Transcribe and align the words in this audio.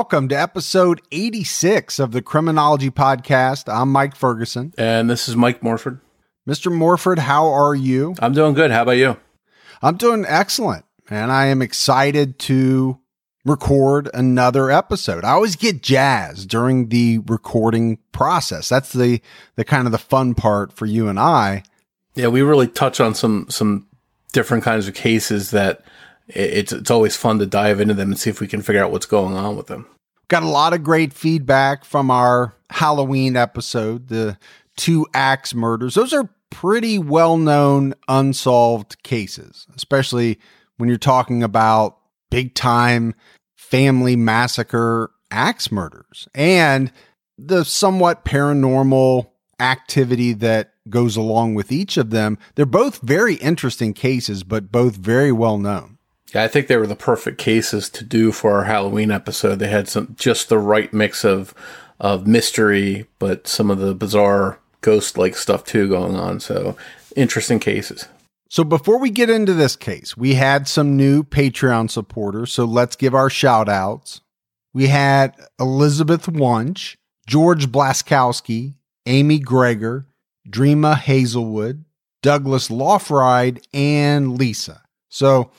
Welcome 0.00 0.30
to 0.30 0.34
episode 0.34 1.02
86 1.12 1.98
of 1.98 2.12
the 2.12 2.22
Criminology 2.22 2.88
Podcast. 2.88 3.70
I'm 3.70 3.92
Mike 3.92 4.16
Ferguson. 4.16 4.72
And 4.78 5.10
this 5.10 5.28
is 5.28 5.36
Mike 5.36 5.62
Morford. 5.62 6.00
Mr. 6.48 6.74
Morford, 6.74 7.18
how 7.18 7.48
are 7.48 7.74
you? 7.74 8.14
I'm 8.18 8.32
doing 8.32 8.54
good. 8.54 8.70
How 8.70 8.80
about 8.80 8.92
you? 8.92 9.18
I'm 9.82 9.98
doing 9.98 10.24
excellent, 10.26 10.86
and 11.10 11.30
I 11.30 11.48
am 11.48 11.60
excited 11.60 12.38
to 12.38 12.98
record 13.44 14.08
another 14.14 14.70
episode. 14.70 15.22
I 15.22 15.32
always 15.32 15.54
get 15.54 15.82
jazzed 15.82 16.48
during 16.48 16.88
the 16.88 17.18
recording 17.26 17.98
process. 18.10 18.70
That's 18.70 18.94
the 18.94 19.20
the 19.56 19.66
kind 19.66 19.86
of 19.86 19.92
the 19.92 19.98
fun 19.98 20.34
part 20.34 20.72
for 20.72 20.86
you 20.86 21.08
and 21.08 21.20
I. 21.20 21.62
Yeah, 22.14 22.28
we 22.28 22.40
really 22.40 22.68
touch 22.68 23.00
on 23.00 23.14
some 23.14 23.50
some 23.50 23.86
different 24.32 24.64
kinds 24.64 24.88
of 24.88 24.94
cases 24.94 25.50
that 25.50 25.82
it's 26.34 26.72
it's 26.72 26.90
always 26.90 27.16
fun 27.16 27.38
to 27.38 27.46
dive 27.46 27.80
into 27.80 27.94
them 27.94 28.10
and 28.10 28.18
see 28.18 28.30
if 28.30 28.40
we 28.40 28.48
can 28.48 28.62
figure 28.62 28.82
out 28.82 28.92
what's 28.92 29.06
going 29.06 29.36
on 29.36 29.56
with 29.56 29.66
them. 29.66 29.86
Got 30.28 30.42
a 30.42 30.48
lot 30.48 30.72
of 30.72 30.84
great 30.84 31.12
feedback 31.12 31.84
from 31.84 32.10
our 32.10 32.54
Halloween 32.70 33.36
episode, 33.36 34.08
the 34.08 34.38
two 34.76 35.06
axe 35.12 35.54
murders. 35.54 35.94
Those 35.94 36.12
are 36.12 36.28
pretty 36.50 36.98
well 36.98 37.36
known 37.36 37.94
unsolved 38.08 39.02
cases, 39.02 39.66
especially 39.76 40.38
when 40.76 40.88
you're 40.88 40.98
talking 40.98 41.42
about 41.42 41.98
big 42.30 42.54
time 42.54 43.14
family 43.56 44.16
massacre 44.16 45.10
axe 45.30 45.70
murders 45.70 46.28
and 46.34 46.90
the 47.38 47.64
somewhat 47.64 48.24
paranormal 48.24 49.30
activity 49.60 50.32
that 50.32 50.74
goes 50.88 51.16
along 51.16 51.54
with 51.54 51.70
each 51.70 51.96
of 51.96 52.10
them. 52.10 52.38
They're 52.54 52.66
both 52.66 53.00
very 53.00 53.34
interesting 53.36 53.94
cases, 53.94 54.42
but 54.42 54.72
both 54.72 54.96
very 54.96 55.32
well 55.32 55.58
known. 55.58 55.98
Yeah, 56.34 56.44
I 56.44 56.48
think 56.48 56.68
they 56.68 56.76
were 56.76 56.86
the 56.86 56.96
perfect 56.96 57.38
cases 57.38 57.88
to 57.90 58.04
do 58.04 58.30
for 58.32 58.52
our 58.52 58.64
Halloween 58.64 59.10
episode. 59.10 59.56
They 59.56 59.68
had 59.68 59.88
some 59.88 60.14
just 60.18 60.48
the 60.48 60.58
right 60.58 60.92
mix 60.92 61.24
of 61.24 61.54
of 61.98 62.26
mystery, 62.26 63.06
but 63.18 63.46
some 63.46 63.70
of 63.70 63.78
the 63.78 63.94
bizarre 63.94 64.58
ghost 64.80 65.18
like 65.18 65.36
stuff 65.36 65.64
too 65.64 65.88
going 65.88 66.16
on. 66.16 66.40
So 66.40 66.76
interesting 67.14 67.60
cases. 67.60 68.06
So 68.48 68.64
before 68.64 68.98
we 68.98 69.10
get 69.10 69.30
into 69.30 69.54
this 69.54 69.76
case, 69.76 70.16
we 70.16 70.34
had 70.34 70.66
some 70.66 70.96
new 70.96 71.22
Patreon 71.22 71.90
supporters. 71.90 72.52
So 72.52 72.64
let's 72.64 72.96
give 72.96 73.14
our 73.14 73.30
shout 73.30 73.68
outs. 73.68 74.22
We 74.72 74.88
had 74.88 75.34
Elizabeth 75.60 76.26
Wunsch, 76.26 76.96
George 77.26 77.68
Blaskowski, 77.70 78.74
Amy 79.06 79.38
Gregor, 79.38 80.06
Dreama 80.48 80.96
Hazelwood, 80.96 81.84
Douglas 82.22 82.68
Lofride, 82.68 83.62
and 83.72 84.36
Lisa. 84.36 84.82
So 85.08 85.50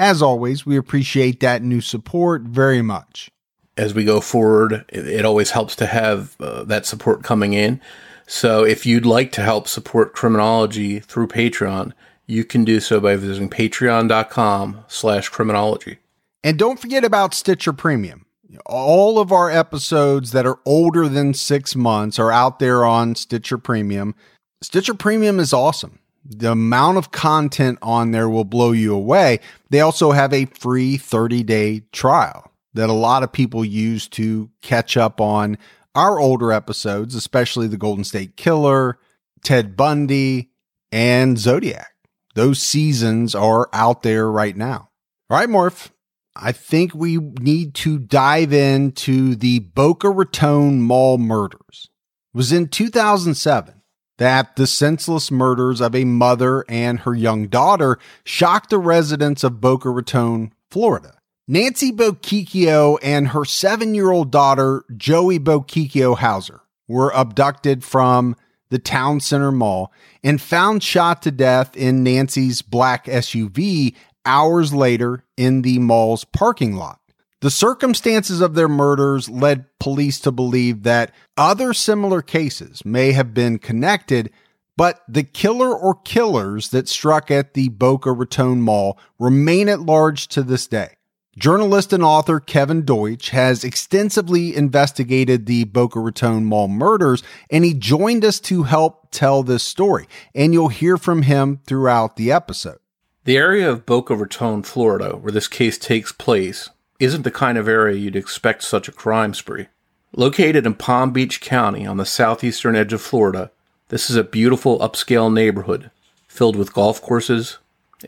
as 0.00 0.22
always, 0.22 0.64
we 0.64 0.78
appreciate 0.78 1.40
that 1.40 1.62
new 1.62 1.82
support 1.82 2.42
very 2.42 2.80
much. 2.80 3.30
As 3.76 3.94
we 3.94 4.04
go 4.04 4.20
forward, 4.20 4.84
it, 4.88 5.06
it 5.06 5.24
always 5.26 5.50
helps 5.50 5.76
to 5.76 5.86
have 5.86 6.36
uh, 6.40 6.64
that 6.64 6.86
support 6.86 7.22
coming 7.22 7.52
in. 7.52 7.80
So 8.26 8.64
if 8.64 8.86
you'd 8.86 9.06
like 9.06 9.30
to 9.32 9.42
help 9.42 9.68
support 9.68 10.14
criminology 10.14 11.00
through 11.00 11.28
Patreon, 11.28 11.92
you 12.26 12.44
can 12.44 12.64
do 12.64 12.80
so 12.80 12.98
by 12.98 13.16
visiting 13.16 13.50
patreon.com 13.50 14.84
slash 14.88 15.28
criminology. 15.28 15.98
And 16.42 16.58
don't 16.58 16.80
forget 16.80 17.04
about 17.04 17.34
Stitcher 17.34 17.74
Premium. 17.74 18.24
All 18.64 19.18
of 19.18 19.30
our 19.32 19.50
episodes 19.50 20.32
that 20.32 20.46
are 20.46 20.60
older 20.64 21.08
than 21.08 21.34
six 21.34 21.76
months 21.76 22.18
are 22.18 22.32
out 22.32 22.58
there 22.58 22.84
on 22.84 23.14
Stitcher 23.14 23.58
Premium. 23.58 24.14
Stitcher 24.62 24.94
Premium 24.94 25.38
is 25.38 25.52
awesome. 25.52 25.99
The 26.24 26.52
amount 26.52 26.98
of 26.98 27.12
content 27.12 27.78
on 27.82 28.10
there 28.10 28.28
will 28.28 28.44
blow 28.44 28.72
you 28.72 28.94
away. 28.94 29.40
They 29.70 29.80
also 29.80 30.12
have 30.12 30.32
a 30.32 30.44
free 30.46 30.96
30 30.96 31.42
day 31.42 31.82
trial 31.92 32.52
that 32.74 32.90
a 32.90 32.94
lot 32.94 33.22
of 33.22 33.32
people 33.32 33.64
use 33.64 34.08
to 34.08 34.50
catch 34.62 34.96
up 34.96 35.20
on 35.20 35.58
our 35.94 36.20
older 36.20 36.52
episodes, 36.52 37.14
especially 37.14 37.66
the 37.66 37.76
Golden 37.76 38.04
State 38.04 38.36
Killer, 38.36 38.98
Ted 39.42 39.76
Bundy, 39.76 40.50
and 40.92 41.38
Zodiac. 41.38 41.92
Those 42.34 42.62
seasons 42.62 43.34
are 43.34 43.68
out 43.72 44.02
there 44.02 44.30
right 44.30 44.56
now. 44.56 44.90
All 45.28 45.38
right, 45.38 45.48
Morph. 45.48 45.90
I 46.36 46.52
think 46.52 46.94
we 46.94 47.16
need 47.16 47.74
to 47.76 47.98
dive 47.98 48.52
into 48.52 49.34
the 49.34 49.58
Boca 49.58 50.08
Raton 50.08 50.80
Mall 50.80 51.18
murders. 51.18 51.90
It 52.32 52.36
was 52.36 52.52
in 52.52 52.68
2007 52.68 53.79
that 54.20 54.54
the 54.56 54.66
senseless 54.66 55.30
murders 55.30 55.80
of 55.80 55.94
a 55.94 56.04
mother 56.04 56.62
and 56.68 57.00
her 57.00 57.14
young 57.14 57.48
daughter 57.48 57.98
shocked 58.22 58.68
the 58.68 58.78
residents 58.78 59.42
of 59.42 59.62
Boca 59.62 59.88
Raton, 59.88 60.52
Florida. 60.70 61.14
Nancy 61.48 61.90
Bochicchio 61.90 62.98
and 63.02 63.28
her 63.28 63.46
seven 63.46 63.94
year 63.94 64.10
old 64.10 64.30
daughter, 64.30 64.84
Joey 64.94 65.38
Bochicchio 65.38 66.18
Hauser, 66.18 66.60
were 66.86 67.10
abducted 67.14 67.82
from 67.82 68.36
the 68.68 68.78
town 68.78 69.20
center 69.20 69.50
mall 69.50 69.90
and 70.22 70.38
found 70.38 70.82
shot 70.82 71.22
to 71.22 71.30
death 71.30 71.74
in 71.74 72.04
Nancy's 72.04 72.60
black 72.60 73.06
SUV 73.06 73.94
hours 74.26 74.74
later 74.74 75.24
in 75.38 75.62
the 75.62 75.78
mall's 75.78 76.24
parking 76.24 76.76
lot. 76.76 76.99
The 77.40 77.50
circumstances 77.50 78.42
of 78.42 78.54
their 78.54 78.68
murders 78.68 79.30
led 79.30 79.64
police 79.78 80.20
to 80.20 80.30
believe 80.30 80.82
that 80.82 81.14
other 81.38 81.72
similar 81.72 82.20
cases 82.20 82.84
may 82.84 83.12
have 83.12 83.32
been 83.32 83.58
connected, 83.58 84.30
but 84.76 85.00
the 85.08 85.22
killer 85.22 85.74
or 85.74 85.94
killers 85.94 86.68
that 86.68 86.86
struck 86.86 87.30
at 87.30 87.54
the 87.54 87.70
Boca 87.70 88.12
Raton 88.12 88.60
Mall 88.60 88.98
remain 89.18 89.70
at 89.70 89.80
large 89.80 90.28
to 90.28 90.42
this 90.42 90.66
day. 90.66 90.96
Journalist 91.38 91.94
and 91.94 92.02
author 92.02 92.40
Kevin 92.40 92.84
Deutsch 92.84 93.30
has 93.30 93.64
extensively 93.64 94.54
investigated 94.54 95.46
the 95.46 95.64
Boca 95.64 95.98
Raton 95.98 96.44
Mall 96.44 96.68
murders, 96.68 97.22
and 97.50 97.64
he 97.64 97.72
joined 97.72 98.22
us 98.22 98.38
to 98.40 98.64
help 98.64 99.10
tell 99.10 99.42
this 99.42 99.62
story. 99.62 100.06
And 100.34 100.52
you'll 100.52 100.68
hear 100.68 100.98
from 100.98 101.22
him 101.22 101.60
throughout 101.64 102.16
the 102.16 102.32
episode. 102.32 102.80
The 103.24 103.38
area 103.38 103.70
of 103.70 103.86
Boca 103.86 104.14
Raton, 104.14 104.62
Florida, 104.62 105.16
where 105.16 105.32
this 105.32 105.48
case 105.48 105.78
takes 105.78 106.12
place, 106.12 106.68
isn't 107.00 107.22
the 107.22 107.30
kind 107.30 107.58
of 107.58 107.66
area 107.66 107.96
you'd 107.96 108.14
expect 108.14 108.62
such 108.62 108.86
a 108.86 108.92
crime 108.92 109.34
spree. 109.34 109.66
Located 110.14 110.66
in 110.66 110.74
Palm 110.74 111.12
Beach 111.12 111.40
County 111.40 111.86
on 111.86 111.96
the 111.96 112.04
southeastern 112.04 112.76
edge 112.76 112.92
of 112.92 113.00
Florida, 113.00 113.50
this 113.88 114.10
is 114.10 114.16
a 114.16 114.22
beautiful 114.22 114.78
upscale 114.78 115.32
neighborhood 115.32 115.90
filled 116.28 116.56
with 116.56 116.74
golf 116.74 117.00
courses 117.00 117.58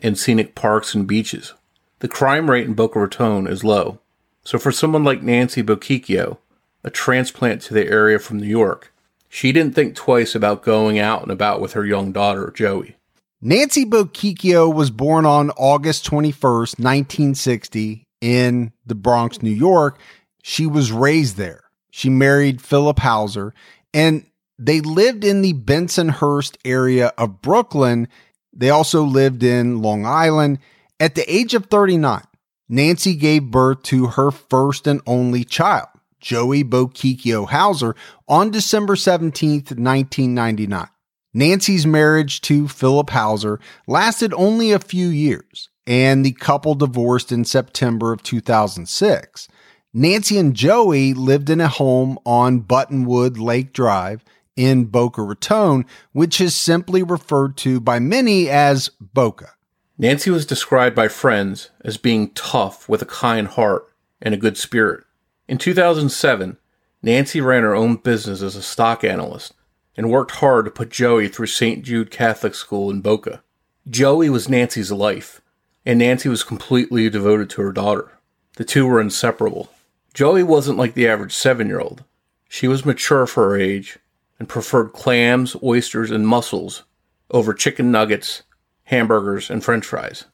and 0.01 0.17
scenic 0.17 0.55
parks 0.55 0.93
and 0.93 1.07
beaches. 1.07 1.53
The 1.99 2.07
crime 2.07 2.49
rate 2.49 2.67
in 2.67 2.73
Boca 2.73 2.99
Raton 2.99 3.47
is 3.47 3.63
low, 3.63 3.99
so 4.43 4.59
for 4.59 4.71
someone 4.71 5.03
like 5.03 5.23
Nancy 5.23 5.63
Bochicchio, 5.63 6.37
a 6.83 6.89
transplant 6.89 7.61
to 7.63 7.73
the 7.73 7.87
area 7.87 8.19
from 8.19 8.39
New 8.39 8.47
York, 8.47 8.93
she 9.29 9.51
didn't 9.51 9.73
think 9.73 9.95
twice 9.95 10.35
about 10.35 10.63
going 10.63 10.99
out 10.99 11.23
and 11.23 11.31
about 11.31 11.59
with 11.59 11.73
her 11.73 11.85
young 11.85 12.11
daughter, 12.11 12.51
Joey. 12.55 12.97
Nancy 13.41 13.85
Bochicchio 13.85 14.73
was 14.73 14.91
born 14.91 15.25
on 15.25 15.49
August 15.51 16.05
21st, 16.09 16.79
1960, 16.79 18.02
in 18.23 18.71
the 18.85 18.95
Bronx, 18.95 19.43
New 19.43 19.51
York. 19.51 19.99
She 20.41 20.65
was 20.65 20.93
raised 20.93 21.35
there. 21.35 21.65
She 21.91 22.09
married 22.09 22.61
Philip 22.61 22.99
Hauser 22.99 23.53
and 23.93 24.25
they 24.57 24.79
lived 24.79 25.25
in 25.25 25.41
the 25.41 25.53
Bensonhurst 25.53 26.57
area 26.63 27.11
of 27.17 27.41
Brooklyn. 27.41 28.07
They 28.53 28.69
also 28.69 29.03
lived 29.03 29.43
in 29.43 29.81
Long 29.81 30.05
Island. 30.05 30.59
At 30.99 31.15
the 31.15 31.31
age 31.31 31.53
of 31.53 31.65
39, 31.65 32.23
Nancy 32.69 33.15
gave 33.15 33.51
birth 33.51 33.83
to 33.83 34.07
her 34.07 34.31
first 34.31 34.87
and 34.87 35.01
only 35.05 35.43
child, 35.43 35.89
Joey 36.21 36.63
Bochicchio 36.63 37.49
Hauser, 37.49 37.95
on 38.27 38.51
December 38.51 38.95
17th, 38.95 39.75
1999. 39.75 40.87
Nancy's 41.33 41.85
marriage 41.85 42.41
to 42.41 42.67
Philip 42.67 43.09
Hauser 43.09 43.59
lasted 43.87 44.33
only 44.33 44.71
a 44.71 44.79
few 44.79 45.07
years 45.07 45.69
and 45.85 46.25
the 46.25 46.31
couple 46.33 46.75
divorced 46.75 47.31
in 47.31 47.45
September 47.45 48.11
of 48.11 48.23
2006. 48.23 49.47
Nancy 49.93 50.37
and 50.37 50.55
Joey 50.55 51.13
lived 51.13 51.49
in 51.49 51.61
a 51.61 51.67
home 51.67 52.17
on 52.25 52.61
Buttonwood 52.61 53.37
Lake 53.37 53.73
Drive 53.73 54.23
in 54.55 54.85
Boca 54.85 55.21
Raton, 55.21 55.85
which 56.11 56.39
is 56.41 56.55
simply 56.55 57.03
referred 57.03 57.57
to 57.57 57.79
by 57.79 57.99
many 57.99 58.49
as 58.49 58.89
Boca. 58.99 59.51
Nancy 59.97 60.31
was 60.31 60.45
described 60.45 60.95
by 60.95 61.07
friends 61.07 61.69
as 61.85 61.97
being 61.97 62.31
tough 62.31 62.89
with 62.89 63.01
a 63.01 63.07
kind 63.07 63.47
heart 63.47 63.87
and 64.21 64.33
a 64.33 64.37
good 64.37 64.57
spirit. 64.57 65.03
In 65.47 65.57
2007, 65.57 66.57
Nancy 67.03 67.41
ran 67.41 67.63
her 67.63 67.75
own 67.75 67.97
business 67.97 68.41
as 68.41 68.55
a 68.55 68.63
stock 68.63 69.03
analyst 69.03 69.53
and 69.95 70.09
worked 70.09 70.31
hard 70.31 70.65
to 70.65 70.71
put 70.71 70.89
Joey 70.89 71.27
through 71.27 71.47
St. 71.47 71.83
Jude 71.83 72.09
Catholic 72.09 72.55
School 72.55 72.89
in 72.89 73.01
Boca. 73.01 73.43
Joey 73.87 74.29
was 74.29 74.49
Nancy's 74.49 74.91
life, 74.91 75.41
and 75.85 75.99
Nancy 75.99 76.29
was 76.29 76.43
completely 76.43 77.09
devoted 77.09 77.49
to 77.51 77.61
her 77.61 77.71
daughter. 77.71 78.11
The 78.55 78.63
two 78.63 78.85
were 78.85 79.01
inseparable. 79.01 79.69
Joey 80.13 80.43
wasn't 80.43 80.77
like 80.77 80.93
the 80.93 81.07
average 81.07 81.33
seven 81.33 81.67
year 81.67 81.79
old. 81.79 82.03
She 82.47 82.67
was 82.67 82.85
mature 82.85 83.25
for 83.25 83.49
her 83.49 83.57
age 83.57 83.97
and 84.39 84.47
preferred 84.47 84.93
clams, 84.93 85.55
oysters, 85.63 86.11
and 86.11 86.27
mussels 86.27 86.83
over 87.31 87.53
chicken 87.53 87.91
nuggets, 87.91 88.43
hamburgers, 88.83 89.49
and 89.49 89.63
french 89.63 89.85
fries. 89.85 90.25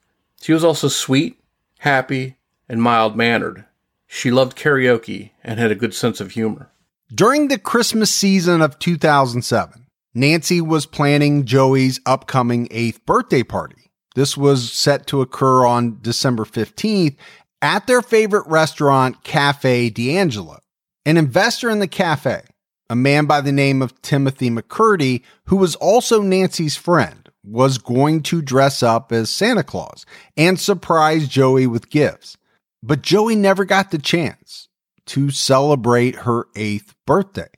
She 0.42 0.54
was 0.54 0.64
also 0.64 0.88
sweet, 0.88 1.40
happy, 1.80 2.38
and 2.68 2.82
mild 2.82 3.16
mannered. 3.16 3.66
She 4.08 4.32
loved 4.32 4.58
karaoke 4.58 5.32
and 5.44 5.60
had 5.60 5.72
a 5.72 5.76
good 5.76 5.94
sense 5.94 6.20
of 6.20 6.32
humor. 6.32 6.72
During 7.14 7.48
the 7.48 7.58
Christmas 7.58 8.14
season 8.14 8.62
of 8.62 8.80
2007, 8.80 9.86
Nancy 10.14 10.60
was 10.62 10.86
planning 10.86 11.46
Joey's 11.46 12.00
upcoming 12.06 12.68
eighth 12.72 13.06
birthday 13.06 13.44
party. 13.44 13.89
This 14.16 14.36
was 14.36 14.72
set 14.72 15.08
to 15.08 15.22
occur 15.22 15.66
on 15.66 16.00
December 16.02 16.44
15th 16.44 17.16
at 17.62 17.88
their 17.88 18.02
favorite 18.02 18.48
restaurant, 18.48 19.24
Cafe 19.24 19.90
D'Angelo. 19.90 20.60
An 21.06 21.18
investor 21.18 21.70
in 21.70 21.80
the 21.80 21.88
cafe, 21.88 22.44
a 22.90 22.96
man 22.96 23.26
by 23.26 23.42
the 23.42 23.52
name 23.52 23.82
of 23.82 24.02
Timothy 24.02 24.50
McCurdy, 24.50 25.24
who 25.46 25.56
was 25.56 25.76
also 25.76 26.22
Nancy's 26.22 26.76
friend, 26.76 27.30
was 27.44 27.78
going 27.78 28.22
to 28.24 28.42
dress 28.42 28.84
up 28.84 29.12
as 29.12 29.30
Santa 29.30 29.64
Claus 29.64 30.06
and 30.36 30.60
surprise 30.60 31.28
Joey 31.28 31.68
with 31.68 31.90
gifts. 31.90 32.38
But 32.84 33.02
Joey 33.02 33.36
never 33.36 33.66
got 33.66 33.92
the 33.92 33.98
chance 33.98 34.68
to 35.08 35.32
celebrate 35.32 36.16
her 36.16 36.48
eighth 36.56 36.94
birthday. 37.06 37.50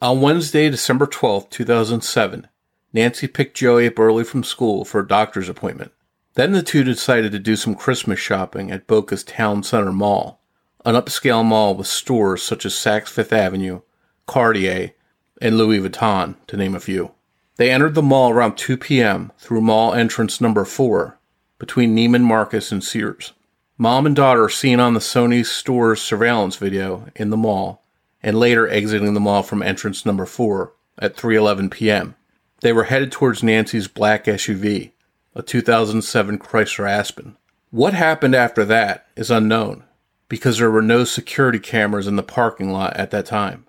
On 0.00 0.20
Wednesday, 0.20 0.70
December 0.70 1.06
12, 1.06 1.50
2007, 1.50 2.46
Nancy 2.92 3.26
picked 3.26 3.56
Joey 3.56 3.86
up 3.86 3.98
early 3.98 4.24
from 4.24 4.44
school 4.44 4.84
for 4.84 5.00
a 5.00 5.08
doctor's 5.08 5.48
appointment. 5.48 5.92
Then 6.38 6.52
the 6.52 6.62
two 6.62 6.84
decided 6.84 7.32
to 7.32 7.40
do 7.40 7.56
some 7.56 7.74
Christmas 7.74 8.20
shopping 8.20 8.70
at 8.70 8.86
Boca's 8.86 9.24
Town 9.24 9.64
Center 9.64 9.90
Mall, 9.90 10.40
an 10.84 10.94
upscale 10.94 11.44
mall 11.44 11.74
with 11.74 11.88
stores 11.88 12.44
such 12.44 12.64
as 12.64 12.74
Saks 12.74 13.08
Fifth 13.08 13.32
Avenue, 13.32 13.80
Cartier, 14.28 14.92
and 15.42 15.58
Louis 15.58 15.80
Vuitton, 15.80 16.36
to 16.46 16.56
name 16.56 16.76
a 16.76 16.80
few. 16.80 17.10
They 17.56 17.72
entered 17.72 17.96
the 17.96 18.02
mall 18.02 18.30
around 18.30 18.56
2 18.56 18.76
p.m. 18.76 19.32
through 19.36 19.62
mall 19.62 19.92
entrance 19.92 20.40
number 20.40 20.64
4, 20.64 21.18
between 21.58 21.96
Neiman 21.96 22.22
Marcus 22.22 22.70
and 22.70 22.84
Sears. 22.84 23.32
Mom 23.76 24.06
and 24.06 24.14
daughter 24.14 24.44
are 24.44 24.48
seen 24.48 24.78
on 24.78 24.94
the 24.94 25.00
Sony 25.00 25.44
store's 25.44 26.00
surveillance 26.00 26.54
video 26.54 27.08
in 27.16 27.30
the 27.30 27.36
mall, 27.36 27.82
and 28.22 28.38
later 28.38 28.68
exiting 28.68 29.12
the 29.12 29.18
mall 29.18 29.42
from 29.42 29.60
entrance 29.60 30.06
number 30.06 30.24
4 30.24 30.72
at 31.00 31.16
3:11 31.16 31.68
p.m. 31.68 32.14
They 32.60 32.72
were 32.72 32.84
headed 32.84 33.10
towards 33.10 33.42
Nancy's 33.42 33.88
black 33.88 34.26
SUV, 34.26 34.92
a 35.38 35.42
2007 35.42 36.38
Chrysler 36.38 36.90
Aspen. 36.90 37.36
What 37.70 37.94
happened 37.94 38.34
after 38.34 38.64
that 38.64 39.06
is 39.16 39.30
unknown 39.30 39.84
because 40.28 40.58
there 40.58 40.70
were 40.70 40.82
no 40.82 41.04
security 41.04 41.60
cameras 41.60 42.08
in 42.08 42.16
the 42.16 42.22
parking 42.24 42.72
lot 42.72 42.96
at 42.96 43.12
that 43.12 43.24
time. 43.24 43.64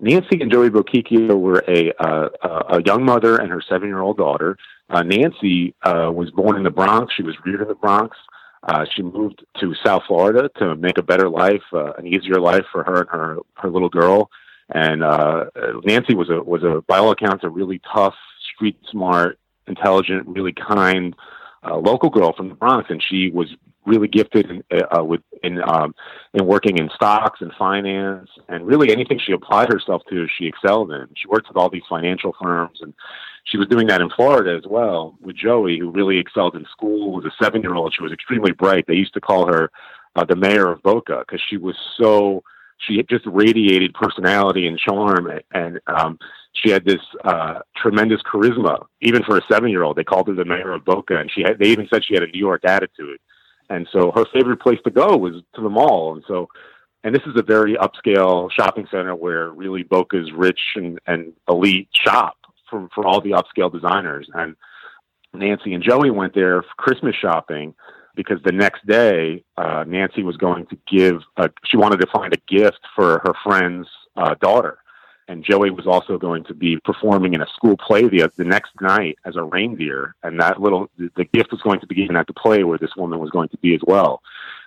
Nancy 0.00 0.40
and 0.40 0.52
Joey 0.52 0.68
Bochicchio 0.68 1.40
were 1.40 1.64
a 1.66 1.92
uh, 1.98 2.28
a 2.68 2.82
young 2.82 3.04
mother 3.04 3.36
and 3.36 3.50
her 3.50 3.62
seven 3.62 3.88
year 3.88 4.00
old 4.00 4.18
daughter. 4.18 4.58
Uh, 4.90 5.02
Nancy 5.02 5.74
uh, 5.82 6.10
was 6.12 6.30
born 6.30 6.56
in 6.56 6.62
the 6.62 6.70
Bronx. 6.70 7.14
She 7.14 7.22
was 7.22 7.36
reared 7.44 7.62
in 7.62 7.68
the 7.68 7.74
Bronx. 7.74 8.16
Uh, 8.64 8.84
she 8.94 9.02
moved 9.02 9.44
to 9.60 9.74
South 9.84 10.02
Florida 10.06 10.50
to 10.58 10.74
make 10.76 10.98
a 10.98 11.02
better 11.02 11.28
life, 11.30 11.62
uh, 11.72 11.92
an 11.92 12.06
easier 12.06 12.40
life 12.40 12.64
for 12.70 12.84
her 12.84 13.00
and 13.00 13.08
her 13.08 13.38
her 13.54 13.70
little 13.70 13.88
girl. 13.88 14.30
And 14.68 15.02
uh, 15.02 15.46
Nancy 15.84 16.14
was 16.14 16.28
a 16.28 16.42
was 16.42 16.64
a 16.64 16.82
by 16.86 16.98
all 16.98 17.12
accounts 17.12 17.44
a 17.44 17.48
really 17.48 17.80
tough, 17.94 18.14
street 18.54 18.76
smart, 18.90 19.38
intelligent, 19.66 20.26
really 20.26 20.52
kind 20.52 21.14
uh, 21.66 21.76
local 21.76 22.10
girl 22.10 22.32
from 22.32 22.48
the 22.48 22.54
Bronx, 22.54 22.90
and 22.90 23.02
she 23.02 23.30
was 23.30 23.48
really 23.86 24.08
gifted 24.08 24.50
in, 24.50 24.62
uh, 24.96 25.04
with 25.04 25.20
in 25.42 25.62
um, 25.62 25.94
in 26.34 26.46
working 26.46 26.78
in 26.78 26.90
stocks 26.94 27.40
and 27.40 27.52
finance, 27.58 28.28
and 28.48 28.66
really 28.66 28.92
anything 28.92 29.18
she 29.18 29.32
applied 29.32 29.72
herself 29.72 30.02
to, 30.10 30.26
she 30.38 30.46
excelled 30.46 30.92
in. 30.92 31.06
She 31.16 31.28
worked 31.28 31.48
with 31.48 31.56
all 31.56 31.70
these 31.70 31.82
financial 31.88 32.34
firms, 32.40 32.78
and 32.80 32.94
she 33.44 33.58
was 33.58 33.68
doing 33.68 33.86
that 33.88 34.00
in 34.00 34.10
Florida 34.10 34.56
as 34.56 34.68
well 34.68 35.16
with 35.20 35.36
Joey, 35.36 35.78
who 35.78 35.90
really 35.90 36.18
excelled 36.18 36.56
in 36.56 36.66
school. 36.70 37.12
Was 37.12 37.24
a 37.24 37.42
seven 37.42 37.62
year 37.62 37.74
old. 37.74 37.94
She 37.94 38.02
was 38.02 38.12
extremely 38.12 38.52
bright. 38.52 38.86
They 38.86 38.94
used 38.94 39.14
to 39.14 39.20
call 39.20 39.46
her 39.46 39.70
uh, 40.16 40.24
the 40.24 40.36
mayor 40.36 40.70
of 40.70 40.82
Boca 40.82 41.20
because 41.20 41.42
she 41.48 41.56
was 41.56 41.76
so 41.98 42.42
she 42.78 43.02
just 43.08 43.24
radiated 43.26 43.94
personality 43.94 44.66
and 44.66 44.78
charm, 44.78 45.30
and 45.52 45.80
um, 45.86 46.18
she 46.54 46.70
had 46.70 46.84
this 46.84 47.00
uh, 47.24 47.58
tremendous 47.76 48.20
charisma. 48.22 48.84
Even 49.00 49.22
for 49.24 49.36
a 49.36 49.42
seven-year-old, 49.50 49.96
they 49.96 50.04
called 50.04 50.28
her 50.28 50.34
the 50.34 50.44
mayor 50.44 50.72
of 50.72 50.84
Boca, 50.84 51.18
and 51.18 51.30
she 51.30 51.42
had, 51.42 51.58
they 51.58 51.68
even 51.68 51.88
said 51.92 52.04
she 52.04 52.14
had 52.14 52.22
a 52.22 52.28
New 52.28 52.38
York 52.38 52.64
attitude. 52.64 53.18
And 53.70 53.88
so 53.92 54.12
her 54.14 54.24
favorite 54.32 54.60
place 54.60 54.78
to 54.84 54.90
go 54.90 55.16
was 55.16 55.42
to 55.54 55.62
the 55.62 55.68
mall. 55.68 56.14
And 56.14 56.24
so, 56.28 56.48
and 57.02 57.14
this 57.14 57.22
is 57.26 57.34
a 57.36 57.42
very 57.42 57.74
upscale 57.74 58.50
shopping 58.52 58.86
center 58.90 59.14
where 59.14 59.50
really 59.50 59.82
Boca's 59.82 60.30
rich 60.32 60.60
and, 60.76 60.98
and 61.06 61.32
elite 61.48 61.88
shop 61.92 62.36
for 62.68 62.88
for 62.94 63.06
all 63.06 63.20
the 63.20 63.30
upscale 63.30 63.72
designers. 63.72 64.28
And 64.34 64.54
Nancy 65.32 65.74
and 65.74 65.82
Joey 65.82 66.10
went 66.10 66.34
there 66.34 66.62
for 66.62 66.74
Christmas 66.76 67.16
shopping 67.16 67.74
because 68.14 68.38
the 68.44 68.52
next 68.52 68.86
day 68.86 69.44
uh, 69.56 69.84
Nancy 69.86 70.22
was 70.22 70.36
going 70.36 70.66
to 70.66 70.78
give 70.86 71.20
a, 71.36 71.50
she 71.64 71.76
wanted 71.76 72.00
to 72.00 72.06
find 72.14 72.32
a 72.32 72.54
gift 72.54 72.80
for 72.94 73.20
her 73.24 73.32
friend's 73.42 73.88
uh, 74.16 74.34
daughter 74.40 74.78
and 75.28 75.44
Joey 75.44 75.70
was 75.70 75.86
also 75.86 76.18
going 76.18 76.44
to 76.44 76.54
be 76.54 76.78
performing 76.84 77.34
in 77.34 77.40
a 77.40 77.46
school 77.56 77.76
play 77.76 78.08
the, 78.08 78.30
the 78.36 78.44
next 78.44 78.72
night 78.80 79.18
as 79.24 79.36
a 79.36 79.42
reindeer 79.42 80.14
and 80.22 80.40
that 80.40 80.60
little 80.60 80.88
the, 80.98 81.10
the 81.16 81.24
gift 81.24 81.50
was 81.52 81.62
going 81.62 81.80
to 81.80 81.86
be 81.86 81.94
given 81.94 82.16
at 82.16 82.26
the 82.26 82.32
play 82.32 82.64
where 82.64 82.78
this 82.78 82.96
woman 82.96 83.18
was 83.18 83.30
going 83.30 83.48
to 83.48 83.58
be 83.58 83.74
as 83.74 83.80
well 83.86 84.22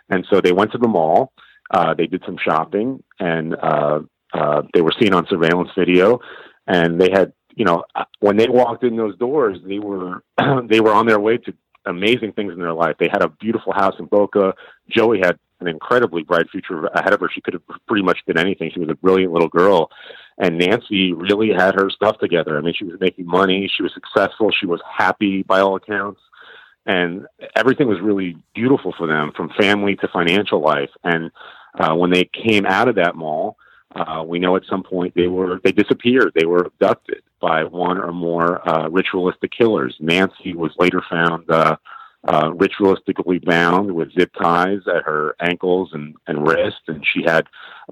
and 0.09 0.25
so 0.31 0.42
they 0.42 0.51
went 0.51 0.71
to 0.71 0.77
the 0.77 0.88
mall 0.88 1.31
uh, 1.71 1.94
they 1.94 2.07
did 2.07 2.24
some 2.25 2.38
shopping 2.38 3.04
and 3.19 3.56
uh, 3.56 4.00
uh, 4.33 4.62
they 4.74 4.81
were 4.81 4.94
seen 5.00 5.13
on 5.13 5.27
surveillance 5.27 5.69
video 5.77 6.19
and 6.68 7.00
they 7.00 7.09
had 7.12 7.33
you 7.56 7.65
know 7.65 7.83
when 8.19 8.38
they 8.38 8.48
walked 8.48 8.83
in 8.83 8.95
those 8.95 9.18
doors 9.18 9.57
they 9.65 9.80
were 9.80 10.24
they 10.68 10.80
were 10.80 10.94
on 10.94 11.06
their 11.06 11.19
way 11.19 11.38
to 11.38 11.54
amazing 11.87 12.33
things 12.33 12.54
in 12.54 12.59
their 12.59 12.73
life. 12.73 12.95
They 12.99 13.09
had 13.11 13.23
a 13.23 13.30
beautiful 13.30 13.73
house 13.73 13.95
in 13.97 14.06
Boca. 14.06 14.54
Joey 14.90 15.19
had 15.19 15.40
an 15.59 15.68
incredibly 15.68 16.23
bright 16.23 16.49
future 16.49 16.85
ahead 16.87 17.14
of 17.14 17.19
her. 17.19 17.30
She 17.33 17.42
could 17.42 17.54
have 17.56 17.64
pretty 17.87 18.04
much 18.04 18.19
been 18.28 18.37
anything. 18.37 18.71
She 18.71 18.80
was 18.80 18.90
a 18.90 18.95
brilliant 18.95 19.33
little 19.33 19.49
girl. 19.49 19.90
And 20.38 20.60
Nancy 20.60 21.14
really 21.14 21.50
had 21.52 21.76
her 21.76 21.90
stuff 21.90 22.20
together. 22.20 22.58
I 22.58 22.62
mean, 22.62 22.74
she 22.78 22.86
was 22.86 23.00
making 23.00 23.26
money. 23.26 23.70
She 23.76 23.82
was 23.84 23.94
successful. 23.94 24.52
She 24.52 24.68
was 24.68 24.82
happy 24.88 25.44
by 25.44 25.60
all 25.62 25.76
accounts. 25.76 26.22
And 26.86 27.26
everything 27.56 27.88
was 27.88 28.00
really 28.00 28.38
beautiful 28.54 28.94
for 28.98 29.08
them 29.08 29.32
from 29.36 29.50
family 29.60 29.96
to 29.98 30.08
financial 30.08 30.62
life. 30.62 30.92
And 31.04 31.32
uh, 31.78 31.96
when 31.96 32.12
they 32.12 32.26
came 32.26 32.66
out 32.66 32.88
of 32.88 32.96
that 32.96 33.16
mall, 33.16 33.58
uh, 33.96 34.24
we 34.26 34.40
know 34.40 34.56
at 34.56 34.64
some 34.70 34.84
point 34.84 35.14
they 35.16 35.28
were 35.28 35.60
they 35.64 35.72
disappeared. 35.72 36.32
They 36.36 36.46
were 36.46 36.66
abducted 36.66 37.24
by 37.42 37.64
one 37.64 37.98
or 37.98 38.12
more 38.12 38.68
uh, 38.68 38.90
ritualistic 38.90 39.52
killers. 39.52 39.96
Nancy 40.00 40.54
was 40.54 40.72
later 40.78 41.02
found 41.10 41.50
uh, 41.50 41.78
uh, 42.28 42.52
ritualistically 42.52 43.44
bound 43.44 43.92
with 43.92 44.14
zip 44.14 44.31
ties 44.42 44.80
at 44.88 45.04
her 45.04 45.36
ankles 45.40 45.90
and, 45.94 46.16
and 46.28 46.48
wrists, 46.48 46.81
and 46.88 47.06
she 47.06 47.24
had 47.24 47.48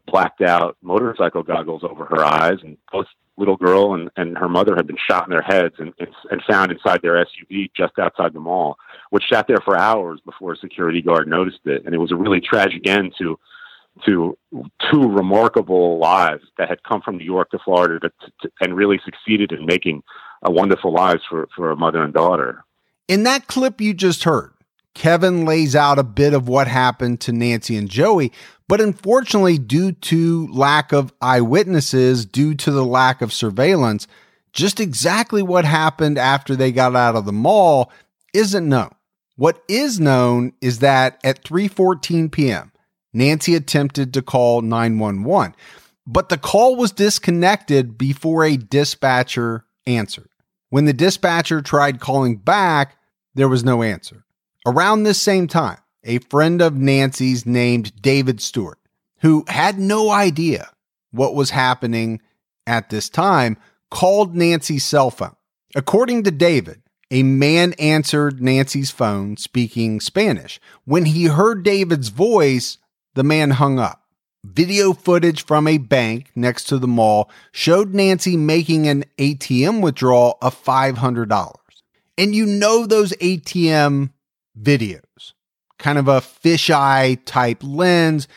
blacked 0.07 0.41
out 0.41 0.77
motorcycle 0.81 1.43
goggles 1.43 1.83
over 1.83 2.05
her 2.05 2.23
eyes. 2.23 2.57
And 2.61 2.77
both 2.91 3.07
little 3.37 3.57
girl 3.57 3.93
and, 3.93 4.09
and 4.15 4.37
her 4.37 4.49
mother 4.49 4.75
had 4.75 4.87
been 4.87 4.97
shot 5.09 5.25
in 5.25 5.31
their 5.31 5.41
heads 5.41 5.75
and, 5.77 5.93
and, 5.99 6.09
and 6.31 6.41
found 6.49 6.71
inside 6.71 7.01
their 7.01 7.23
SUV 7.25 7.69
just 7.75 7.97
outside 7.99 8.33
the 8.33 8.39
mall, 8.39 8.77
which 9.09 9.23
sat 9.31 9.47
there 9.47 9.61
for 9.63 9.77
hours 9.77 10.19
before 10.25 10.53
a 10.53 10.57
security 10.57 11.01
guard 11.01 11.27
noticed 11.27 11.59
it. 11.65 11.85
And 11.85 11.93
it 11.93 11.99
was 11.99 12.11
a 12.11 12.17
really 12.17 12.41
tragic 12.41 12.87
end 12.87 13.13
to 13.19 13.39
to 14.05 14.37
two 14.91 15.07
remarkable 15.07 15.97
lives 15.99 16.43
that 16.57 16.67
had 16.67 16.83
come 16.83 17.01
from 17.01 17.17
New 17.17 17.23
York 17.23 17.49
to 17.51 17.59
Florida 17.63 17.97
to, 18.01 18.31
to, 18.41 18.51
and 18.59 18.75
really 18.75 18.99
succeeded 19.05 19.53
in 19.53 19.65
making 19.65 20.03
a 20.43 20.51
wonderful 20.51 20.91
lives 20.91 21.21
for, 21.29 21.47
for 21.55 21.71
a 21.71 21.77
mother 21.77 22.03
and 22.03 22.13
daughter. 22.13 22.64
In 23.07 23.23
that 23.23 23.47
clip 23.47 23.81
you 23.81 23.93
just 23.93 24.23
heard, 24.23 24.51
Kevin 24.95 25.45
lays 25.45 25.75
out 25.75 25.99
a 25.99 26.03
bit 26.03 26.33
of 26.33 26.47
what 26.47 26.67
happened 26.67 27.21
to 27.21 27.31
Nancy 27.31 27.75
and 27.75 27.89
Joey, 27.89 28.31
but 28.67 28.81
unfortunately, 28.81 29.57
due 29.57 29.91
to 29.91 30.47
lack 30.47 30.91
of 30.91 31.13
eyewitnesses, 31.21 32.25
due 32.25 32.55
to 32.55 32.71
the 32.71 32.85
lack 32.85 33.21
of 33.21 33.33
surveillance, 33.33 34.07
just 34.53 34.79
exactly 34.79 35.43
what 35.43 35.65
happened 35.65 36.17
after 36.17 36.55
they 36.55 36.71
got 36.71 36.95
out 36.95 37.15
of 37.15 37.25
the 37.25 37.33
mall 37.33 37.91
isn't 38.33 38.67
known. 38.67 38.89
What 39.35 39.61
is 39.67 39.99
known 39.99 40.53
is 40.61 40.79
that 40.79 41.19
at 41.23 41.43
3:14 41.43 42.31
p.m., 42.31 42.71
Nancy 43.13 43.53
attempted 43.53 44.13
to 44.13 44.21
call 44.21 44.61
911. 44.61 45.55
but 46.07 46.29
the 46.29 46.37
call 46.37 46.75
was 46.75 46.91
disconnected 46.91 47.97
before 47.97 48.43
a 48.43 48.57
dispatcher 48.57 49.65
answered. 49.85 50.29
When 50.69 50.85
the 50.85 50.93
dispatcher 50.93 51.61
tried 51.61 51.99
calling 51.99 52.37
back, 52.37 52.97
there 53.33 53.49
was 53.49 53.63
no 53.63 53.83
answer. 53.83 54.25
Around 54.65 55.03
this 55.03 55.21
same 55.21 55.47
time, 55.47 55.77
a 56.03 56.19
friend 56.19 56.61
of 56.61 56.75
Nancy's 56.75 57.45
named 57.45 58.01
David 58.01 58.41
Stewart, 58.41 58.79
who 59.19 59.43
had 59.47 59.79
no 59.79 60.09
idea 60.09 60.69
what 61.11 61.35
was 61.35 61.51
happening 61.51 62.21
at 62.67 62.89
this 62.89 63.09
time, 63.09 63.57
called 63.91 64.35
Nancy's 64.35 64.83
cell 64.83 65.11
phone. 65.11 65.35
According 65.75 66.23
to 66.23 66.31
David, 66.31 66.81
a 67.11 67.23
man 67.23 67.73
answered 67.73 68.41
Nancy's 68.41 68.91
phone 68.91 69.37
speaking 69.37 69.99
Spanish. 69.99 70.59
When 70.85 71.05
he 71.05 71.25
heard 71.25 71.63
David's 71.63 72.09
voice, 72.09 72.77
the 73.13 73.23
man 73.23 73.51
hung 73.51 73.77
up. 73.79 74.04
Video 74.53 74.93
footage 74.93 75.43
from 75.43 75.67
a 75.67 75.79
bank 75.79 76.29
next 76.35 76.65
to 76.65 76.77
the 76.77 76.87
mall 76.87 77.31
showed 77.51 77.95
Nancy 77.95 78.37
making 78.37 78.87
an 78.87 79.03
ATM 79.17 79.81
withdrawal 79.81 80.37
of 80.39 80.55
$500. 80.63 81.51
And 82.15 82.35
you 82.35 82.45
know 82.45 82.85
those 82.85 83.11
ATM 83.13 84.11
videos, 84.61 85.33
kind 85.79 85.97
of 85.97 86.07
a 86.07 86.21
fisheye 86.21 87.25
type 87.25 87.63
lens. 87.63 88.27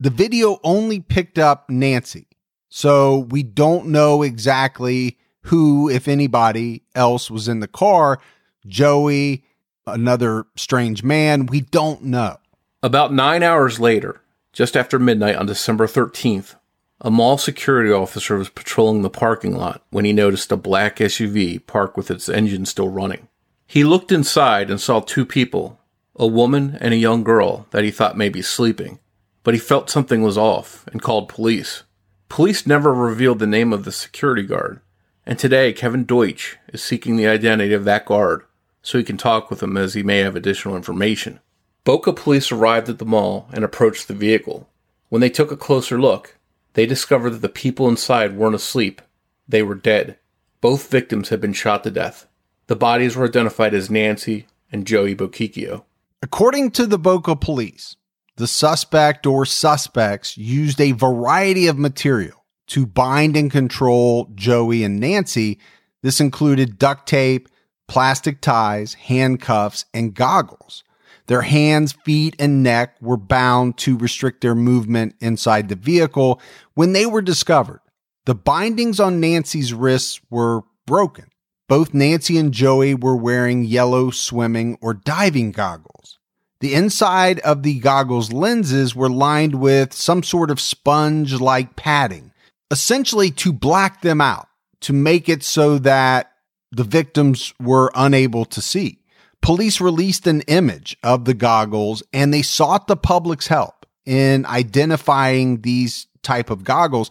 The 0.00 0.10
video 0.10 0.58
only 0.64 0.98
picked 0.98 1.38
up 1.38 1.70
Nancy. 1.70 2.26
So 2.68 3.18
we 3.18 3.44
don't 3.44 3.86
know 3.86 4.22
exactly 4.22 5.18
who, 5.42 5.88
if 5.88 6.08
anybody 6.08 6.82
else 6.96 7.30
was 7.30 7.46
in 7.46 7.60
the 7.60 7.68
car. 7.68 8.18
Joey, 8.66 9.44
another 9.86 10.46
strange 10.56 11.04
man. 11.04 11.46
We 11.46 11.60
don't 11.60 12.02
know. 12.02 12.38
About 12.82 13.12
nine 13.12 13.44
hours 13.44 13.78
later, 13.78 14.20
just 14.54 14.76
after 14.76 14.98
midnight 14.98 15.36
on 15.36 15.46
December 15.46 15.86
13th, 15.86 16.54
a 17.00 17.10
mall 17.10 17.36
security 17.36 17.90
officer 17.90 18.38
was 18.38 18.48
patrolling 18.48 19.02
the 19.02 19.10
parking 19.10 19.54
lot 19.54 19.82
when 19.90 20.04
he 20.04 20.12
noticed 20.12 20.52
a 20.52 20.56
black 20.56 20.96
SUV 20.96 21.66
parked 21.66 21.96
with 21.96 22.10
its 22.10 22.28
engine 22.28 22.64
still 22.64 22.88
running. 22.88 23.28
He 23.66 23.82
looked 23.82 24.12
inside 24.12 24.70
and 24.70 24.80
saw 24.80 25.00
two 25.00 25.26
people, 25.26 25.80
a 26.14 26.26
woman 26.26 26.78
and 26.80 26.94
a 26.94 26.98
young 26.98 27.24
girl 27.24 27.66
that 27.72 27.82
he 27.82 27.90
thought 27.90 28.16
may 28.16 28.28
be 28.28 28.42
sleeping, 28.42 29.00
but 29.42 29.54
he 29.54 29.60
felt 29.60 29.90
something 29.90 30.22
was 30.22 30.38
off 30.38 30.86
and 30.92 31.02
called 31.02 31.28
police. 31.28 31.82
Police 32.28 32.64
never 32.64 32.94
revealed 32.94 33.40
the 33.40 33.46
name 33.48 33.72
of 33.72 33.84
the 33.84 33.92
security 33.92 34.44
guard, 34.44 34.80
and 35.26 35.36
today 35.36 35.72
Kevin 35.72 36.04
Deutsch 36.04 36.58
is 36.72 36.82
seeking 36.82 37.16
the 37.16 37.26
identity 37.26 37.74
of 37.74 37.84
that 37.84 38.06
guard 38.06 38.44
so 38.82 38.98
he 38.98 39.04
can 39.04 39.16
talk 39.16 39.50
with 39.50 39.62
him 39.62 39.76
as 39.76 39.94
he 39.94 40.04
may 40.04 40.18
have 40.18 40.36
additional 40.36 40.76
information. 40.76 41.40
Boca 41.84 42.14
police 42.14 42.50
arrived 42.50 42.88
at 42.88 42.98
the 42.98 43.04
mall 43.04 43.46
and 43.52 43.62
approached 43.62 44.08
the 44.08 44.14
vehicle. 44.14 44.68
When 45.10 45.20
they 45.20 45.28
took 45.28 45.52
a 45.52 45.56
closer 45.56 46.00
look, 46.00 46.38
they 46.72 46.86
discovered 46.86 47.30
that 47.30 47.42
the 47.42 47.48
people 47.50 47.88
inside 47.88 48.36
weren't 48.36 48.54
asleep. 48.54 49.02
They 49.46 49.62
were 49.62 49.74
dead. 49.74 50.18
Both 50.62 50.90
victims 50.90 51.28
had 51.28 51.42
been 51.42 51.52
shot 51.52 51.84
to 51.84 51.90
death. 51.90 52.26
The 52.68 52.76
bodies 52.76 53.16
were 53.16 53.26
identified 53.26 53.74
as 53.74 53.90
Nancy 53.90 54.46
and 54.72 54.86
Joey 54.86 55.14
Bochicchio. 55.14 55.84
According 56.22 56.70
to 56.70 56.86
the 56.86 56.98
Boca 56.98 57.36
police, 57.36 57.96
the 58.36 58.46
suspect 58.46 59.26
or 59.26 59.44
suspects 59.44 60.38
used 60.38 60.80
a 60.80 60.92
variety 60.92 61.66
of 61.66 61.78
material 61.78 62.44
to 62.68 62.86
bind 62.86 63.36
and 63.36 63.50
control 63.50 64.30
Joey 64.34 64.84
and 64.84 64.98
Nancy. 64.98 65.60
This 66.00 66.18
included 66.18 66.78
duct 66.78 67.06
tape, 67.06 67.50
plastic 67.88 68.40
ties, 68.40 68.94
handcuffs, 68.94 69.84
and 69.92 70.14
goggles. 70.14 70.82
Their 71.26 71.42
hands, 71.42 71.92
feet, 72.04 72.36
and 72.38 72.62
neck 72.62 72.96
were 73.00 73.16
bound 73.16 73.78
to 73.78 73.96
restrict 73.96 74.42
their 74.42 74.54
movement 74.54 75.14
inside 75.20 75.68
the 75.68 75.76
vehicle 75.76 76.40
when 76.74 76.92
they 76.92 77.06
were 77.06 77.22
discovered. 77.22 77.80
The 78.26 78.34
bindings 78.34 79.00
on 79.00 79.20
Nancy's 79.20 79.72
wrists 79.72 80.20
were 80.30 80.62
broken. 80.86 81.26
Both 81.68 81.94
Nancy 81.94 82.36
and 82.36 82.52
Joey 82.52 82.94
were 82.94 83.16
wearing 83.16 83.64
yellow 83.64 84.10
swimming 84.10 84.76
or 84.82 84.92
diving 84.92 85.52
goggles. 85.52 86.18
The 86.60 86.74
inside 86.74 87.40
of 87.40 87.62
the 87.62 87.78
goggles 87.78 88.32
lenses 88.32 88.94
were 88.94 89.10
lined 89.10 89.56
with 89.56 89.92
some 89.92 90.22
sort 90.22 90.50
of 90.50 90.60
sponge 90.60 91.40
like 91.40 91.76
padding, 91.76 92.32
essentially 92.70 93.30
to 93.32 93.52
black 93.52 94.02
them 94.02 94.20
out, 94.20 94.48
to 94.80 94.92
make 94.92 95.28
it 95.28 95.42
so 95.42 95.78
that 95.78 96.32
the 96.70 96.84
victims 96.84 97.52
were 97.60 97.90
unable 97.94 98.44
to 98.46 98.60
see. 98.60 98.98
Police 99.44 99.78
released 99.78 100.26
an 100.26 100.40
image 100.46 100.96
of 101.02 101.26
the 101.26 101.34
goggles 101.34 102.02
and 102.14 102.32
they 102.32 102.40
sought 102.40 102.86
the 102.86 102.96
public's 102.96 103.46
help 103.46 103.84
in 104.06 104.46
identifying 104.46 105.60
these 105.60 106.06
type 106.22 106.48
of 106.48 106.64
goggles. 106.64 107.10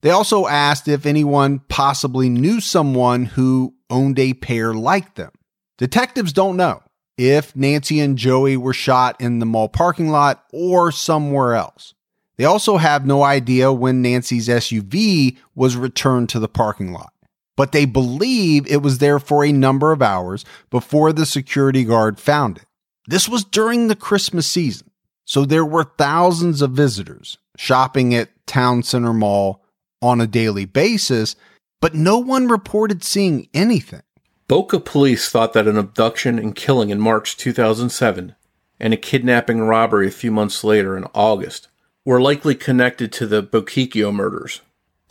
They 0.00 0.10
also 0.10 0.46
asked 0.46 0.86
if 0.86 1.04
anyone 1.04 1.58
possibly 1.68 2.28
knew 2.28 2.60
someone 2.60 3.24
who 3.24 3.74
owned 3.90 4.20
a 4.20 4.34
pair 4.34 4.72
like 4.72 5.16
them. 5.16 5.32
Detectives 5.76 6.32
don't 6.32 6.56
know 6.56 6.80
if 7.18 7.56
Nancy 7.56 7.98
and 7.98 8.16
Joey 8.16 8.56
were 8.56 8.72
shot 8.72 9.20
in 9.20 9.40
the 9.40 9.46
mall 9.46 9.68
parking 9.68 10.10
lot 10.10 10.44
or 10.52 10.92
somewhere 10.92 11.54
else. 11.54 11.92
They 12.36 12.44
also 12.44 12.76
have 12.76 13.04
no 13.04 13.24
idea 13.24 13.72
when 13.72 14.00
Nancy's 14.00 14.46
SUV 14.46 15.38
was 15.56 15.76
returned 15.76 16.28
to 16.28 16.38
the 16.38 16.48
parking 16.48 16.92
lot 16.92 17.13
but 17.56 17.72
they 17.72 17.84
believe 17.84 18.66
it 18.66 18.82
was 18.82 18.98
there 18.98 19.18
for 19.18 19.44
a 19.44 19.52
number 19.52 19.92
of 19.92 20.02
hours 20.02 20.44
before 20.70 21.12
the 21.12 21.26
security 21.26 21.84
guard 21.84 22.18
found 22.18 22.58
it. 22.58 22.64
This 23.06 23.28
was 23.28 23.44
during 23.44 23.88
the 23.88 23.96
Christmas 23.96 24.46
season, 24.46 24.90
so 25.24 25.44
there 25.44 25.64
were 25.64 25.92
thousands 25.98 26.62
of 26.62 26.72
visitors 26.72 27.38
shopping 27.56 28.14
at 28.14 28.30
Town 28.46 28.82
Center 28.82 29.12
Mall 29.12 29.64
on 30.02 30.20
a 30.20 30.26
daily 30.26 30.64
basis, 30.64 31.36
but 31.80 31.94
no 31.94 32.18
one 32.18 32.48
reported 32.48 33.04
seeing 33.04 33.48
anything. 33.54 34.02
Boca 34.48 34.78
police 34.78 35.30
thought 35.30 35.54
that 35.54 35.66
an 35.66 35.78
abduction 35.78 36.38
and 36.38 36.54
killing 36.54 36.90
in 36.90 37.00
March 37.00 37.36
2007 37.36 38.34
and 38.80 38.92
a 38.92 38.98
kidnapping 38.98 39.60
robbery 39.60 40.08
a 40.08 40.10
few 40.10 40.30
months 40.30 40.62
later 40.64 40.96
in 40.96 41.06
August 41.14 41.68
were 42.04 42.20
likely 42.20 42.54
connected 42.54 43.12
to 43.12 43.26
the 43.26 43.42
Bochicchio 43.42 44.14
murders. 44.14 44.60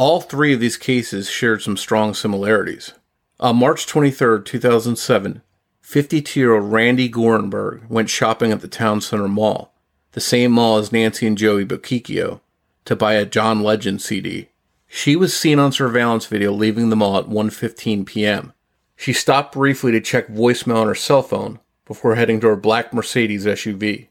All 0.05 0.19
three 0.19 0.53
of 0.53 0.59
these 0.59 0.75
cases 0.75 1.29
shared 1.29 1.61
some 1.61 1.77
strong 1.77 2.13
similarities. 2.13 2.93
On 3.39 3.55
March 3.55 3.87
23, 3.87 4.43
2007, 4.43 5.41
52 5.79 6.39
year 6.41 6.55
old 6.55 6.73
Randi 6.73 7.07
Gorenberg 7.07 7.87
went 7.89 8.09
shopping 8.09 8.51
at 8.51 8.59
the 8.59 8.67
Town 8.67 8.99
Center 8.99 9.29
Mall, 9.29 9.73
the 10.11 10.19
same 10.19 10.51
mall 10.51 10.77
as 10.77 10.91
Nancy 10.91 11.25
and 11.25 11.37
Joey 11.37 11.63
Bochicchio, 11.63 12.41
to 12.83 12.97
buy 12.97 13.13
a 13.13 13.25
John 13.25 13.63
Legend 13.63 14.01
CD. 14.01 14.49
She 14.89 15.15
was 15.15 15.33
seen 15.33 15.57
on 15.57 15.71
surveillance 15.71 16.25
video 16.25 16.51
leaving 16.51 16.89
the 16.89 16.97
mall 16.97 17.17
at 17.17 17.29
1:15 17.29 18.05
p.m. 18.05 18.51
She 18.97 19.13
stopped 19.13 19.53
briefly 19.53 19.93
to 19.93 20.01
check 20.01 20.27
voicemail 20.27 20.81
on 20.81 20.87
her 20.87 20.95
cell 20.95 21.23
phone 21.23 21.61
before 21.85 22.15
heading 22.15 22.41
to 22.41 22.47
her 22.47 22.57
black 22.57 22.93
Mercedes 22.93 23.45
SUV. 23.45 24.09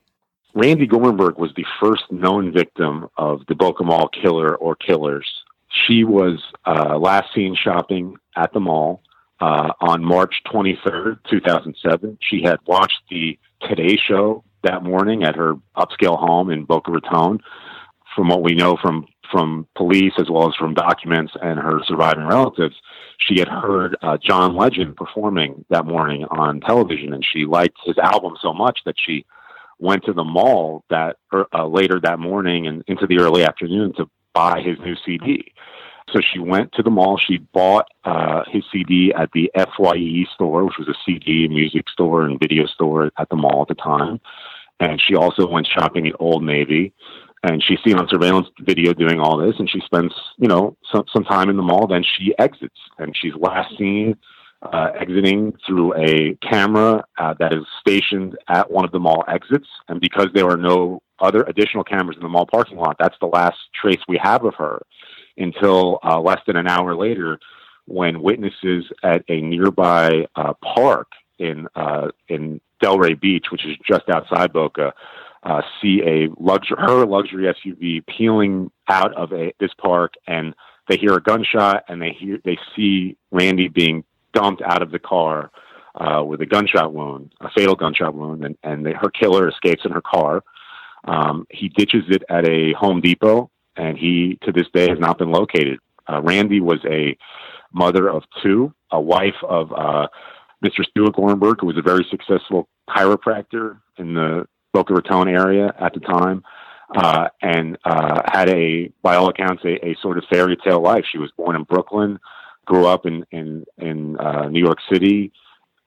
Randi 0.54 0.86
Gorenberg 0.86 1.36
was 1.36 1.52
the 1.54 1.66
first 1.78 2.10
known 2.10 2.50
victim 2.50 3.10
of 3.18 3.44
the 3.46 3.54
Boca 3.54 3.84
Mall 3.84 4.08
killer 4.08 4.56
or 4.56 4.74
killers 4.74 5.41
she 5.72 6.04
was 6.04 6.42
uh, 6.66 6.98
last 6.98 7.34
seen 7.34 7.56
shopping 7.56 8.16
at 8.36 8.52
the 8.52 8.60
mall 8.60 9.02
uh, 9.40 9.72
on 9.80 10.04
March 10.04 10.34
23rd, 10.52 11.18
2007. 11.28 12.18
She 12.20 12.42
had 12.42 12.58
watched 12.66 13.00
the 13.10 13.38
Today 13.68 13.96
Show 13.96 14.44
that 14.62 14.82
morning 14.82 15.24
at 15.24 15.36
her 15.36 15.54
upscale 15.76 16.18
home 16.18 16.50
in 16.50 16.64
Boca 16.64 16.90
Raton. 16.90 17.40
From 18.14 18.28
what 18.28 18.42
we 18.42 18.54
know 18.54 18.76
from 18.80 19.06
from 19.30 19.66
police 19.74 20.12
as 20.18 20.28
well 20.28 20.46
as 20.46 20.54
from 20.56 20.74
documents 20.74 21.32
and 21.40 21.58
her 21.58 21.80
surviving 21.86 22.26
relatives, 22.26 22.76
she 23.18 23.38
had 23.38 23.48
heard 23.48 23.96
uh, 24.02 24.18
John 24.18 24.54
Legend 24.54 24.94
performing 24.94 25.64
that 25.70 25.86
morning 25.86 26.24
on 26.24 26.60
television, 26.60 27.14
and 27.14 27.24
she 27.24 27.46
liked 27.46 27.78
his 27.86 27.96
album 27.96 28.34
so 28.42 28.52
much 28.52 28.80
that 28.84 28.96
she 28.98 29.24
went 29.78 30.04
to 30.04 30.12
the 30.12 30.24
mall 30.24 30.84
that 30.90 31.16
er, 31.32 31.46
uh, 31.54 31.66
later 31.66 31.98
that 32.02 32.18
morning 32.18 32.66
and 32.66 32.84
into 32.86 33.06
the 33.06 33.18
early 33.18 33.44
afternoon 33.44 33.94
to 33.94 34.06
buy 34.34 34.60
his 34.60 34.78
new 34.80 34.94
CD. 35.04 35.52
So 36.12 36.20
she 36.20 36.38
went 36.38 36.72
to 36.72 36.82
the 36.82 36.90
mall. 36.90 37.18
She 37.18 37.38
bought 37.38 37.86
uh, 38.04 38.42
his 38.50 38.64
CD 38.72 39.12
at 39.16 39.30
the 39.32 39.50
FYE 39.56 40.26
store, 40.34 40.64
which 40.64 40.78
was 40.78 40.88
a 40.88 40.98
CD 41.06 41.48
music 41.48 41.88
store 41.88 42.24
and 42.24 42.38
video 42.38 42.66
store 42.66 43.10
at 43.18 43.28
the 43.30 43.36
mall 43.36 43.62
at 43.62 43.68
the 43.68 43.82
time. 43.82 44.20
And 44.80 45.00
she 45.00 45.14
also 45.14 45.46
went 45.46 45.66
shopping 45.66 46.08
at 46.08 46.14
Old 46.18 46.42
Navy. 46.42 46.92
And 47.44 47.62
she's 47.62 47.78
seen 47.84 47.98
on 47.98 48.08
surveillance 48.08 48.48
video 48.60 48.92
doing 48.92 49.20
all 49.20 49.36
this. 49.36 49.54
And 49.58 49.68
she 49.68 49.80
spends, 49.84 50.12
you 50.38 50.48
know, 50.48 50.76
some, 50.92 51.04
some 51.12 51.24
time 51.24 51.48
in 51.48 51.56
the 51.56 51.62
mall. 51.62 51.86
Then 51.86 52.04
she 52.04 52.34
exits. 52.38 52.78
And 52.98 53.16
she's 53.16 53.34
last 53.34 53.76
seen 53.78 54.16
uh, 54.62 54.90
exiting 54.98 55.52
through 55.66 55.94
a 55.96 56.36
camera 56.36 57.04
uh, 57.18 57.34
that 57.38 57.52
is 57.52 57.64
stationed 57.80 58.36
at 58.48 58.70
one 58.70 58.84
of 58.84 58.92
the 58.92 59.00
mall 59.00 59.24
exits. 59.28 59.66
And 59.88 60.00
because 60.00 60.28
there 60.34 60.48
are 60.48 60.56
no 60.56 61.02
other 61.22 61.42
additional 61.44 61.84
cameras 61.84 62.16
in 62.16 62.22
the 62.22 62.28
mall 62.28 62.46
parking 62.46 62.76
lot, 62.76 62.96
that's 62.98 63.16
the 63.20 63.26
last 63.26 63.56
trace 63.80 64.00
we 64.08 64.18
have 64.22 64.44
of 64.44 64.54
her 64.56 64.82
until 65.36 65.98
uh, 66.04 66.20
less 66.20 66.40
than 66.46 66.56
an 66.56 66.68
hour 66.68 66.94
later 66.94 67.38
when 67.86 68.22
witnesses 68.22 68.84
at 69.02 69.24
a 69.28 69.40
nearby 69.40 70.26
uh, 70.36 70.52
park 70.62 71.08
in 71.38 71.66
uh, 71.74 72.08
in 72.28 72.60
Delray 72.82 73.18
Beach, 73.18 73.46
which 73.50 73.64
is 73.64 73.76
just 73.88 74.08
outside 74.08 74.52
Boca, 74.52 74.92
uh, 75.42 75.62
see 75.80 76.02
a 76.04 76.28
luxury, 76.38 76.76
her 76.80 77.06
luxury 77.06 77.44
SUV 77.44 78.04
peeling 78.06 78.70
out 78.88 79.14
of 79.14 79.32
a, 79.32 79.52
this 79.58 79.72
park, 79.78 80.14
and 80.26 80.54
they 80.88 80.96
hear 80.96 81.14
a 81.14 81.22
gunshot, 81.22 81.84
and 81.88 82.00
they 82.02 82.10
hear 82.10 82.38
they 82.44 82.58
see 82.76 83.16
Randi 83.30 83.68
being 83.68 84.04
dumped 84.32 84.62
out 84.62 84.82
of 84.82 84.90
the 84.90 84.98
car 84.98 85.50
uh, 85.94 86.22
with 86.24 86.40
a 86.40 86.46
gunshot 86.46 86.92
wound, 86.92 87.32
a 87.40 87.50
fatal 87.50 87.74
gunshot 87.74 88.14
wound, 88.14 88.44
and, 88.44 88.56
and 88.62 88.86
they, 88.86 88.92
her 88.92 89.10
killer 89.10 89.48
escapes 89.48 89.84
in 89.84 89.92
her 89.92 90.00
car. 90.00 90.42
Um, 91.04 91.46
he 91.50 91.68
ditches 91.68 92.04
it 92.08 92.22
at 92.28 92.48
a 92.48 92.72
Home 92.78 93.00
Depot, 93.00 93.50
and 93.76 93.96
he 93.96 94.38
to 94.42 94.52
this 94.52 94.66
day 94.72 94.88
has 94.88 94.98
not 94.98 95.18
been 95.18 95.30
located. 95.30 95.78
Uh, 96.08 96.20
Randi 96.20 96.60
was 96.60 96.78
a 96.88 97.16
mother 97.72 98.08
of 98.08 98.22
two, 98.42 98.72
a 98.90 99.00
wife 99.00 99.36
of 99.48 99.72
uh, 99.72 100.08
Mr. 100.64 100.84
Stuart 100.84 101.14
Gorenberg, 101.14 101.56
who 101.60 101.66
was 101.66 101.76
a 101.76 101.82
very 101.82 102.06
successful 102.10 102.68
chiropractor 102.88 103.80
in 103.98 104.14
the 104.14 104.46
Boca 104.72 104.94
Raton 104.94 105.28
area 105.28 105.72
at 105.80 105.94
the 105.94 106.00
time, 106.00 106.42
uh, 106.96 107.28
and 107.40 107.78
uh, 107.84 108.20
had 108.32 108.48
a, 108.48 108.92
by 109.02 109.16
all 109.16 109.28
accounts, 109.28 109.62
a, 109.64 109.84
a, 109.84 109.96
sort 110.00 110.18
of 110.18 110.24
fairy 110.30 110.56
tale 110.64 110.80
life. 110.80 111.04
She 111.10 111.18
was 111.18 111.30
born 111.36 111.56
in 111.56 111.64
Brooklyn, 111.64 112.18
grew 112.66 112.86
up 112.86 113.06
in 113.06 113.24
in, 113.30 113.64
in 113.78 114.16
uh, 114.18 114.48
New 114.48 114.62
York 114.62 114.78
City, 114.92 115.32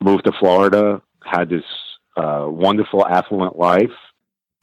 moved 0.02 0.26
to 0.26 0.32
Florida, 0.40 1.02
had 1.24 1.50
this 1.50 1.64
uh, 2.18 2.46
wonderful, 2.48 3.06
affluent 3.06 3.58
life. 3.58 3.92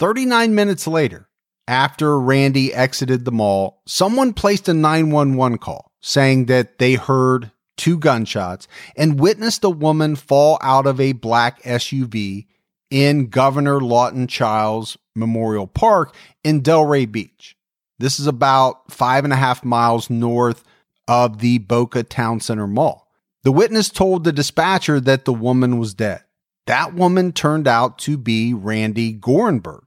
39 0.03 0.57
minutes 0.57 0.89
later, 0.89 1.29
after 1.69 2.19
Randi 2.19 2.75
exited 2.75 3.25
the 3.25 3.31
mall, 3.31 3.83
someone 3.87 4.33
placed 4.33 4.69
a 4.69 4.75
911 4.75 5.59
call 5.59 5.93
saying 6.01 6.47
that 6.47 6.81
they 6.81 6.95
heard 6.95 7.53
two 7.77 7.99
gunshots 7.99 8.67
and 8.97 9.21
witnessed 9.21 9.63
a 9.63 9.71
woman 9.71 10.17
fall 10.17 10.59
out 10.61 10.89
of 10.89 11.01
a 11.01 11.13
black 11.13 11.63
SUV 11.63 12.47
in 12.91 13.29
Governor 13.29 13.81
Lawton 13.81 14.27
Chiles 14.27 14.99
Memorial 15.15 15.69
Park 15.69 16.17
in 16.43 16.63
Delray 16.63 17.07
Beach. 17.07 17.57
This 18.01 18.19
is 18.19 18.27
about 18.27 18.91
five 18.91 19.23
and 19.23 19.33
a 19.33 19.37
half 19.37 19.65
miles 19.65 20.11
north 20.11 20.65
of 21.07 21.39
the 21.39 21.59
Boca 21.59 22.03
Town 22.03 22.41
Center 22.41 22.67
Mall. 22.67 23.07
The 23.45 23.53
witness 23.53 23.89
told 23.89 24.25
the 24.25 24.33
dispatcher 24.33 24.99
that 24.99 25.27
the 25.27 25.33
woman 25.33 25.79
was 25.79 25.95
dead. 25.95 26.25
That 26.67 26.93
woman 26.93 27.31
turned 27.31 27.69
out 27.69 27.99
to 28.01 28.19
be 28.19 28.53
Randi 28.53 29.15
Gorenberg. 29.15 29.83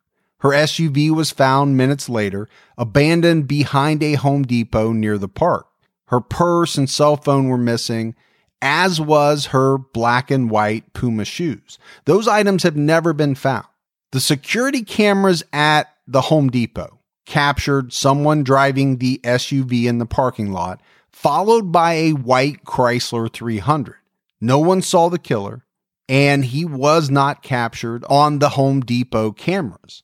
Her 0.45 0.51
SUV 0.51 1.09
was 1.09 1.31
found 1.31 1.75
minutes 1.75 2.07
later, 2.07 2.47
abandoned 2.77 3.47
behind 3.47 4.03
a 4.03 4.13
Home 4.13 4.43
Depot 4.43 4.91
near 4.91 5.17
the 5.17 5.27
park. 5.27 5.65
Her 6.09 6.21
purse 6.21 6.77
and 6.77 6.87
cell 6.87 7.17
phone 7.17 7.47
were 7.47 7.57
missing, 7.57 8.13
as 8.61 9.01
was 9.01 9.47
her 9.47 9.79
black 9.79 10.29
and 10.29 10.51
white 10.51 10.93
Puma 10.93 11.25
shoes. 11.25 11.79
Those 12.05 12.27
items 12.27 12.61
have 12.61 12.75
never 12.75 13.11
been 13.11 13.33
found. 13.33 13.65
The 14.11 14.19
security 14.19 14.83
cameras 14.83 15.41
at 15.51 15.91
the 16.05 16.21
Home 16.21 16.51
Depot 16.51 16.99
captured 17.25 17.91
someone 17.91 18.43
driving 18.43 18.97
the 18.97 19.19
SUV 19.23 19.85
in 19.85 19.97
the 19.97 20.05
parking 20.05 20.51
lot 20.51 20.79
followed 21.11 21.71
by 21.71 21.93
a 21.93 22.11
white 22.11 22.65
Chrysler 22.65 23.33
300. 23.33 23.95
No 24.39 24.59
one 24.59 24.83
saw 24.83 25.09
the 25.09 25.17
killer, 25.17 25.65
and 26.07 26.45
he 26.45 26.65
was 26.65 27.09
not 27.09 27.41
captured 27.41 28.05
on 28.11 28.37
the 28.37 28.49
Home 28.49 28.81
Depot 28.81 29.31
cameras. 29.31 30.03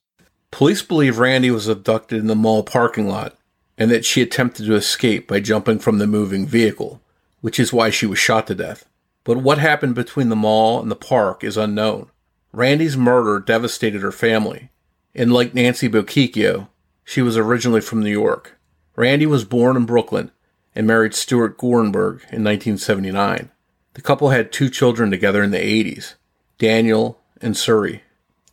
Police 0.51 0.81
believe 0.81 1.17
Randi 1.17 1.50
was 1.50 1.67
abducted 1.67 2.20
in 2.20 2.27
the 2.27 2.36
mall 2.36 2.63
parking 2.63 3.08
lot 3.08 3.36
and 3.77 3.89
that 3.89 4.05
she 4.05 4.22
attempted 4.22 4.65
to 4.65 4.75
escape 4.75 5.27
by 5.27 5.39
jumping 5.39 5.79
from 5.79 5.98
the 5.98 6.05
moving 6.05 6.46
vehicle, 6.46 7.01
which 7.39 7.60
is 7.60 7.74
why 7.74 7.89
she 7.89 8.05
was 8.05 8.20
shot 8.20 8.46
to 8.48 8.55
death. 8.55 8.86
But 9.24 9.38
what 9.38 9.58
happened 9.58 9.96
between 9.96 10.29
the 10.29 10.36
mall 10.36 10.81
and 10.81 10.91
the 10.91 10.96
park 10.96 11.43
is 11.43 11.58
unknown. 11.58 12.12
Randi's 12.51 12.98
murder 12.98 13.39
devastated 13.39 14.01
her 14.01 14.12
family, 14.12 14.70
and 15.15 15.34
like 15.34 15.53
Nancy 15.53 15.88
Bochicchio, 15.88 16.67
she 17.03 17.22
was 17.22 17.38
originally 17.38 17.81
from 17.81 18.03
New 18.03 18.12
York. 18.12 18.60
Randi 18.96 19.25
was 19.25 19.46
born 19.46 19.77
in 19.77 19.86
Brooklyn 19.86 20.31
and 20.75 20.86
married 20.86 21.13
Stuart 21.13 21.58
Gorenberg 21.58 22.22
in 22.31 22.43
1979. 22.43 23.50
The 23.93 24.01
couple 24.01 24.29
had 24.29 24.51
two 24.51 24.70
children 24.70 25.12
together 25.12 25.43
in 25.43 25.51
the 25.51 25.58
80s, 25.58 26.15
Daniel 26.58 27.20
and 27.41 27.55
Suri. 27.55 28.01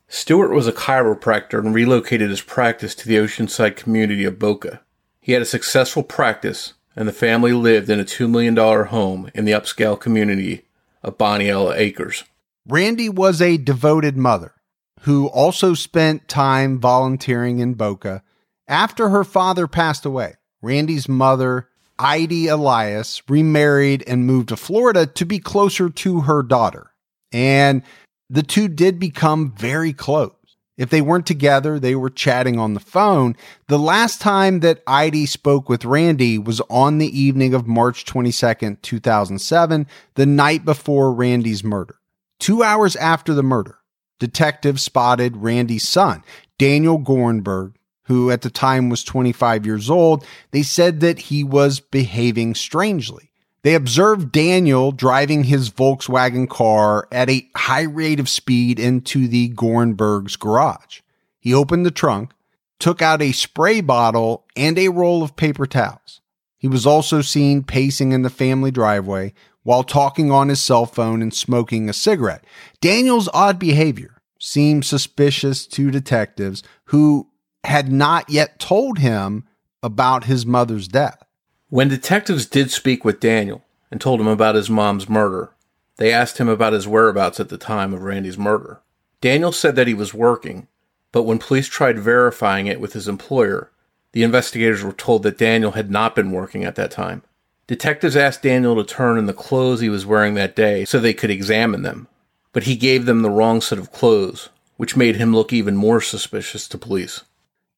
Stuart 0.09 0.55
was 0.55 0.67
a 0.67 0.73
chiropractor 0.73 1.59
and 1.59 1.75
relocated 1.75 2.31
his 2.31 2.41
practice 2.41 2.95
to 2.95 3.07
the 3.07 3.17
oceanside 3.17 3.77
community 3.77 4.25
of 4.25 4.39
Boca. 4.39 4.81
He 5.21 5.33
had 5.33 5.43
a 5.43 5.47
successful 5.47 6.03
practice, 6.03 6.73
and 6.97 7.07
the 7.07 7.13
family 7.13 7.53
lived 7.53 7.91
in 7.91 8.01
a 8.01 8.05
$2 8.05 8.29
million 8.29 8.57
home 8.57 9.31
in 9.35 9.45
the 9.45 9.53
upscale 9.53 10.01
community 10.01 10.65
of 11.03 11.19
Boniella 11.19 11.75
Acres. 11.77 12.25
Randi 12.67 13.11
was 13.11 13.43
a 13.43 13.59
devoted 13.59 14.17
mother 14.17 14.55
who 15.03 15.27
also 15.27 15.75
spent 15.75 16.27
time 16.27 16.81
volunteering 16.81 17.59
in 17.59 17.75
Boca. 17.75 18.23
After 18.67 19.11
her 19.11 19.25
father 19.25 19.67
passed 19.67 20.07
away, 20.07 20.35
Randi's 20.63 21.09
mother 21.09 21.69
Ida 21.99 22.55
Elias 22.55 23.23
remarried 23.29 24.05
and 24.07 24.27
moved 24.27 24.49
to 24.49 24.57
Florida 24.57 25.07
to 25.07 25.25
be 25.25 25.39
closer 25.39 25.91
to 25.91 26.21
her 26.23 26.43
daughter. 26.43 26.93
And 27.33 27.83
the 28.31 28.43
two 28.43 28.69
did 28.69 28.99
become 28.99 29.53
very 29.53 29.93
close. 29.93 30.33
If 30.77 30.91
they 30.91 31.01
weren't 31.01 31.27
together, 31.27 31.81
they 31.81 31.97
were 31.97 32.09
chatting 32.09 32.59
on 32.59 32.75
the 32.75 32.81
phone. 32.81 33.35
The 33.67 33.81
last 33.81 34.21
time 34.21 34.61
that 34.61 34.83
Ida 34.87 35.27
spoke 35.27 35.69
with 35.69 35.85
Randi 35.85 36.39
was 36.39 36.61
on 36.71 36.99
the 36.99 37.21
evening 37.21 37.53
of 37.53 37.67
March 37.67 38.05
22nd, 38.05 38.81
2007, 38.81 39.89
the 40.15 40.27
night 40.27 40.65
before 40.65 41.13
Randi's 41.13 41.65
murder. 41.65 41.97
Two 42.39 42.63
hours 42.63 42.95
after 42.95 43.35
the 43.35 43.43
murder, 43.43 43.79
detectives 44.21 44.83
spotted 44.83 45.37
Randi's 45.37 45.89
son, 45.89 46.23
Daniel 46.59 47.01
Gorenberg, 47.01 47.75
who 48.05 48.31
at 48.31 48.43
the 48.43 48.51
time 48.51 48.89
was 48.89 49.03
25 49.03 49.67
years 49.67 49.91
old, 49.91 50.25
they 50.53 50.63
said 50.63 51.01
that 51.01 51.19
he 51.19 51.43
was 51.43 51.81
behaving 51.81 52.55
strangely. 52.55 53.28
They 53.63 53.75
observed 53.75 54.33
Daniel 54.33 54.93
driving 54.93 55.45
his 55.45 55.71
Volkswagen 55.71 56.49
car 56.49 57.09
at 57.11 57.29
a 57.29 57.49
high 57.57 57.83
rate 57.83 58.21
of 58.21 58.29
speed 58.29 58.79
into 58.79 59.27
the 59.27 59.49
Gorenberg's 59.51 60.37
garage. 60.37 61.01
He 61.41 61.53
opened 61.53 61.85
the 61.85 61.91
trunk, 61.91 62.33
took 62.79 63.03
out 63.03 63.21
a 63.21 63.33
spray 63.33 63.81
bottle 63.81 64.47
and 64.57 64.79
a 64.79 64.89
roll 64.89 65.23
of 65.23 65.37
paper 65.37 65.67
towels. 65.67 66.21
He 66.57 66.69
was 66.69 66.87
also 66.87 67.21
seen 67.21 67.63
pacing 67.63 68.13
in 68.13 68.23
the 68.23 68.31
family 68.31 68.71
driveway 68.71 69.33
while 69.63 69.85
talking 69.85 70.31
on 70.31 70.49
his 70.49 70.61
cell 70.61 70.87
phone 70.87 71.21
and 71.21 71.35
smoking 71.35 71.89
a 71.89 71.93
cigarette. 71.93 72.45
Daniel's 72.81 73.29
odd 73.35 73.59
behavior 73.59 74.23
seemed 74.39 74.85
suspicious 74.85 75.67
to 75.67 75.91
detectives 75.91 76.63
who 76.87 77.29
had 77.65 77.93
not 77.93 78.31
yet 78.31 78.59
told 78.59 78.99
him 78.99 79.45
about 79.83 80.25
his 80.25 80.47
mother's 80.47 80.89
death. 80.89 81.23
When 81.71 81.89
detectives 81.89 82.47
did 82.47 82.71
speak 82.71 83.05
with 83.05 83.21
Daniel 83.21 83.63
and 83.91 84.01
told 84.01 84.21
him 84.21 84.27
about 84.27 84.55
his 84.55 84.71
mom's 84.71 85.09
murder, 85.09 85.51
they 85.97 86.11
asked 86.13 86.39
him 86.39 86.49
about 86.49 86.73
his 86.73 86.89
whereabouts 86.89 87.41
at 87.41 87.51
the 87.51 87.59
time 87.59 87.93
of 87.93 88.03
Randi's 88.03 88.39
murder. 88.39 88.81
Daniel 89.21 89.53
said 89.53 89.77
that 89.77 89.87
he 89.87 89.95
was 89.95 90.15
working, 90.15 90.69
but 91.13 91.25
when 91.25 91.39
police 91.39 91.69
tried 91.69 91.99
verifying 91.99 92.67
it 92.67 92.81
with 92.81 92.95
his 92.95 93.07
employer, 93.07 93.71
the 94.13 94.23
investigators 94.23 94.83
were 94.83 94.93
told 94.93 95.23
that 95.25 95.37
Daniel 95.37 95.73
had 95.73 95.91
not 95.91 96.15
been 96.15 96.31
working 96.31 96.65
at 96.65 96.75
that 96.77 96.91
time. 96.91 97.23
Detectives 97.67 98.17
asked 98.17 98.43
Daniel 98.43 98.75
to 98.77 98.85
turn 98.85 99.19
in 99.19 99.27
the 99.27 99.35
clothes 99.35 99.81
he 99.81 99.91
was 99.91 100.07
wearing 100.07 100.35
that 100.35 100.57
day 100.57 100.87
so 100.87 100.99
they 100.99 101.13
could 101.13 101.31
examine 101.31 101.83
them, 101.83 102.09
but 102.55 102.63
he 102.63 102.77
gave 102.77 103.05
them 103.05 103.21
the 103.21 103.31
wrong 103.31 103.61
set 103.61 103.79
of 103.79 103.93
clothes, 103.93 104.49
which 104.79 104.97
made 104.97 105.17
him 105.17 105.35
look 105.35 105.53
even 105.53 105.77
more 105.77 106.01
suspicious 106.01 106.67
to 106.69 106.79
police. 106.79 107.25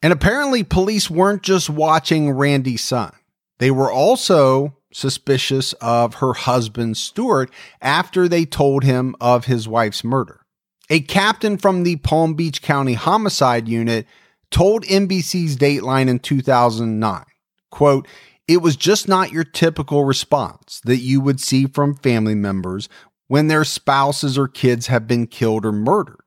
And 0.00 0.12
apparently, 0.12 0.62
police 0.62 1.10
weren't 1.10 1.42
just 1.42 1.68
watching 1.68 2.30
Randi's 2.30 2.84
son, 2.84 3.12
they 3.60 3.70
were 3.70 3.92
also 3.92 4.74
suspicious 4.92 5.74
of 5.74 6.14
her 6.14 6.32
husband, 6.32 6.96
Stuart, 6.96 7.50
after 7.80 8.26
they 8.26 8.46
told 8.46 8.82
him 8.82 9.14
of 9.20 9.44
his 9.44 9.68
wife's 9.68 10.02
murder. 10.02 10.40
A 10.88 11.00
captain 11.00 11.58
from 11.58 11.82
the 11.82 11.96
Palm 11.96 12.34
Beach 12.34 12.62
County 12.62 12.94
Homicide 12.94 13.68
Unit 13.68 14.06
told 14.50 14.84
NBC's 14.84 15.56
Dateline 15.56 16.08
in 16.08 16.18
2009, 16.18 17.24
quote, 17.70 18.08
it 18.48 18.62
was 18.62 18.76
just 18.76 19.06
not 19.06 19.30
your 19.30 19.44
typical 19.44 20.04
response 20.04 20.80
that 20.84 20.96
you 20.96 21.20
would 21.20 21.38
see 21.38 21.66
from 21.66 21.94
family 21.94 22.34
members 22.34 22.88
when 23.28 23.46
their 23.46 23.62
spouses 23.62 24.36
or 24.36 24.48
kids 24.48 24.88
have 24.88 25.06
been 25.06 25.26
killed 25.26 25.64
or 25.64 25.70
murdered. 25.70 26.22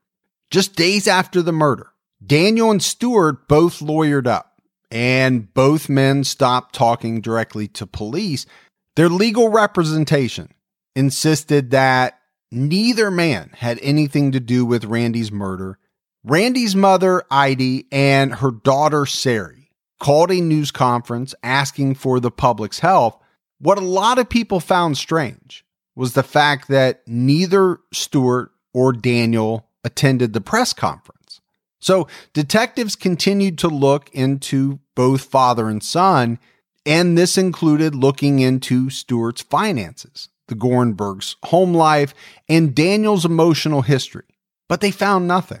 Just 0.50 0.76
days 0.76 1.08
after 1.08 1.42
the 1.42 1.52
murder, 1.52 1.88
Daniel 2.24 2.70
and 2.70 2.82
Stuart 2.82 3.48
both 3.48 3.80
lawyered 3.80 4.26
up, 4.28 4.53
and 4.94 5.52
both 5.52 5.88
men 5.88 6.22
stopped 6.22 6.72
talking 6.72 7.20
directly 7.20 7.66
to 7.66 7.84
police. 7.84 8.46
Their 8.94 9.08
legal 9.08 9.48
representation 9.48 10.50
insisted 10.94 11.72
that 11.72 12.20
neither 12.52 13.10
man 13.10 13.50
had 13.56 13.80
anything 13.82 14.30
to 14.32 14.40
do 14.40 14.64
with 14.64 14.84
Randi's 14.84 15.32
murder. 15.32 15.80
Randi's 16.22 16.76
mother, 16.76 17.24
Ida, 17.28 17.82
and 17.90 18.36
her 18.36 18.52
daughter, 18.52 19.04
Sari, 19.04 19.72
called 19.98 20.30
a 20.30 20.40
news 20.40 20.70
conference 20.70 21.34
asking 21.42 21.96
for 21.96 22.20
the 22.20 22.30
public's 22.30 22.78
help. 22.78 23.20
What 23.58 23.78
a 23.78 23.82
lot 23.82 24.18
of 24.18 24.28
people 24.28 24.60
found 24.60 24.96
strange 24.96 25.64
was 25.96 26.12
the 26.12 26.22
fact 26.22 26.68
that 26.68 27.02
neither 27.08 27.78
Stuart 27.92 28.52
or 28.72 28.92
Daniel 28.92 29.66
attended 29.82 30.34
the 30.34 30.40
press 30.40 30.72
conference. 30.72 31.23
So 31.84 32.08
detectives 32.32 32.96
continued 32.96 33.58
to 33.58 33.68
look 33.68 34.08
into 34.14 34.78
both 34.94 35.24
father 35.24 35.68
and 35.68 35.82
son, 35.82 36.38
and 36.86 37.18
this 37.18 37.36
included 37.36 37.94
looking 37.94 38.38
into 38.38 38.88
Stuart's 38.88 39.42
finances, 39.42 40.30
the 40.48 40.54
Gorenbergs' 40.54 41.36
home 41.44 41.74
life, 41.74 42.14
and 42.48 42.74
Daniel's 42.74 43.26
emotional 43.26 43.82
history. 43.82 44.24
But 44.66 44.80
they 44.80 44.90
found 44.90 45.28
nothing. 45.28 45.60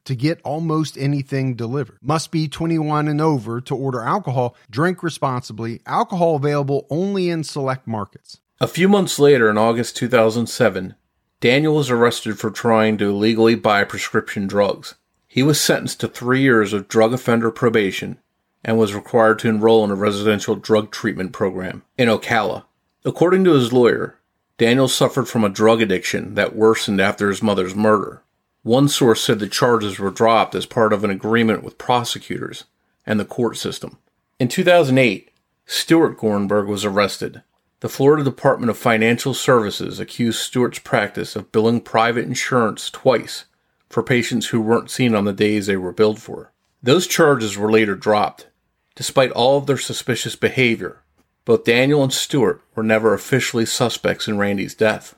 to 0.05 0.15
get 0.15 0.41
almost 0.43 0.97
anything 0.97 1.55
delivered. 1.55 1.97
Must 2.01 2.31
be 2.31 2.47
21 2.47 3.07
and 3.07 3.21
over 3.21 3.61
to 3.61 3.75
order 3.75 4.01
alcohol. 4.01 4.55
Drink 4.69 5.03
responsibly. 5.03 5.81
Alcohol 5.85 6.35
available 6.35 6.87
only 6.89 7.29
in 7.29 7.43
select 7.43 7.87
markets. 7.87 8.39
A 8.59 8.67
few 8.67 8.87
months 8.87 9.17
later, 9.19 9.49
in 9.49 9.57
August 9.57 9.97
2007, 9.97 10.95
Daniel 11.39 11.75
was 11.75 11.89
arrested 11.89 12.37
for 12.37 12.51
trying 12.51 12.97
to 12.99 13.09
illegally 13.09 13.55
buy 13.55 13.83
prescription 13.83 14.45
drugs. 14.45 14.95
He 15.27 15.41
was 15.41 15.59
sentenced 15.59 15.99
to 16.01 16.07
three 16.07 16.41
years 16.41 16.73
of 16.73 16.87
drug 16.87 17.13
offender 17.13 17.49
probation 17.49 18.19
and 18.63 18.77
was 18.77 18.93
required 18.93 19.39
to 19.39 19.49
enroll 19.49 19.83
in 19.83 19.89
a 19.89 19.95
residential 19.95 20.55
drug 20.55 20.91
treatment 20.91 21.33
program 21.33 21.83
in 21.97 22.09
Ocala. 22.09 22.65
According 23.03 23.43
to 23.45 23.53
his 23.53 23.73
lawyer, 23.73 24.19
Daniel 24.57 24.87
suffered 24.87 25.27
from 25.27 25.43
a 25.43 25.49
drug 25.49 25.81
addiction 25.81 26.35
that 26.35 26.55
worsened 26.55 27.01
after 27.01 27.29
his 27.29 27.41
mother's 27.41 27.73
murder. 27.73 28.21
One 28.63 28.87
source 28.87 29.23
said 29.23 29.39
the 29.39 29.47
charges 29.47 29.97
were 29.97 30.11
dropped 30.11 30.53
as 30.53 30.65
part 30.65 30.93
of 30.93 31.03
an 31.03 31.09
agreement 31.09 31.63
with 31.63 31.79
prosecutors 31.79 32.65
and 33.05 33.19
the 33.19 33.25
court 33.25 33.57
system. 33.57 33.97
In 34.39 34.47
2008, 34.47 35.31
Stuart 35.65 36.17
Gorenberg 36.17 36.67
was 36.67 36.85
arrested. 36.85 37.41
The 37.79 37.89
Florida 37.89 38.23
Department 38.23 38.69
of 38.69 38.77
Financial 38.77 39.33
Services 39.33 39.99
accused 39.99 40.39
Stuart's 40.39 40.77
practice 40.77 41.35
of 41.35 41.51
billing 41.51 41.81
private 41.81 42.25
insurance 42.25 42.91
twice 42.91 43.45
for 43.89 44.03
patients 44.03 44.47
who 44.47 44.61
weren't 44.61 44.91
seen 44.91 45.15
on 45.15 45.25
the 45.25 45.33
days 45.33 45.65
they 45.65 45.77
were 45.77 45.91
billed 45.91 46.21
for. 46.21 46.51
Those 46.83 47.07
charges 47.07 47.57
were 47.57 47.71
later 47.71 47.95
dropped. 47.95 48.47
Despite 48.95 49.31
all 49.31 49.57
of 49.57 49.65
their 49.65 49.77
suspicious 49.77 50.35
behavior, 50.35 51.01
both 51.45 51.63
Daniel 51.63 52.03
and 52.03 52.13
Stuart 52.13 52.61
were 52.75 52.83
never 52.83 53.15
officially 53.15 53.65
suspects 53.65 54.27
in 54.27 54.37
Randi's 54.37 54.75
death. 54.75 55.15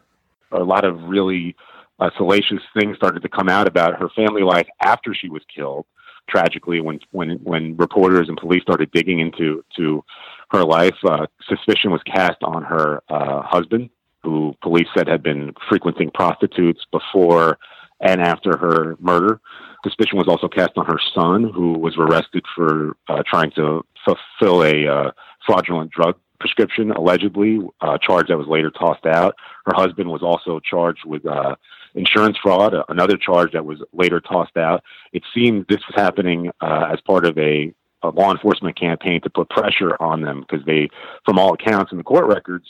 A 0.51 0.63
lot 0.63 0.85
of 0.85 1.03
really 1.09 1.57
uh, 1.99 2.09
salacious 2.17 2.61
things 2.77 2.97
started 2.97 3.21
to 3.21 3.29
come 3.29 3.49
out 3.49 3.67
about 3.67 3.99
her 3.99 4.09
family 4.15 4.41
life 4.41 4.67
after 4.83 5.13
she 5.13 5.29
was 5.29 5.41
killed. 5.53 5.85
Tragically, 6.29 6.79
when 6.79 6.99
when 7.11 7.31
when 7.43 7.75
reporters 7.75 8.29
and 8.29 8.37
police 8.37 8.61
started 8.61 8.89
digging 8.91 9.19
into 9.19 9.63
to 9.75 10.03
her 10.51 10.63
life, 10.63 10.95
uh, 11.05 11.25
suspicion 11.49 11.91
was 11.91 12.01
cast 12.03 12.41
on 12.43 12.63
her 12.63 13.01
uh, 13.09 13.41
husband, 13.41 13.89
who 14.23 14.55
police 14.61 14.87
said 14.95 15.07
had 15.07 15.21
been 15.21 15.53
frequenting 15.67 16.09
prostitutes 16.11 16.85
before 16.91 17.57
and 17.99 18.21
after 18.21 18.57
her 18.57 18.95
murder. 18.99 19.41
Suspicion 19.83 20.17
was 20.17 20.27
also 20.29 20.47
cast 20.47 20.71
on 20.77 20.85
her 20.85 20.99
son, 21.13 21.51
who 21.53 21.73
was 21.73 21.95
arrested 21.97 22.45
for 22.55 22.95
uh, 23.09 23.23
trying 23.25 23.51
to 23.51 23.83
fulfill 24.05 24.63
a 24.63 24.87
uh, 24.87 25.11
fraudulent 25.45 25.91
drug 25.91 26.15
prescription, 26.39 26.91
allegedly, 26.91 27.59
a 27.81 27.97
charge 27.99 28.27
that 28.27 28.37
was 28.37 28.47
later 28.47 28.69
tossed 28.69 29.05
out. 29.05 29.35
Her 29.65 29.73
husband 29.75 30.09
was 30.09 30.21
also 30.21 30.59
charged 30.59 31.05
with 31.05 31.25
uh, 31.25 31.55
insurance 31.95 32.37
fraud, 32.41 32.73
another 32.89 33.17
charge 33.17 33.51
that 33.53 33.65
was 33.65 33.79
later 33.93 34.19
tossed 34.19 34.57
out. 34.57 34.83
It 35.11 35.23
seemed 35.33 35.65
this 35.67 35.81
was 35.87 35.95
happening 35.95 36.51
uh, 36.61 36.89
as 36.91 36.99
part 37.01 37.25
of 37.25 37.37
a, 37.37 37.73
a 38.01 38.09
law 38.09 38.31
enforcement 38.31 38.79
campaign 38.79 39.21
to 39.21 39.29
put 39.29 39.49
pressure 39.49 39.95
on 40.01 40.21
them 40.21 40.41
because 40.41 40.65
they, 40.65 40.89
from 41.25 41.39
all 41.39 41.53
accounts 41.53 41.91
in 41.91 41.97
the 41.97 42.03
court 42.03 42.25
records, 42.27 42.65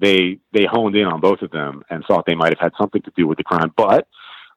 they 0.00 0.38
they 0.52 0.64
honed 0.64 0.96
in 0.96 1.06
on 1.06 1.20
both 1.20 1.42
of 1.42 1.50
them 1.50 1.82
and 1.90 2.04
thought 2.04 2.24
they 2.26 2.34
might 2.34 2.52
have 2.52 2.60
had 2.60 2.72
something 2.78 3.02
to 3.02 3.12
do 3.16 3.26
with 3.26 3.38
the 3.38 3.44
crime. 3.44 3.72
But 3.76 4.06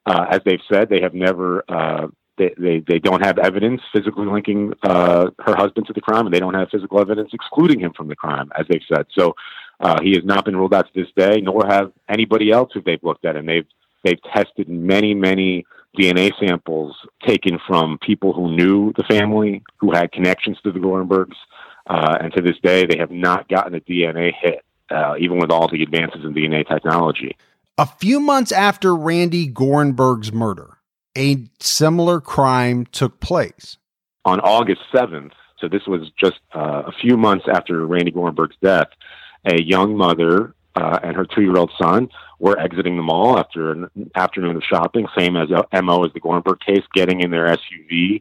uh, 0.05 0.25
as 0.29 0.41
they've 0.45 0.61
said, 0.71 0.89
they 0.89 1.01
have 1.01 1.13
never. 1.13 1.63
Uh, 1.69 2.07
they, 2.37 2.53
they, 2.57 2.83
they 2.87 2.97
don't 2.97 3.23
have 3.23 3.37
evidence 3.37 3.81
physically 3.93 4.25
linking 4.25 4.73
uh, 4.83 5.27
her 5.39 5.55
husband 5.55 5.85
to 5.87 5.93
the 5.93 6.01
crime, 6.01 6.25
and 6.25 6.33
they 6.33 6.39
don't 6.39 6.55
have 6.55 6.69
physical 6.71 6.99
evidence 6.99 7.29
excluding 7.33 7.79
him 7.79 7.91
from 7.95 8.07
the 8.07 8.15
crime, 8.15 8.49
as 8.57 8.65
they've 8.67 8.81
said. 8.91 9.05
So 9.15 9.35
uh, 9.79 9.97
he 10.01 10.13
has 10.13 10.23
not 10.23 10.45
been 10.45 10.55
ruled 10.55 10.73
out 10.73 10.87
to 10.87 11.03
this 11.03 11.11
day, 11.15 11.41
nor 11.41 11.67
have 11.67 11.91
anybody 12.09 12.49
else 12.49 12.71
who 12.73 12.81
they've 12.81 13.03
looked 13.03 13.25
at, 13.25 13.35
and 13.35 13.47
they've 13.47 13.67
They've 14.03 14.21
tested 14.33 14.67
many, 14.67 15.13
many 15.13 15.65
DNA 15.97 16.31
samples 16.39 16.95
taken 17.25 17.59
from 17.67 17.97
people 17.99 18.33
who 18.33 18.55
knew 18.55 18.93
the 18.93 19.03
family, 19.03 19.63
who 19.79 19.91
had 19.91 20.11
connections 20.11 20.57
to 20.63 20.71
the 20.71 20.79
Gorenbergs. 20.79 21.35
Uh, 21.87 22.17
and 22.21 22.33
to 22.33 22.41
this 22.41 22.57
day, 22.63 22.85
they 22.85 22.97
have 22.97 23.11
not 23.11 23.49
gotten 23.49 23.75
a 23.75 23.81
DNA 23.81 24.31
hit, 24.39 24.63
uh, 24.89 25.15
even 25.19 25.39
with 25.39 25.51
all 25.51 25.67
the 25.67 25.83
advances 25.83 26.23
in 26.23 26.33
DNA 26.33 26.67
technology. 26.67 27.35
A 27.77 27.85
few 27.85 28.19
months 28.19 28.51
after 28.51 28.95
Randi 28.95 29.51
Gorenberg's 29.51 30.31
murder, 30.31 30.77
a 31.17 31.47
similar 31.59 32.21
crime 32.21 32.85
took 32.85 33.19
place. 33.19 33.77
On 34.23 34.39
August 34.39 34.81
7th, 34.93 35.31
so 35.59 35.67
this 35.67 35.85
was 35.87 36.11
just 36.19 36.39
uh, 36.55 36.83
a 36.87 36.91
few 37.01 37.17
months 37.17 37.45
after 37.51 37.85
Randi 37.85 38.11
Gorenberg's 38.11 38.55
death, 38.61 38.87
a 39.45 39.61
young 39.61 39.97
mother 39.97 40.53
uh, 40.75 40.99
and 41.03 41.15
her 41.15 41.25
two-year-old 41.25 41.71
son 41.81 42.09
were 42.39 42.57
exiting 42.59 42.95
the 42.95 43.03
mall 43.03 43.37
after 43.37 43.71
an 43.71 43.89
afternoon 44.15 44.55
of 44.55 44.63
shopping, 44.63 45.07
same 45.17 45.35
as 45.35 45.49
uh, 45.51 45.81
Mo 45.81 46.03
as 46.03 46.13
the 46.13 46.21
Gorenberg 46.21 46.59
case, 46.59 46.83
getting 46.93 47.21
in 47.21 47.31
their 47.31 47.47
SUV. 47.47 48.19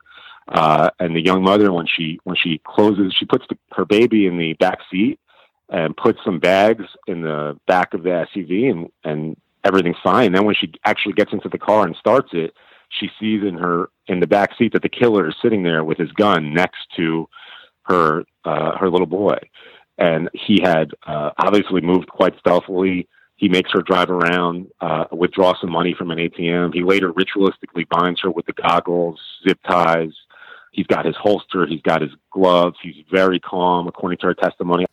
Uh, 0.48 0.90
and 0.98 1.14
the 1.14 1.20
young 1.20 1.42
mother, 1.42 1.72
when 1.72 1.86
she 1.86 2.18
when 2.24 2.36
she 2.36 2.60
closes, 2.64 3.14
she 3.14 3.24
puts 3.24 3.44
the, 3.48 3.56
her 3.72 3.84
baby 3.84 4.26
in 4.26 4.36
the 4.36 4.54
back 4.54 4.80
seat 4.90 5.20
and 5.68 5.96
puts 5.96 6.18
some 6.24 6.40
bags 6.40 6.84
in 7.06 7.22
the 7.22 7.56
back 7.68 7.94
of 7.94 8.02
the 8.02 8.26
SUV, 8.34 8.70
and 8.70 8.90
and 9.04 9.36
everything's 9.62 9.96
fine. 10.02 10.26
And 10.26 10.34
then 10.34 10.44
when 10.44 10.56
she 10.56 10.72
actually 10.84 11.12
gets 11.12 11.32
into 11.32 11.48
the 11.48 11.58
car 11.58 11.86
and 11.86 11.94
starts 11.94 12.30
it, 12.32 12.52
she 12.88 13.10
sees 13.20 13.44
in 13.44 13.54
her 13.58 13.90
in 14.08 14.18
the 14.18 14.26
back 14.26 14.56
seat 14.58 14.72
that 14.72 14.82
the 14.82 14.88
killer 14.88 15.28
is 15.28 15.36
sitting 15.40 15.62
there 15.62 15.84
with 15.84 15.98
his 15.98 16.10
gun 16.12 16.52
next 16.52 16.80
to 16.96 17.28
her 17.82 18.24
uh, 18.44 18.76
her 18.76 18.90
little 18.90 19.06
boy 19.06 19.38
and 20.00 20.30
he 20.32 20.58
had 20.62 20.92
uh, 21.06 21.30
obviously 21.38 21.82
moved 21.82 22.08
quite 22.08 22.32
stealthily. 22.40 23.06
He 23.36 23.48
makes 23.48 23.70
her 23.72 23.82
drive 23.82 24.10
around, 24.10 24.66
uh, 24.80 25.04
withdraw 25.12 25.54
some 25.60 25.70
money 25.70 25.94
from 25.96 26.10
an 26.10 26.18
ATM. 26.18 26.74
He 26.74 26.82
later 26.82 27.12
ritualistically 27.12 27.86
binds 27.88 28.20
her 28.22 28.30
with 28.30 28.46
the 28.46 28.54
goggles, 28.54 29.20
zip 29.46 29.58
ties. 29.66 30.10
He's 30.72 30.86
got 30.86 31.04
his 31.04 31.16
holster. 31.16 31.66
He's 31.66 31.82
got 31.82 32.00
his 32.00 32.12
gloves. 32.32 32.76
He's 32.82 33.04
very 33.10 33.38
calm, 33.38 33.86
according 33.86 34.18
to 34.18 34.26
her 34.28 34.34
testimony. 34.34 34.86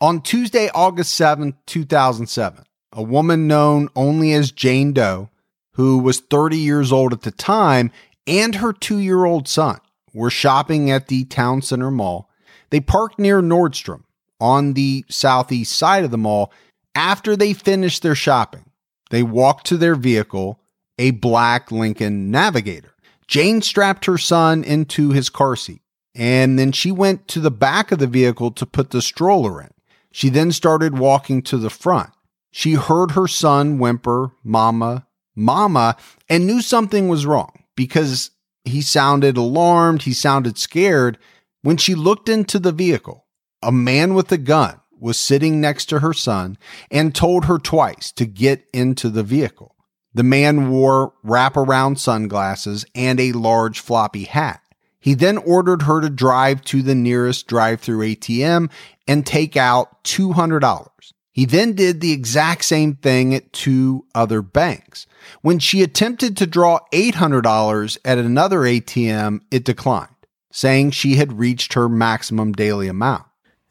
On 0.00 0.20
Tuesday, 0.20 0.70
August 0.74 1.18
7th, 1.18 1.54
2007, 1.66 2.64
a 2.92 3.02
woman 3.02 3.46
known 3.46 3.88
only 3.94 4.32
as 4.32 4.50
Jane 4.50 4.92
Doe, 4.92 5.28
who 5.72 5.98
was 5.98 6.20
30 6.20 6.56
years 6.56 6.92
old 6.92 7.12
at 7.12 7.22
the 7.22 7.30
time, 7.30 7.90
and 8.26 8.56
her 8.56 8.72
two 8.72 8.98
year 8.98 9.24
old 9.24 9.46
son 9.46 9.78
were 10.14 10.30
shopping 10.30 10.90
at 10.90 11.08
the 11.08 11.24
town 11.24 11.60
center 11.62 11.90
mall. 11.90 12.30
They 12.70 12.80
parked 12.80 13.18
near 13.18 13.42
Nordstrom 13.42 14.04
on 14.44 14.74
the 14.74 15.06
southeast 15.08 15.72
side 15.72 16.04
of 16.04 16.10
the 16.10 16.18
mall. 16.18 16.52
After 16.94 17.34
they 17.34 17.54
finished 17.54 18.02
their 18.02 18.14
shopping, 18.14 18.66
they 19.08 19.22
walked 19.22 19.66
to 19.68 19.78
their 19.78 19.94
vehicle, 19.94 20.60
a 20.98 21.12
black 21.12 21.72
Lincoln 21.72 22.30
Navigator. 22.30 22.92
Jane 23.26 23.62
strapped 23.62 24.04
her 24.04 24.18
son 24.18 24.62
into 24.62 25.12
his 25.12 25.30
car 25.30 25.56
seat, 25.56 25.80
and 26.14 26.58
then 26.58 26.72
she 26.72 26.92
went 26.92 27.26
to 27.28 27.40
the 27.40 27.50
back 27.50 27.90
of 27.90 27.98
the 27.98 28.06
vehicle 28.06 28.50
to 28.50 28.66
put 28.66 28.90
the 28.90 29.00
stroller 29.00 29.62
in. 29.62 29.70
She 30.12 30.28
then 30.28 30.52
started 30.52 30.98
walking 30.98 31.40
to 31.44 31.56
the 31.56 31.70
front. 31.70 32.10
She 32.52 32.74
heard 32.74 33.12
her 33.12 33.26
son 33.26 33.78
whimper, 33.78 34.32
Mama, 34.44 35.06
Mama, 35.34 35.96
and 36.28 36.46
knew 36.46 36.60
something 36.60 37.08
was 37.08 37.24
wrong 37.24 37.64
because 37.76 38.30
he 38.66 38.82
sounded 38.82 39.38
alarmed, 39.38 40.02
he 40.02 40.12
sounded 40.12 40.58
scared, 40.58 41.16
When 41.62 41.78
she 41.78 41.94
looked 41.94 42.28
into 42.28 42.58
the 42.58 42.72
vehicle, 42.72 43.23
a 43.64 43.72
man 43.72 44.14
with 44.14 44.30
a 44.30 44.38
gun 44.38 44.80
was 45.00 45.18
sitting 45.18 45.60
next 45.60 45.86
to 45.86 45.98
her 45.98 46.12
son 46.12 46.56
and 46.90 47.14
told 47.14 47.46
her 47.46 47.58
twice 47.58 48.12
to 48.12 48.26
get 48.26 48.64
into 48.72 49.10
the 49.10 49.22
vehicle. 49.22 49.74
The 50.14 50.22
man 50.22 50.70
wore 50.70 51.12
wraparound 51.24 51.98
sunglasses 51.98 52.86
and 52.94 53.18
a 53.18 53.32
large 53.32 53.80
floppy 53.80 54.24
hat. 54.24 54.60
He 55.00 55.14
then 55.14 55.36
ordered 55.38 55.82
her 55.82 56.00
to 56.00 56.08
drive 56.08 56.62
to 56.62 56.80
the 56.80 56.94
nearest 56.94 57.46
drive 57.46 57.80
through 57.80 58.06
ATM 58.06 58.70
and 59.06 59.26
take 59.26 59.56
out 59.56 60.02
$200. 60.04 60.88
He 61.32 61.44
then 61.44 61.74
did 61.74 62.00
the 62.00 62.12
exact 62.12 62.64
same 62.64 62.94
thing 62.94 63.34
at 63.34 63.52
two 63.52 64.06
other 64.14 64.40
banks. 64.40 65.06
When 65.42 65.58
she 65.58 65.82
attempted 65.82 66.36
to 66.36 66.46
draw 66.46 66.78
$800 66.92 67.98
at 68.04 68.18
another 68.18 68.60
ATM, 68.60 69.40
it 69.50 69.64
declined, 69.64 70.14
saying 70.52 70.92
she 70.92 71.16
had 71.16 71.38
reached 71.38 71.74
her 71.74 71.88
maximum 71.88 72.52
daily 72.52 72.86
amount. 72.86 73.24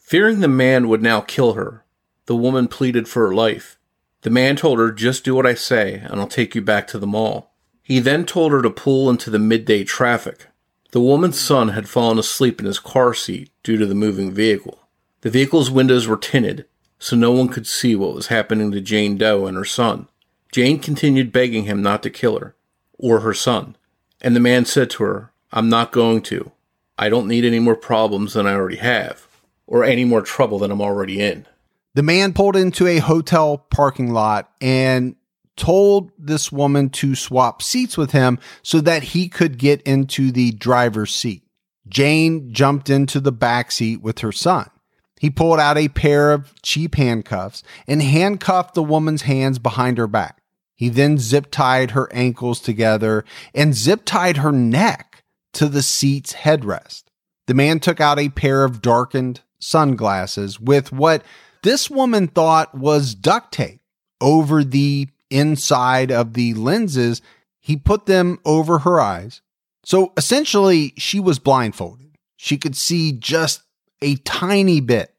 Fearing 0.04 0.42
the 0.42 0.50
man 0.50 0.90
would 0.90 1.02
now 1.02 1.22
kill 1.22 1.54
her, 1.54 1.86
the 2.26 2.36
woman 2.36 2.68
pleaded 2.68 3.08
for 3.08 3.26
her 3.26 3.34
life. 3.34 3.80
The 4.22 4.30
man 4.30 4.58
told 4.58 4.78
her, 4.78 4.92
Just 4.92 5.24
do 5.24 5.34
what 5.34 5.46
I 5.46 5.54
say, 5.54 5.96
and 5.96 6.20
I'll 6.20 6.28
take 6.28 6.54
you 6.54 6.62
back 6.62 6.88
to 6.88 7.00
the 7.00 7.08
mall. 7.08 7.54
He 7.82 8.00
then 8.00 8.26
told 8.26 8.52
her 8.52 8.62
to 8.62 8.70
pull 8.70 9.10
into 9.10 9.30
the 9.30 9.40
midday 9.40 9.86
traffic. 9.86 10.48
The 10.92 11.00
woman's 11.02 11.40
son 11.40 11.70
had 11.70 11.90
fallen 11.90 12.20
asleep 12.20 12.60
in 12.60 12.66
his 12.66 12.80
car 12.80 13.14
seat 13.14 13.50
due 13.64 13.78
to 13.78 13.86
the 13.86 13.96
moving 13.96 14.34
vehicle. 14.34 14.78
The 15.22 15.30
vehicle's 15.30 15.72
windows 15.72 16.06
were 16.06 16.18
tinted, 16.18 16.66
so 17.00 17.16
no 17.16 17.32
one 17.32 17.48
could 17.48 17.66
see 17.66 17.96
what 17.96 18.14
was 18.14 18.28
happening 18.28 18.72
to 18.74 18.82
Jane 18.82 19.18
Doe 19.18 19.46
and 19.46 19.58
her 19.58 19.66
son. 19.66 20.10
Jane 20.52 20.80
continued 20.80 21.32
begging 21.32 21.64
him 21.64 21.82
not 21.82 22.04
to 22.04 22.10
kill 22.10 22.38
her, 22.40 22.56
or 23.00 23.22
her 23.22 23.34
son, 23.34 23.78
and 24.22 24.36
the 24.36 24.42
man 24.42 24.66
said 24.66 24.90
to 24.92 25.04
her, 25.04 25.32
I'm 25.54 25.70
not 25.70 25.94
going 25.94 26.22
to. 26.24 26.52
I 27.00 27.08
don't 27.10 27.28
need 27.28 27.46
any 27.46 27.60
more 27.60 27.76
problems 27.76 28.34
than 28.34 28.46
I 28.46 28.54
already 28.54 28.78
have, 28.78 29.28
or 29.68 29.84
any 29.84 30.06
more 30.06 30.22
trouble 30.22 30.60
than 30.60 30.72
I'm 30.72 30.82
already 30.82 31.20
in. 31.20 31.46
The 31.96 32.04
man 32.04 32.34
pulled 32.34 32.56
into 32.56 32.88
a 32.88 32.98
hotel 32.98 33.58
parking 33.58 34.12
lot 34.12 34.52
and 34.62 35.16
told 35.56 36.12
this 36.18 36.52
woman 36.52 36.90
to 36.90 37.16
swap 37.16 37.62
seats 37.62 37.98
with 37.98 38.12
him 38.12 38.40
so 38.64 38.82
that 38.82 39.04
he 39.04 39.30
could 39.30 39.58
get 39.58 39.82
into 39.84 40.32
the 40.32 40.52
driver's 40.52 41.14
seat. 41.14 41.44
Jane 41.88 42.52
jumped 42.52 42.90
into 42.90 43.20
the 43.20 43.32
back 43.32 43.72
seat 43.72 44.02
with 44.02 44.20
her 44.20 44.32
son. 44.32 44.70
He 45.20 45.30
pulled 45.30 45.60
out 45.60 45.78
a 45.78 45.88
pair 45.90 46.32
of 46.32 46.60
cheap 46.64 46.96
handcuffs 46.96 47.64
and 47.88 48.02
handcuffed 48.02 48.74
the 48.74 48.84
woman's 48.84 49.22
hands 49.24 49.60
behind 49.60 49.98
her 49.98 50.08
back. 50.08 50.42
He 50.76 50.90
then 50.90 51.18
zip 51.18 51.52
tied 51.52 51.92
her 51.92 52.12
ankles 52.12 52.60
together 52.60 53.24
and 53.54 53.76
zip 53.76 54.02
tied 54.06 54.38
her 54.38 54.52
neck 54.52 55.24
to 55.54 55.68
the 55.70 55.84
seat's 55.84 56.34
headrest. 56.34 57.04
The 57.46 57.54
man 57.54 57.80
took 57.80 58.02
out 58.02 58.20
a 58.20 58.30
pair 58.30 58.64
of 58.64 58.82
darkened 58.82 59.42
sunglasses 59.64 60.60
with 60.60 60.92
what 60.92 61.24
this 61.64 61.90
woman 61.90 62.28
thought 62.28 62.76
was 62.76 63.16
duct 63.16 63.54
tape 63.54 63.82
over 64.20 64.64
the 64.64 65.08
inside 65.30 66.12
of 66.12 66.34
the 66.34 66.54
lenses. 66.54 67.22
He 67.60 67.78
put 67.78 68.06
them 68.06 68.40
over 68.46 68.80
her 68.80 69.00
eyes. 69.00 69.42
So 69.86 70.14
essentially, 70.18 70.94
she 70.98 71.20
was 71.20 71.40
blindfolded. 71.40 72.18
She 72.38 72.58
could 72.58 72.76
see 72.76 73.12
just 73.14 73.62
a 74.02 74.16
tiny 74.18 74.82
bit 74.82 75.14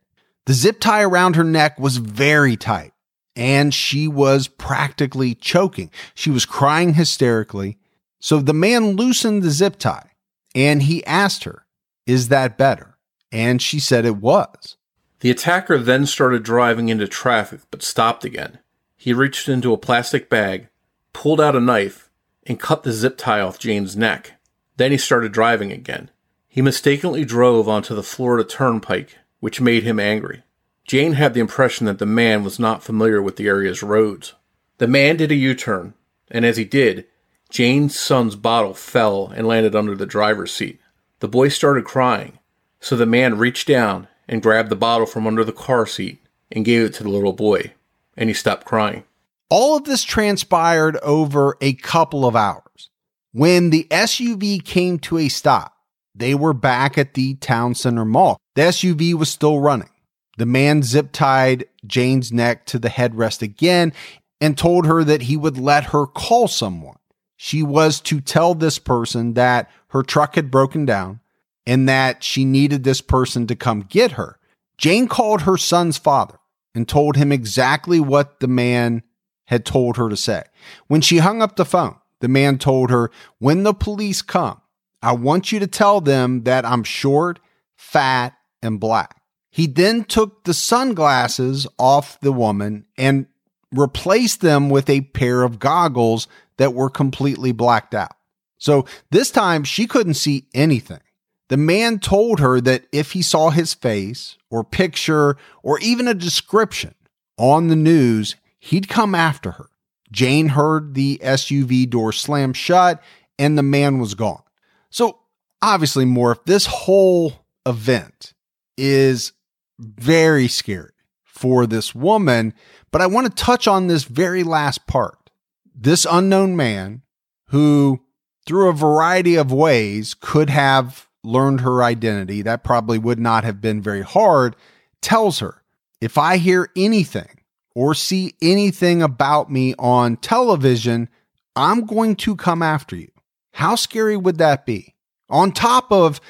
the 0.47 0.53
zip 0.53 0.79
tie 0.79 1.03
around 1.03 1.37
her 1.37 1.45
neck 1.45 1.79
was 1.79 1.97
very 1.97 2.57
tight 2.57 2.93
and 3.35 3.73
she 3.73 4.07
was 4.07 4.47
practically 4.47 5.35
choking. 5.35 5.91
She 6.15 6.31
was 6.31 6.45
crying 6.45 6.95
hysterically. 6.95 7.79
So 8.21 8.41
the 8.41 8.55
man 8.55 8.97
loosened 8.97 9.43
the 9.43 9.51
zip 9.51 9.79
tie 9.79 10.11
and 10.55 10.83
he 10.83 11.05
asked 11.07 11.45
her, 11.45 11.67
Is 12.07 12.29
that 12.29 12.59
better? 12.59 12.94
And 13.35 13.61
she 13.61 13.81
said 13.81 14.07
it 14.07 14.19
was. 14.19 14.77
The 15.19 15.31
attacker 15.31 15.77
then 15.79 16.07
started 16.07 16.45
driving 16.45 16.89
into 16.89 17.09
traffic 17.09 17.61
but 17.71 17.83
stopped 17.83 18.25
again. 18.25 18.61
He 18.97 19.13
reached 19.13 19.49
into 19.49 19.73
a 19.73 19.79
plastic 19.79 20.31
bag, 20.31 20.69
pulled 21.13 21.41
out 21.41 21.57
a 21.57 21.61
knife, 21.61 22.11
and 22.47 22.61
cut 22.61 22.85
the 22.85 22.93
zip 22.93 23.19
tie 23.19 23.41
off 23.41 23.59
Jane's 23.59 23.97
neck. 23.97 24.35
Then 24.77 24.93
he 24.93 24.99
started 24.99 25.33
driving 25.33 25.73
again. 25.73 26.11
He 26.47 26.63
mistakenly 26.63 27.25
drove 27.25 27.69
onto 27.69 27.95
the 27.95 28.03
Florida 28.03 28.49
Turnpike 28.49 29.19
which 29.45 29.61
made 29.61 29.83
him 29.83 30.01
angry. 30.01 30.43
Jane 30.87 31.13
had 31.13 31.35
the 31.35 31.41
impression 31.41 31.85
that 31.85 31.99
the 31.99 32.07
man 32.07 32.45
was 32.45 32.59
not 32.59 32.83
familiar 32.83 33.21
with 33.21 33.37
the 33.37 33.47
area's 33.47 33.83
roads. 33.83 34.33
The 34.79 34.89
man 34.89 35.19
did 35.19 35.31
a 35.31 35.35
U 35.35 35.55
turn, 35.55 35.93
and 36.31 36.47
as 36.47 36.57
he 36.57 36.65
did, 36.65 37.07
Jane's 37.51 37.99
son's 37.99 38.37
bottle 38.37 38.73
fell 38.73 39.27
and 39.37 39.47
landed 39.47 39.75
under 39.77 39.95
the 39.95 40.07
driver's 40.07 40.51
seat. 40.51 40.81
The 41.19 41.29
boy 41.29 41.49
started 41.49 41.85
crying, 41.85 42.39
so 42.85 42.97
the 42.97 43.07
man 43.07 43.39
reached 43.39 43.67
down 43.67 44.07
and 44.29 44.43
grabbed 44.43 44.69
the 44.69 44.77
bottle 44.77 45.07
from 45.07 45.27
under 45.27 45.43
the 45.43 45.53
car 45.53 45.87
seat 45.87 46.19
and 46.53 46.67
gave 46.67 46.83
it 46.83 46.93
to 46.93 47.03
the 47.03 47.09
little 47.09 47.33
boy, 47.33 47.73
and 48.15 48.29
he 48.29 48.35
stopped 48.35 48.67
crying. 48.67 49.05
All 49.49 49.75
of 49.75 49.85
this 49.85 50.05
transpired 50.05 50.99
over 50.99 51.57
a 51.63 51.73
couple 51.73 52.27
of 52.27 52.37
hours. 52.37 52.91
When 53.33 53.71
the 53.71 53.87
SUV 53.91 54.63
came 54.63 54.99
to 54.99 55.17
a 55.17 55.31
stop, 55.31 55.75
they 56.15 56.35
were 56.35 56.53
back 56.53 56.99
at 56.99 57.15
the 57.15 57.37
town 57.37 57.75
center 57.75 58.05
mall. 58.05 58.37
The 58.55 58.63
SUV 58.63 59.15
was 59.15 59.31
still 59.31 59.61
running. 59.61 59.89
The 60.37 60.45
man 60.45 60.83
zip 60.83 61.11
tied 61.11 61.65
Jane's 61.87 62.33
neck 62.33 62.67
to 62.67 62.79
the 62.79 62.91
headrest 62.91 63.41
again 63.41 63.95
and 64.43 64.59
told 64.59 64.85
her 64.85 65.03
that 65.05 65.23
he 65.23 65.39
would 65.39 65.57
let 65.57 65.85
her 65.85 66.05
call 66.05 66.49
someone. 66.49 66.99
She 67.39 67.63
was 67.63 67.99
to 68.03 68.21
tell 68.21 68.55
this 68.55 68.79
person 68.79 69.33
that 69.35 69.71
her 69.89 70.03
truck 70.03 70.35
had 70.35 70.51
broken 70.51 70.85
down 70.85 71.21
and 71.67 71.89
that 71.89 72.23
she 72.23 72.45
needed 72.45 72.85
this 72.85 73.01
person 73.01 73.47
to 73.47 73.57
come 73.57 73.81
get 73.81 74.13
her. 74.13 74.39
Jane 74.77 75.09
called 75.09 75.43
her 75.43 75.57
son's 75.57 75.99
father 75.99 76.39
and 76.75 76.89
told 76.89 77.17
him 77.17 77.33
exactly 77.33 78.01
what 78.01 78.41
the 78.41 78.49
man 78.49 79.03
had 79.47 79.65
told 79.65 79.97
her 79.97 80.09
to 80.09 80.17
say. 80.17 80.43
When 80.89 81.01
she 81.01 81.19
hung 81.19 81.43
up 81.43 81.57
the 81.57 81.65
phone, 81.65 81.97
the 82.21 82.29
man 82.29 82.59
told 82.59 82.91
her, 82.91 83.11
When 83.39 83.63
the 83.63 83.75
police 83.75 84.23
come, 84.23 84.61
I 85.03 85.13
want 85.13 85.53
you 85.53 85.61
to 85.61 85.67
tell 85.67 86.01
them 86.01 86.45
that 86.45 86.65
I'm 86.65 86.83
short, 86.83 87.39
fat, 87.77 88.35
and 88.63 88.81
black. 88.81 89.21
He 89.51 89.67
then 89.67 90.05
took 90.05 90.45
the 90.45 90.55
sunglasses 90.55 91.67
off 91.79 92.19
the 92.21 92.33
woman 92.33 92.87
and 92.97 93.27
replaced 93.71 94.41
them 94.41 94.71
with 94.71 94.89
a 94.89 95.03
pair 95.03 95.43
of 95.43 95.59
goggles 95.59 96.27
that 96.57 96.75
were 96.75 96.91
completely 96.91 97.53
blacked 97.53 97.95
out. 97.95 98.17
So 98.59 98.87
this 99.11 99.31
time 99.31 99.65
she 99.65 99.87
couldn't 99.87 100.15
see 100.15 100.47
anything. 100.55 101.01
The 101.49 101.57
man 101.57 101.99
told 101.99 102.41
her 102.41 102.61
that 102.63 102.87
if 102.91 103.13
he 103.13 103.23
saw 103.23 103.51
his 103.51 103.75
face 103.75 104.37
or 104.51 104.65
picture 104.65 105.37
or 105.63 105.79
even 105.81 106.09
a 106.09 106.15
description 106.15 106.95
on 107.37 107.69
the 107.69 107.77
news, 107.77 108.37
he'd 108.59 108.89
come 108.89 109.15
after 109.15 109.53
her. 109.53 109.67
Jane 110.11 110.49
heard 110.49 110.95
the 110.95 111.21
SUV 111.23 111.89
door 111.91 112.13
slam 112.13 112.53
shut 112.53 113.03
and 113.39 113.59
the 113.59 113.63
man 113.63 113.99
was 113.99 114.15
gone. 114.15 114.43
So 114.91 115.19
obviously, 115.61 116.05
Morph, 116.05 116.45
this 116.47 116.67
whole 116.67 117.45
event 117.67 118.33
is 118.77 119.33
very 119.79 120.49
scary 120.49 120.93
for 121.25 121.67
this 121.67 121.95
woman. 121.95 122.55
But 122.91 123.03
I 123.03 123.07
want 123.07 123.27
to 123.27 123.45
touch 123.45 123.67
on 123.67 123.87
this 123.87 124.05
very 124.05 124.45
last 124.45 124.87
part. 124.87 125.31
This 125.75 126.07
unknown 126.09 126.57
man 126.57 127.03
who, 127.49 128.01
through 128.47 128.69
a 128.69 128.75
variety 128.75 129.35
of 129.35 129.53
ways, 129.53 130.15
could 130.15 130.49
have 130.49 131.09
learned 131.25 131.63
her 131.63 131.83
identity, 131.83 132.43
that 132.43 132.65
probably 132.65 132.99
would 132.99 133.19
not 133.19 133.45
have 133.45 133.61
been 133.61 133.81
very 133.81 134.03
hard, 134.03 134.57
tells 135.01 135.41
her, 135.41 135.63
if 136.01 136.19
I 136.19 136.37
hear 136.37 136.71
anything 136.77 137.41
or 137.75 137.95
see 137.95 138.35
anything 138.43 139.03
about 139.03 139.51
me 139.51 139.75
on 139.79 140.17
television, 140.17 141.09
I'm 141.57 141.87
going 141.87 142.17
to 142.17 142.37
come 142.37 142.63
after 142.63 142.97
you. 142.97 143.11
How 143.53 143.75
scary 143.75 144.17
would 144.17 144.39
that 144.39 144.67
be? 144.67 144.95
On 145.31 145.53
top 145.53 145.91
of 145.91 146.21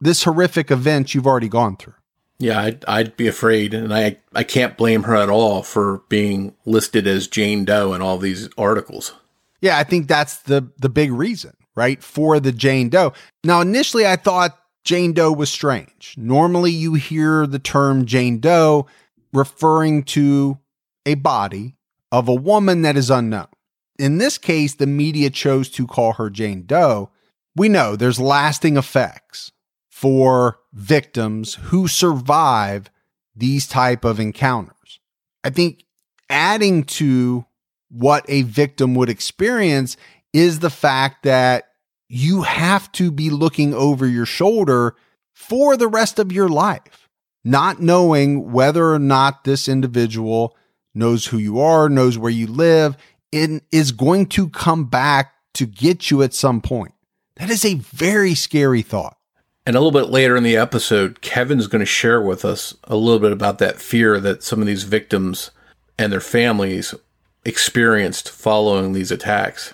this 0.00 0.24
horrific 0.24 0.70
event 0.70 1.14
you've 1.14 1.26
already 1.26 1.48
gone 1.48 1.76
through. 1.76 1.94
Yeah, 2.38 2.60
I'd, 2.60 2.84
I'd 2.84 3.16
be 3.16 3.28
afraid, 3.28 3.72
and 3.72 3.94
I, 3.94 4.18
I 4.34 4.44
can't 4.44 4.76
blame 4.76 5.04
her 5.04 5.16
at 5.16 5.30
all 5.30 5.62
for 5.62 6.02
being 6.10 6.54
listed 6.66 7.06
as 7.06 7.28
Jane 7.28 7.64
Doe 7.64 7.94
in 7.94 8.02
all 8.02 8.18
these 8.18 8.50
articles. 8.58 9.14
Yeah, 9.62 9.78
I 9.78 9.84
think 9.84 10.06
that's 10.06 10.36
the 10.42 10.70
the 10.76 10.90
big 10.90 11.10
reason, 11.12 11.56
right, 11.76 12.02
for 12.02 12.40
the 12.40 12.52
Jane 12.52 12.88
Doe. 12.88 13.12
Now, 13.44 13.60
initially, 13.60 14.06
I 14.06 14.16
thought 14.16 14.58
Jane 14.84 15.12
Doe 15.12 15.32
was 15.32 15.50
strange. 15.50 16.14
Normally, 16.16 16.72
you 16.72 16.94
hear 16.94 17.46
the 17.46 17.58
term 17.58 18.06
Jane 18.06 18.40
Doe 18.40 18.86
referring 19.32 20.02
to 20.04 20.58
a 21.04 21.14
body 21.14 21.76
of 22.10 22.28
a 22.28 22.34
woman 22.34 22.82
that 22.82 22.96
is 22.96 23.10
unknown. 23.10 23.48
In 23.98 24.18
this 24.18 24.38
case, 24.38 24.74
the 24.74 24.86
media 24.86 25.30
chose 25.30 25.68
to 25.70 25.86
call 25.86 26.14
her 26.14 26.30
Jane 26.30 26.64
Doe. 26.66 27.10
We 27.54 27.68
know 27.68 27.96
there's 27.96 28.20
lasting 28.20 28.76
effects 28.76 29.52
for 29.90 30.58
victims 30.72 31.54
who 31.54 31.88
survive 31.88 32.90
these 33.34 33.66
type 33.66 34.04
of 34.04 34.20
encounters. 34.20 35.00
I 35.42 35.50
think 35.50 35.84
adding 36.28 36.84
to 36.84 37.46
what 37.88 38.24
a 38.28 38.42
victim 38.42 38.94
would 38.94 39.08
experience 39.08 39.96
is 40.36 40.58
the 40.58 40.68
fact 40.68 41.22
that 41.22 41.72
you 42.10 42.42
have 42.42 42.92
to 42.92 43.10
be 43.10 43.30
looking 43.30 43.72
over 43.72 44.06
your 44.06 44.26
shoulder 44.26 44.94
for 45.32 45.78
the 45.78 45.88
rest 45.88 46.18
of 46.18 46.30
your 46.30 46.46
life, 46.46 47.08
not 47.42 47.80
knowing 47.80 48.52
whether 48.52 48.92
or 48.92 48.98
not 48.98 49.44
this 49.44 49.66
individual 49.66 50.54
knows 50.94 51.24
who 51.24 51.38
you 51.38 51.58
are, 51.58 51.88
knows 51.88 52.18
where 52.18 52.30
you 52.30 52.46
live, 52.46 52.98
and 53.32 53.62
is 53.72 53.92
going 53.92 54.26
to 54.26 54.50
come 54.50 54.84
back 54.84 55.32
to 55.54 55.64
get 55.64 56.10
you 56.10 56.22
at 56.22 56.34
some 56.34 56.60
point. 56.60 56.92
That 57.36 57.48
is 57.48 57.64
a 57.64 57.76
very 57.76 58.34
scary 58.34 58.82
thought. 58.82 59.16
And 59.64 59.74
a 59.74 59.80
little 59.80 59.98
bit 59.98 60.10
later 60.10 60.36
in 60.36 60.42
the 60.42 60.58
episode, 60.58 61.22
Kevin's 61.22 61.66
going 61.66 61.80
to 61.80 61.86
share 61.86 62.20
with 62.20 62.44
us 62.44 62.76
a 62.84 62.94
little 62.94 63.20
bit 63.20 63.32
about 63.32 63.56
that 63.60 63.80
fear 63.80 64.20
that 64.20 64.42
some 64.42 64.60
of 64.60 64.66
these 64.66 64.84
victims 64.84 65.50
and 65.98 66.12
their 66.12 66.20
families 66.20 66.94
experienced 67.46 68.28
following 68.28 68.92
these 68.92 69.10
attacks. 69.10 69.72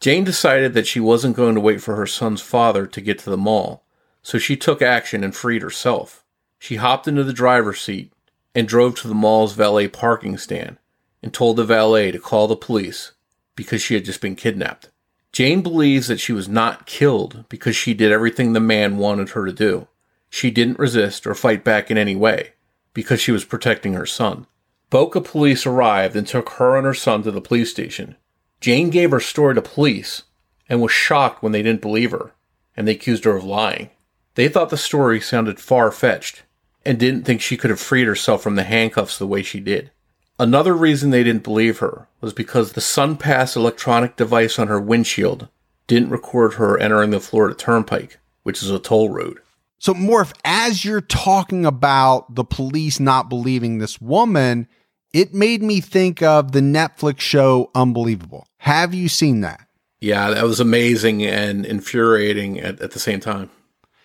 Jane 0.00 0.24
decided 0.24 0.74
that 0.74 0.86
she 0.86 1.00
wasn't 1.00 1.36
going 1.36 1.54
to 1.54 1.60
wait 1.60 1.80
for 1.80 1.96
her 1.96 2.06
son's 2.06 2.42
father 2.42 2.86
to 2.86 3.00
get 3.00 3.18
to 3.20 3.30
the 3.30 3.36
mall, 3.36 3.84
so 4.22 4.38
she 4.38 4.56
took 4.56 4.82
action 4.82 5.24
and 5.24 5.34
freed 5.34 5.62
herself. 5.62 6.24
She 6.58 6.76
hopped 6.76 7.08
into 7.08 7.24
the 7.24 7.32
driver's 7.32 7.80
seat 7.80 8.12
and 8.54 8.68
drove 8.68 8.94
to 8.96 9.08
the 9.08 9.14
mall's 9.14 9.54
valet 9.54 9.88
parking 9.88 10.38
stand 10.38 10.78
and 11.22 11.32
told 11.32 11.56
the 11.56 11.64
valet 11.64 12.12
to 12.12 12.18
call 12.18 12.46
the 12.46 12.56
police 12.56 13.12
because 13.54 13.82
she 13.82 13.94
had 13.94 14.04
just 14.04 14.20
been 14.20 14.36
kidnapped. 14.36 14.90
Jane 15.32 15.62
believes 15.62 16.08
that 16.08 16.20
she 16.20 16.32
was 16.32 16.48
not 16.48 16.86
killed 16.86 17.44
because 17.48 17.76
she 17.76 17.94
did 17.94 18.12
everything 18.12 18.52
the 18.52 18.60
man 18.60 18.96
wanted 18.96 19.30
her 19.30 19.44
to 19.44 19.52
do. 19.52 19.88
She 20.30 20.50
didn't 20.50 20.78
resist 20.78 21.26
or 21.26 21.34
fight 21.34 21.64
back 21.64 21.90
in 21.90 21.98
any 21.98 22.16
way 22.16 22.52
because 22.94 23.20
she 23.20 23.32
was 23.32 23.44
protecting 23.44 23.94
her 23.94 24.06
son. 24.06 24.46
Boca 24.88 25.20
police 25.20 25.66
arrived 25.66 26.16
and 26.16 26.26
took 26.26 26.50
her 26.50 26.76
and 26.76 26.86
her 26.86 26.94
son 26.94 27.22
to 27.22 27.30
the 27.30 27.40
police 27.40 27.70
station. 27.70 28.16
Jane 28.60 28.90
gave 28.90 29.10
her 29.10 29.20
story 29.20 29.54
to 29.54 29.62
police 29.62 30.22
and 30.68 30.80
was 30.80 30.92
shocked 30.92 31.42
when 31.42 31.52
they 31.52 31.62
didn't 31.62 31.82
believe 31.82 32.10
her 32.10 32.32
and 32.76 32.86
they 32.86 32.92
accused 32.92 33.24
her 33.24 33.36
of 33.36 33.44
lying. 33.44 33.90
They 34.34 34.48
thought 34.48 34.70
the 34.70 34.76
story 34.76 35.20
sounded 35.20 35.58
far 35.58 35.90
fetched 35.90 36.42
and 36.84 36.98
didn't 36.98 37.24
think 37.24 37.40
she 37.40 37.56
could 37.56 37.70
have 37.70 37.80
freed 37.80 38.06
herself 38.06 38.42
from 38.42 38.54
the 38.54 38.64
handcuffs 38.64 39.18
the 39.18 39.26
way 39.26 39.42
she 39.42 39.60
did. 39.60 39.90
Another 40.38 40.74
reason 40.74 41.10
they 41.10 41.24
didn't 41.24 41.42
believe 41.42 41.78
her 41.78 42.08
was 42.20 42.34
because 42.34 42.72
the 42.72 42.80
SunPass 42.80 43.56
electronic 43.56 44.16
device 44.16 44.58
on 44.58 44.68
her 44.68 44.80
windshield 44.80 45.48
didn't 45.86 46.10
record 46.10 46.54
her 46.54 46.78
entering 46.78 47.10
the 47.10 47.20
Florida 47.20 47.54
Turnpike, 47.54 48.18
which 48.42 48.62
is 48.62 48.70
a 48.70 48.78
toll 48.78 49.08
road. 49.08 49.40
So, 49.78 49.94
Morph, 49.94 50.32
as 50.44 50.84
you're 50.84 51.00
talking 51.00 51.64
about 51.64 52.34
the 52.34 52.44
police 52.44 53.00
not 53.00 53.28
believing 53.28 53.78
this 53.78 54.00
woman, 54.00 54.68
it 55.12 55.34
made 55.34 55.62
me 55.62 55.80
think 55.80 56.22
of 56.22 56.52
the 56.52 56.60
Netflix 56.60 57.20
show 57.20 57.70
Unbelievable. 57.74 58.46
Have 58.58 58.94
you 58.94 59.08
seen 59.08 59.40
that? 59.42 59.66
Yeah, 60.00 60.30
that 60.30 60.44
was 60.44 60.60
amazing 60.60 61.24
and 61.24 61.64
infuriating 61.64 62.60
at, 62.60 62.80
at 62.80 62.90
the 62.90 62.98
same 62.98 63.20
time. 63.20 63.50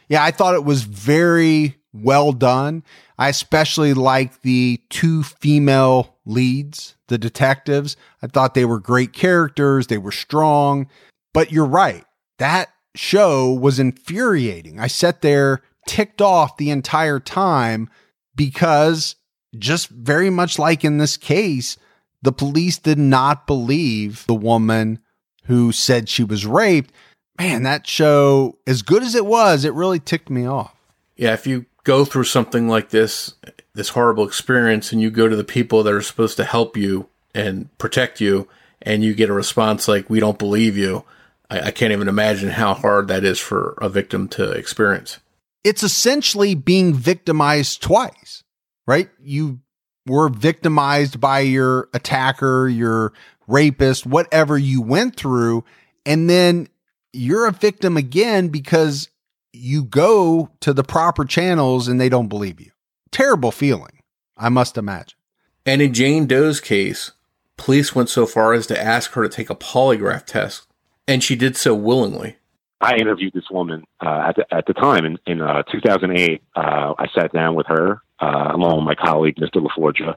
Yeah, 0.07 0.23
I 0.23 0.31
thought 0.31 0.55
it 0.55 0.65
was 0.65 0.83
very 0.83 1.77
well 1.93 2.31
done. 2.31 2.83
I 3.17 3.29
especially 3.29 3.93
like 3.93 4.41
the 4.41 4.81
two 4.89 5.23
female 5.23 6.17
leads, 6.25 6.95
the 7.07 7.17
detectives. 7.17 7.97
I 8.21 8.27
thought 8.27 8.53
they 8.53 8.65
were 8.65 8.79
great 8.79 9.13
characters, 9.13 9.87
they 9.87 9.97
were 9.97 10.11
strong. 10.11 10.87
But 11.33 11.51
you're 11.51 11.65
right. 11.65 12.05
That 12.39 12.69
show 12.95 13.51
was 13.51 13.79
infuriating. 13.79 14.79
I 14.79 14.87
sat 14.87 15.21
there 15.21 15.61
ticked 15.87 16.21
off 16.21 16.57
the 16.57 16.69
entire 16.69 17.19
time 17.19 17.89
because 18.35 19.15
just 19.57 19.89
very 19.89 20.29
much 20.29 20.57
like 20.57 20.83
in 20.83 20.97
this 20.97 21.17
case, 21.17 21.77
the 22.21 22.31
police 22.31 22.77
did 22.77 22.97
not 22.97 23.47
believe 23.47 24.25
the 24.27 24.35
woman 24.35 24.99
who 25.45 25.71
said 25.71 26.07
she 26.07 26.23
was 26.23 26.45
raped. 26.45 26.91
Man, 27.37 27.63
that 27.63 27.87
show, 27.87 28.57
as 28.67 28.81
good 28.81 29.03
as 29.03 29.15
it 29.15 29.25
was, 29.25 29.65
it 29.65 29.73
really 29.73 29.99
ticked 29.99 30.29
me 30.29 30.45
off. 30.45 30.75
Yeah, 31.15 31.33
if 31.33 31.47
you 31.47 31.65
go 31.83 32.05
through 32.05 32.25
something 32.25 32.67
like 32.67 32.89
this, 32.89 33.33
this 33.73 33.89
horrible 33.89 34.25
experience, 34.25 34.91
and 34.91 35.01
you 35.01 35.09
go 35.09 35.27
to 35.27 35.35
the 35.35 35.43
people 35.43 35.83
that 35.83 35.93
are 35.93 36.01
supposed 36.01 36.37
to 36.37 36.43
help 36.43 36.77
you 36.77 37.07
and 37.33 37.75
protect 37.77 38.21
you, 38.21 38.47
and 38.81 39.03
you 39.03 39.13
get 39.13 39.29
a 39.29 39.33
response 39.33 39.87
like, 39.87 40.09
we 40.09 40.19
don't 40.19 40.39
believe 40.39 40.77
you, 40.77 41.03
I, 41.49 41.59
I 41.67 41.71
can't 41.71 41.91
even 41.91 42.07
imagine 42.07 42.49
how 42.49 42.73
hard 42.73 43.07
that 43.07 43.23
is 43.23 43.39
for 43.39 43.77
a 43.81 43.89
victim 43.89 44.27
to 44.29 44.51
experience. 44.51 45.19
It's 45.63 45.83
essentially 45.83 46.55
being 46.55 46.93
victimized 46.93 47.81
twice, 47.81 48.43
right? 48.87 49.09
You 49.21 49.59
were 50.05 50.29
victimized 50.29 51.19
by 51.19 51.41
your 51.41 51.89
attacker, 51.93 52.67
your 52.67 53.13
rapist, 53.47 54.05
whatever 54.05 54.57
you 54.57 54.81
went 54.81 55.15
through. 55.15 55.63
And 56.05 56.29
then 56.29 56.67
you're 57.13 57.45
a 57.45 57.51
victim 57.51 57.97
again 57.97 58.47
because 58.47 59.09
you 59.53 59.83
go 59.83 60.49
to 60.61 60.73
the 60.73 60.83
proper 60.83 61.25
channels 61.25 61.87
and 61.87 61.99
they 61.99 62.09
don't 62.09 62.29
believe 62.29 62.59
you. 62.59 62.71
Terrible 63.11 63.51
feeling, 63.51 63.99
I 64.37 64.49
must 64.49 64.77
imagine. 64.77 65.17
And 65.65 65.81
in 65.81 65.93
Jane 65.93 66.25
Doe's 66.25 66.59
case, 66.59 67.11
police 67.57 67.93
went 67.93 68.09
so 68.09 68.25
far 68.25 68.53
as 68.53 68.65
to 68.67 68.81
ask 68.81 69.11
her 69.11 69.23
to 69.23 69.29
take 69.29 69.49
a 69.49 69.55
polygraph 69.55 70.25
test, 70.25 70.65
and 71.07 71.23
she 71.23 71.35
did 71.35 71.55
so 71.55 71.75
willingly. 71.75 72.37
I 72.79 72.95
interviewed 72.95 73.33
this 73.33 73.49
woman 73.51 73.83
uh, 73.99 74.29
at, 74.29 74.35
the, 74.37 74.45
at 74.51 74.65
the 74.65 74.73
time 74.73 75.05
in, 75.05 75.19
in 75.27 75.41
uh, 75.41 75.61
2008. 75.71 76.41
Uh, 76.55 76.93
I 76.97 77.05
sat 77.13 77.31
down 77.31 77.53
with 77.53 77.67
her 77.67 78.01
uh, 78.21 78.51
along 78.53 78.77
with 78.77 78.85
my 78.85 78.95
colleague, 78.95 79.35
Mr. 79.37 79.65
LaForgia, 79.65 80.15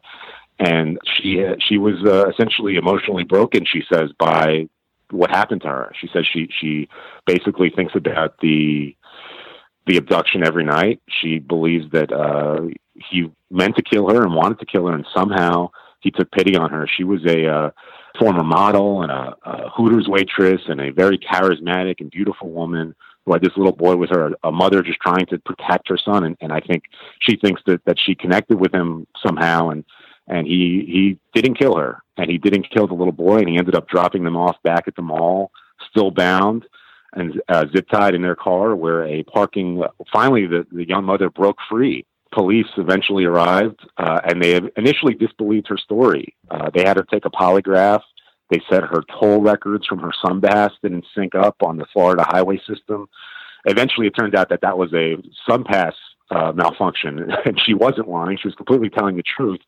and 0.58 0.98
she 1.16 1.42
she 1.66 1.78
was 1.78 1.94
uh, 2.06 2.28
essentially 2.28 2.76
emotionally 2.76 3.24
broken. 3.24 3.64
She 3.64 3.82
says 3.92 4.10
by 4.18 4.68
what 5.10 5.30
happened 5.30 5.62
to 5.62 5.68
her. 5.68 5.92
She 6.00 6.08
says 6.12 6.26
she 6.30 6.48
she 6.60 6.88
basically 7.26 7.70
thinks 7.70 7.94
about 7.94 8.38
the 8.40 8.96
the 9.86 9.96
abduction 9.96 10.46
every 10.46 10.64
night. 10.64 11.00
She 11.08 11.38
believes 11.38 11.90
that 11.92 12.12
uh, 12.12 12.68
he 13.10 13.30
meant 13.50 13.76
to 13.76 13.82
kill 13.82 14.08
her 14.08 14.22
and 14.22 14.34
wanted 14.34 14.58
to 14.60 14.66
kill 14.66 14.86
her, 14.86 14.94
and 14.94 15.06
somehow 15.14 15.70
he 16.00 16.10
took 16.10 16.30
pity 16.30 16.56
on 16.56 16.70
her. 16.70 16.86
She 16.86 17.04
was 17.04 17.24
a 17.26 17.46
uh, 17.46 17.70
former 18.18 18.44
model 18.44 19.02
and 19.02 19.10
a, 19.10 19.34
a 19.44 19.70
Hooters 19.70 20.06
waitress 20.08 20.62
and 20.68 20.80
a 20.80 20.92
very 20.92 21.18
charismatic 21.18 22.00
and 22.00 22.10
beautiful 22.10 22.50
woman 22.50 22.94
who 23.26 23.38
this 23.38 23.56
little 23.56 23.72
boy 23.72 23.96
with 23.96 24.10
her, 24.10 24.32
a 24.42 24.52
mother 24.52 24.82
just 24.82 25.00
trying 25.00 25.26
to 25.26 25.38
protect 25.38 25.88
her 25.88 25.98
son. 25.98 26.24
And, 26.24 26.36
and 26.40 26.52
I 26.52 26.60
think 26.60 26.84
she 27.20 27.36
thinks 27.36 27.62
that, 27.66 27.84
that 27.84 27.96
she 27.98 28.14
connected 28.14 28.58
with 28.58 28.74
him 28.74 29.06
somehow. 29.24 29.70
And, 29.70 29.84
and 30.28 30.46
he, 30.46 30.84
he 31.34 31.40
didn't 31.40 31.58
kill 31.58 31.76
her 31.76 32.02
and 32.16 32.30
he 32.30 32.38
didn't 32.38 32.70
kill 32.70 32.86
the 32.86 32.94
little 32.94 33.12
boy. 33.12 33.38
And 33.38 33.48
he 33.48 33.56
ended 33.56 33.74
up 33.74 33.88
dropping 33.88 34.24
them 34.24 34.36
off 34.36 34.56
back 34.62 34.88
at 34.88 34.96
the 34.96 35.02
mall, 35.02 35.50
still 35.90 36.10
bound 36.10 36.66
and 37.14 37.40
uh, 37.48 37.64
zip 37.74 37.88
tied 37.88 38.14
in 38.14 38.22
their 38.22 38.36
car 38.36 38.74
where 38.76 39.04
a 39.06 39.22
parking, 39.24 39.82
finally 40.12 40.46
the, 40.46 40.66
the 40.72 40.86
young 40.86 41.04
mother 41.04 41.30
broke 41.30 41.58
free. 41.70 42.04
Police 42.32 42.66
eventually 42.76 43.24
arrived 43.24 43.78
uh, 43.96 44.20
and 44.24 44.42
they 44.42 44.60
initially 44.76 45.14
disbelieved 45.14 45.68
her 45.68 45.78
story. 45.78 46.34
Uh, 46.50 46.70
they 46.74 46.82
had 46.82 46.96
her 46.96 47.04
take 47.04 47.24
a 47.24 47.30
polygraph. 47.30 48.02
They 48.50 48.60
said 48.70 48.82
her 48.82 49.02
toll 49.18 49.40
records 49.40 49.86
from 49.86 50.00
her 50.00 50.12
SunPass 50.24 50.70
didn't 50.82 51.06
sync 51.14 51.34
up 51.34 51.56
on 51.62 51.76
the 51.76 51.86
Florida 51.92 52.24
highway 52.26 52.60
system. 52.68 53.06
Eventually, 53.64 54.06
it 54.06 54.14
turned 54.18 54.34
out 54.34 54.50
that 54.50 54.60
that 54.60 54.76
was 54.76 54.92
a 54.92 55.16
SunPass 55.48 55.94
uh, 56.30 56.52
malfunction, 56.52 57.30
and 57.44 57.60
she 57.64 57.74
wasn't 57.74 58.08
lying. 58.08 58.38
She 58.40 58.48
was 58.48 58.54
completely 58.54 58.90
telling 58.90 59.16
the 59.16 59.22
truth. 59.22 59.60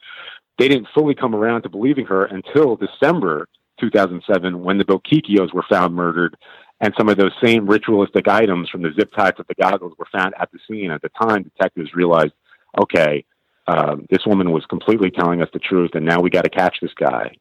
They 0.59 0.69
didn't 0.69 0.89
fully 0.95 1.15
come 1.15 1.35
around 1.35 1.63
to 1.63 1.69
believing 1.69 2.07
her 2.07 2.27
until 2.27 2.77
December 2.77 3.47
2007 3.81 4.63
when 4.63 4.79
the 4.79 4.85
Bochicchios 4.85 5.53
were 5.53 5.65
found 5.69 5.95
murdered 5.95 6.37
and 6.81 6.93
some 6.99 7.09
of 7.09 7.17
those 7.17 7.33
same 7.43 7.67
ritualistic 7.67 8.29
items 8.29 8.69
from 8.69 8.83
the 8.83 8.93
zip 8.99 9.11
ties 9.17 9.33
of 9.39 9.47
the 9.47 9.55
goggles 9.55 9.95
were 9.99 10.09
found 10.13 10.35
at 10.39 10.51
the 10.53 10.59
scene. 10.69 10.91
At 10.91 11.03
the 11.03 11.09
time, 11.21 11.43
detectives 11.43 11.95
realized, 11.95 12.33
okay, 12.81 13.25
um, 13.67 14.07
this 14.11 14.27
woman 14.27 14.53
was 14.53 14.65
completely 14.67 15.11
telling 15.11 15.43
us 15.43 15.49
the 15.53 15.59
truth, 15.59 15.93
and 15.95 16.05
now 16.05 16.21
we 16.21 16.31
got 16.31 16.45
to 16.45 16.51
catch 16.51 16.77
this 16.81 16.93
guy. 16.95 17.35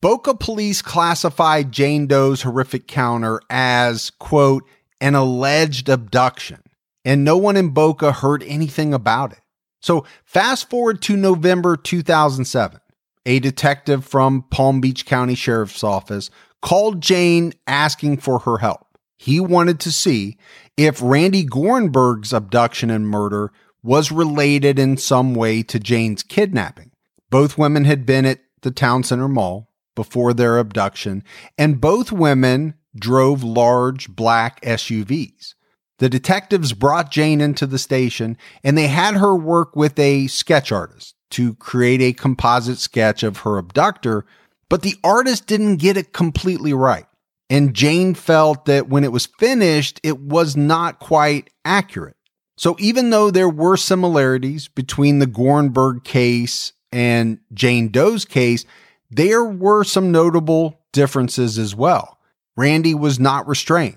Boca 0.00 0.32
police 0.34 0.80
classified 0.80 1.72
Jane 1.72 2.06
Doe's 2.06 2.42
horrific 2.42 2.86
counter 2.86 3.40
as, 3.50 4.10
quote, 4.10 4.64
an 5.00 5.16
alleged 5.16 5.88
abduction, 5.88 6.62
and 7.04 7.24
no 7.24 7.36
one 7.36 7.56
in 7.56 7.70
Boca 7.70 8.12
heard 8.12 8.44
anything 8.44 8.94
about 8.94 9.32
it. 9.32 9.40
So 9.80 10.04
fast 10.24 10.70
forward 10.70 11.02
to 11.02 11.16
November 11.16 11.76
2007. 11.76 12.80
A 13.26 13.40
detective 13.40 14.04
from 14.04 14.44
Palm 14.50 14.80
Beach 14.80 15.04
County 15.04 15.34
Sheriff's 15.34 15.82
Office 15.82 16.30
called 16.62 17.00
Jane 17.00 17.52
asking 17.66 18.18
for 18.18 18.38
her 18.40 18.58
help. 18.58 18.86
He 19.16 19.40
wanted 19.40 19.80
to 19.80 19.92
see 19.92 20.36
if 20.76 21.02
Randi 21.02 21.44
Gorenberg's 21.44 22.32
abduction 22.32 22.88
and 22.88 23.08
murder 23.08 23.52
was 23.82 24.12
related 24.12 24.78
in 24.78 24.96
some 24.96 25.34
way 25.34 25.64
to 25.64 25.80
Jane's 25.80 26.22
kidnapping. 26.22 26.92
Both 27.30 27.58
women 27.58 27.84
had 27.84 28.06
been 28.06 28.24
at 28.24 28.38
the 28.62 28.70
town 28.70 29.02
center 29.02 29.28
mall 29.28 29.67
before 29.98 30.32
their 30.32 30.58
abduction, 30.58 31.24
and 31.58 31.80
both 31.80 32.12
women 32.12 32.74
drove 32.96 33.42
large 33.42 34.08
black 34.14 34.60
SUVs. 34.60 35.54
The 35.98 36.08
detectives 36.08 36.72
brought 36.72 37.10
Jane 37.10 37.40
into 37.40 37.66
the 37.66 37.80
station 37.80 38.38
and 38.62 38.78
they 38.78 38.86
had 38.86 39.16
her 39.16 39.34
work 39.34 39.74
with 39.74 39.98
a 39.98 40.28
sketch 40.28 40.70
artist 40.70 41.16
to 41.30 41.54
create 41.54 42.00
a 42.00 42.12
composite 42.12 42.78
sketch 42.78 43.24
of 43.24 43.38
her 43.38 43.58
abductor 43.58 44.24
but 44.68 44.82
the 44.82 44.96
artist 45.02 45.46
didn't 45.46 45.76
get 45.76 45.96
it 45.96 46.12
completely 46.12 46.72
right. 46.72 47.06
And 47.50 47.74
Jane 47.74 48.14
felt 48.14 48.66
that 48.66 48.88
when 48.88 49.04
it 49.04 49.12
was 49.12 49.26
finished, 49.26 50.00
it 50.02 50.20
was 50.20 50.56
not 50.56 50.98
quite 50.98 51.50
accurate. 51.64 52.16
So 52.58 52.76
even 52.78 53.10
though 53.10 53.30
there 53.30 53.48
were 53.48 53.76
similarities 53.76 54.68
between 54.68 55.18
the 55.18 55.26
Gorenberg 55.26 56.04
case 56.04 56.72
and 56.92 57.38
Jane 57.54 57.88
Doe's 57.88 58.24
case, 58.24 58.64
there 59.10 59.44
were 59.44 59.84
some 59.84 60.12
notable 60.12 60.80
differences 60.92 61.58
as 61.58 61.74
well. 61.74 62.18
Randi 62.56 62.94
was 62.94 63.20
not 63.20 63.46
restrained 63.46 63.96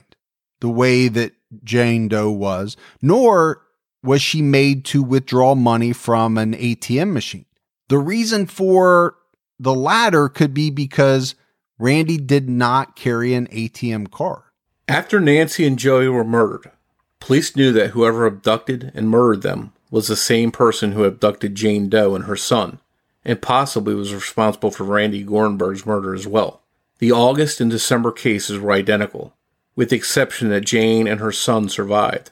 the 0.59 0.70
way 0.70 1.07
that 1.07 1.34
Jane 1.64 2.07
Doe 2.07 2.30
was, 2.30 2.78
nor 3.01 3.62
was 4.03 4.22
she 4.22 4.41
made 4.41 4.86
to 4.86 5.03
withdraw 5.03 5.55
money 5.55 5.93
from 5.93 6.38
an 6.38 6.53
ATM 6.53 7.12
machine. 7.12 7.45
The 7.89 7.97
reason 7.97 8.45
for 8.45 9.16
the 9.59 9.74
latter 9.74 10.30
could 10.30 10.53
be 10.53 10.70
because 10.70 11.36
Randi 11.78 12.18
did 12.18 12.49
not 12.49 12.95
carry 12.95 13.34
an 13.34 13.47
ATM 13.47 14.12
card. 14.12 14.43
After 14.88 15.20
Nancy 15.20 15.66
and 15.66 15.78
Joey 15.78 16.07
were 16.07 16.24
murdered, 16.24 16.72
police 17.20 17.55
knew 17.55 17.72
that 17.74 17.91
whoever 17.91 18.26
abducted 18.26 18.91
and 18.93 19.09
murdered 19.09 19.41
them 19.41 19.74
was 19.89 20.07
the 20.07 20.16
same 20.16 20.51
person 20.51 20.91
who 20.93 21.03
abducted 21.03 21.55
Jane 21.55 21.89
Doe 21.89 22.16
and 22.16 22.26
her 22.26 22.36
son, 22.36 22.80
and 23.24 23.41
possibly 23.41 23.93
was 23.93 24.13
responsible 24.13 24.72
for 24.72 24.84
Randi 24.84 25.24
Gorenberg's 25.24 25.86
murder 25.86 26.13
as 26.13 26.28
well. 26.28 26.61
The 26.99 27.11
August 27.11 27.61
and 27.61 27.72
December 27.72 28.11
cases 28.11 28.59
were 28.59 28.72
identical, 28.72 29.34
with 29.76 29.89
the 29.89 29.95
exception 29.95 30.49
that 30.49 30.65
Jane 30.65 31.07
and 31.07 31.19
her 31.19 31.32
son 31.32 31.69
survived. 31.69 32.32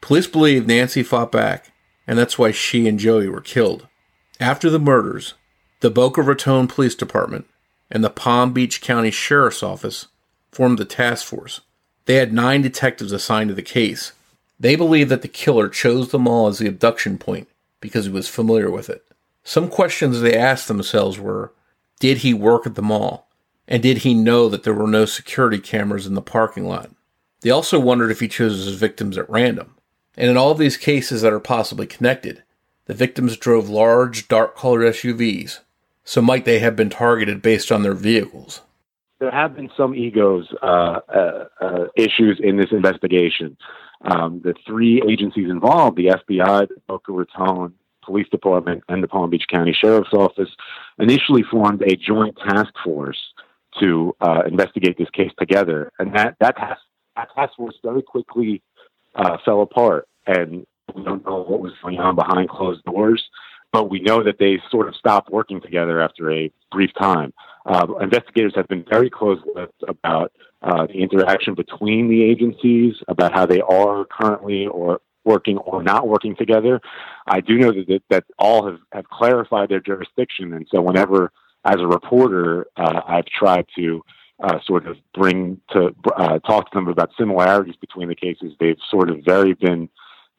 Police 0.00 0.26
believe 0.26 0.66
Nancy 0.66 1.02
fought 1.02 1.32
back, 1.32 1.72
and 2.06 2.18
that's 2.18 2.38
why 2.38 2.50
she 2.50 2.88
and 2.88 2.98
Joey 2.98 3.28
were 3.28 3.40
killed. 3.40 3.86
After 4.38 4.70
the 4.70 4.78
murders, 4.78 5.34
the 5.80 5.90
Boca 5.90 6.22
Raton 6.22 6.68
Police 6.68 6.94
Department 6.94 7.46
and 7.90 8.04
the 8.04 8.10
Palm 8.10 8.52
Beach 8.52 8.80
County 8.80 9.10
Sheriff's 9.10 9.62
Office 9.62 10.06
formed 10.50 10.78
the 10.78 10.84
task 10.84 11.26
force. 11.26 11.60
They 12.06 12.14
had 12.16 12.32
nine 12.32 12.62
detectives 12.62 13.12
assigned 13.12 13.48
to 13.48 13.54
the 13.54 13.62
case. 13.62 14.12
They 14.58 14.76
believe 14.76 15.08
that 15.08 15.22
the 15.22 15.28
killer 15.28 15.68
chose 15.68 16.10
the 16.10 16.18
mall 16.18 16.48
as 16.48 16.58
the 16.58 16.68
abduction 16.68 17.18
point 17.18 17.48
because 17.80 18.06
he 18.06 18.12
was 18.12 18.28
familiar 18.28 18.70
with 18.70 18.90
it. 18.90 19.04
Some 19.42 19.68
questions 19.68 20.20
they 20.20 20.36
asked 20.36 20.68
themselves 20.68 21.18
were 21.18 21.52
Did 21.98 22.18
he 22.18 22.34
work 22.34 22.66
at 22.66 22.74
the 22.74 22.82
mall? 22.82 23.28
And 23.66 23.82
did 23.82 23.98
he 23.98 24.14
know 24.14 24.48
that 24.48 24.64
there 24.64 24.74
were 24.74 24.88
no 24.88 25.04
security 25.04 25.58
cameras 25.58 26.06
in 26.06 26.14
the 26.14 26.22
parking 26.22 26.66
lot? 26.66 26.90
They 27.42 27.50
also 27.50 27.78
wondered 27.78 28.10
if 28.10 28.20
he 28.20 28.28
chose 28.28 28.64
his 28.64 28.74
victims 28.74 29.16
at 29.16 29.30
random. 29.30 29.76
And 30.16 30.28
in 30.28 30.36
all 30.36 30.54
these 30.54 30.76
cases 30.76 31.22
that 31.22 31.32
are 31.32 31.40
possibly 31.40 31.86
connected, 31.86 32.42
the 32.86 32.94
victims 32.94 33.36
drove 33.36 33.70
large, 33.70 34.28
dark 34.28 34.56
colored 34.56 34.94
SUVs. 34.94 35.60
So 36.04 36.20
might 36.20 36.44
they 36.44 36.58
have 36.58 36.74
been 36.74 36.90
targeted 36.90 37.40
based 37.40 37.70
on 37.70 37.82
their 37.82 37.94
vehicles? 37.94 38.62
There 39.20 39.30
have 39.30 39.54
been 39.54 39.70
some 39.76 39.94
egos 39.94 40.52
uh, 40.62 41.00
uh, 41.08 41.44
uh, 41.60 41.84
issues 41.94 42.40
in 42.42 42.56
this 42.56 42.72
investigation. 42.72 43.56
Um, 44.02 44.40
the 44.42 44.54
three 44.66 45.02
agencies 45.08 45.48
involved, 45.50 45.96
the 45.96 46.06
FBI, 46.06 46.68
Boca 46.88 47.12
Raton 47.12 47.74
Police 48.10 48.28
Department, 48.28 48.82
and 48.88 49.02
the 49.04 49.08
Palm 49.08 49.30
Beach 49.30 49.46
County 49.48 49.72
Sheriff's 49.72 50.12
Office, 50.12 50.48
initially 50.98 51.44
formed 51.44 51.80
a 51.82 51.94
joint 51.94 52.36
task 52.36 52.72
force 52.82 53.20
to 53.78 54.16
uh, 54.20 54.42
investigate 54.46 54.98
this 54.98 55.10
case 55.10 55.30
together. 55.38 55.92
And 56.00 56.12
that, 56.16 56.34
that, 56.40 56.56
task, 56.56 56.80
that 57.14 57.28
task 57.36 57.52
force 57.56 57.76
very 57.84 58.02
quickly 58.02 58.62
uh, 59.14 59.36
fell 59.44 59.62
apart. 59.62 60.08
And 60.26 60.66
we 60.92 61.04
don't 61.04 61.24
know 61.24 61.44
what 61.44 61.60
was 61.60 61.72
going 61.82 62.00
on 62.00 62.16
behind 62.16 62.48
closed 62.48 62.82
doors, 62.82 63.22
but 63.72 63.88
we 63.88 64.00
know 64.00 64.24
that 64.24 64.38
they 64.40 64.58
sort 64.72 64.88
of 64.88 64.96
stopped 64.96 65.30
working 65.30 65.60
together 65.60 66.00
after 66.00 66.32
a 66.32 66.50
brief 66.72 66.90
time. 66.98 67.32
Uh, 67.64 67.86
investigators 68.00 68.54
have 68.56 68.66
been 68.66 68.84
very 68.90 69.08
close 69.08 69.38
with 69.54 69.70
about 69.86 70.32
uh, 70.62 70.86
the 70.86 71.00
interaction 71.00 71.54
between 71.54 72.08
the 72.08 72.24
agencies, 72.24 72.94
about 73.06 73.32
how 73.32 73.46
they 73.46 73.60
are 73.60 74.04
currently 74.04 74.66
or 74.66 75.00
working 75.24 75.58
or 75.58 75.82
not 75.82 76.08
working 76.08 76.36
together. 76.36 76.80
I 77.26 77.40
do 77.40 77.58
know 77.58 77.72
that 77.72 78.02
that 78.10 78.24
all 78.38 78.66
have, 78.66 78.78
have 78.92 79.08
clarified 79.08 79.68
their 79.68 79.80
jurisdiction, 79.80 80.54
and 80.54 80.66
so 80.72 80.80
whenever, 80.80 81.32
as 81.64 81.76
a 81.78 81.86
reporter, 81.86 82.66
uh, 82.76 83.00
I've 83.06 83.26
tried 83.26 83.66
to 83.76 84.02
uh, 84.42 84.58
sort 84.64 84.86
of 84.86 84.96
bring 85.14 85.60
to 85.70 85.94
uh, 86.16 86.38
talk 86.40 86.70
to 86.70 86.78
them 86.78 86.88
about 86.88 87.10
similarities 87.18 87.76
between 87.76 88.08
the 88.08 88.14
cases. 88.14 88.54
They've 88.58 88.78
sort 88.90 89.10
of 89.10 89.18
very 89.24 89.54
been 89.54 89.88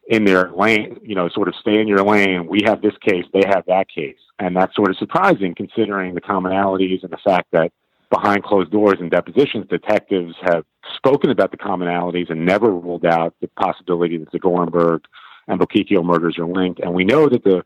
in 0.08 0.24
their 0.24 0.50
lane, 0.52 0.98
you 1.04 1.14
know, 1.14 1.28
sort 1.28 1.48
of 1.48 1.54
stay 1.60 1.80
in 1.80 1.86
your 1.86 2.02
lane. 2.02 2.48
We 2.48 2.62
have 2.64 2.82
this 2.82 2.96
case, 3.00 3.24
they 3.32 3.44
have 3.46 3.64
that 3.68 3.86
case, 3.88 4.18
and 4.38 4.56
that's 4.56 4.74
sort 4.74 4.90
of 4.90 4.96
surprising 4.96 5.54
considering 5.54 6.14
the 6.14 6.20
commonalities 6.20 7.02
and 7.02 7.12
the 7.12 7.18
fact 7.24 7.48
that 7.52 7.70
behind 8.12 8.44
closed 8.44 8.70
doors 8.70 8.98
and 9.00 9.10
depositions, 9.10 9.66
detectives 9.68 10.34
have 10.42 10.64
spoken 10.96 11.30
about 11.30 11.50
the 11.50 11.56
commonalities 11.56 12.30
and 12.30 12.44
never 12.44 12.70
ruled 12.70 13.06
out 13.06 13.34
the 13.40 13.48
possibility 13.48 14.18
that 14.18 14.30
the 14.30 14.38
Gorenberg 14.38 15.00
and 15.48 15.58
Bochicchio 15.58 16.04
murders 16.04 16.38
are 16.38 16.46
linked. 16.46 16.80
And 16.80 16.94
we 16.94 17.04
know 17.04 17.28
that 17.28 17.42
the 17.42 17.62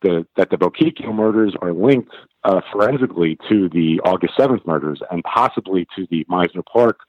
the, 0.00 0.24
that 0.36 0.48
the 0.50 0.56
Bochicchio 0.56 1.12
murders 1.12 1.56
are 1.60 1.72
linked 1.72 2.14
uh, 2.44 2.60
forensically 2.72 3.36
to 3.48 3.68
the 3.70 4.00
August 4.04 4.34
7th 4.38 4.64
murders 4.64 5.00
and 5.10 5.24
possibly 5.24 5.88
to 5.96 6.06
the 6.08 6.24
Mizner 6.30 6.64
Park 6.72 7.00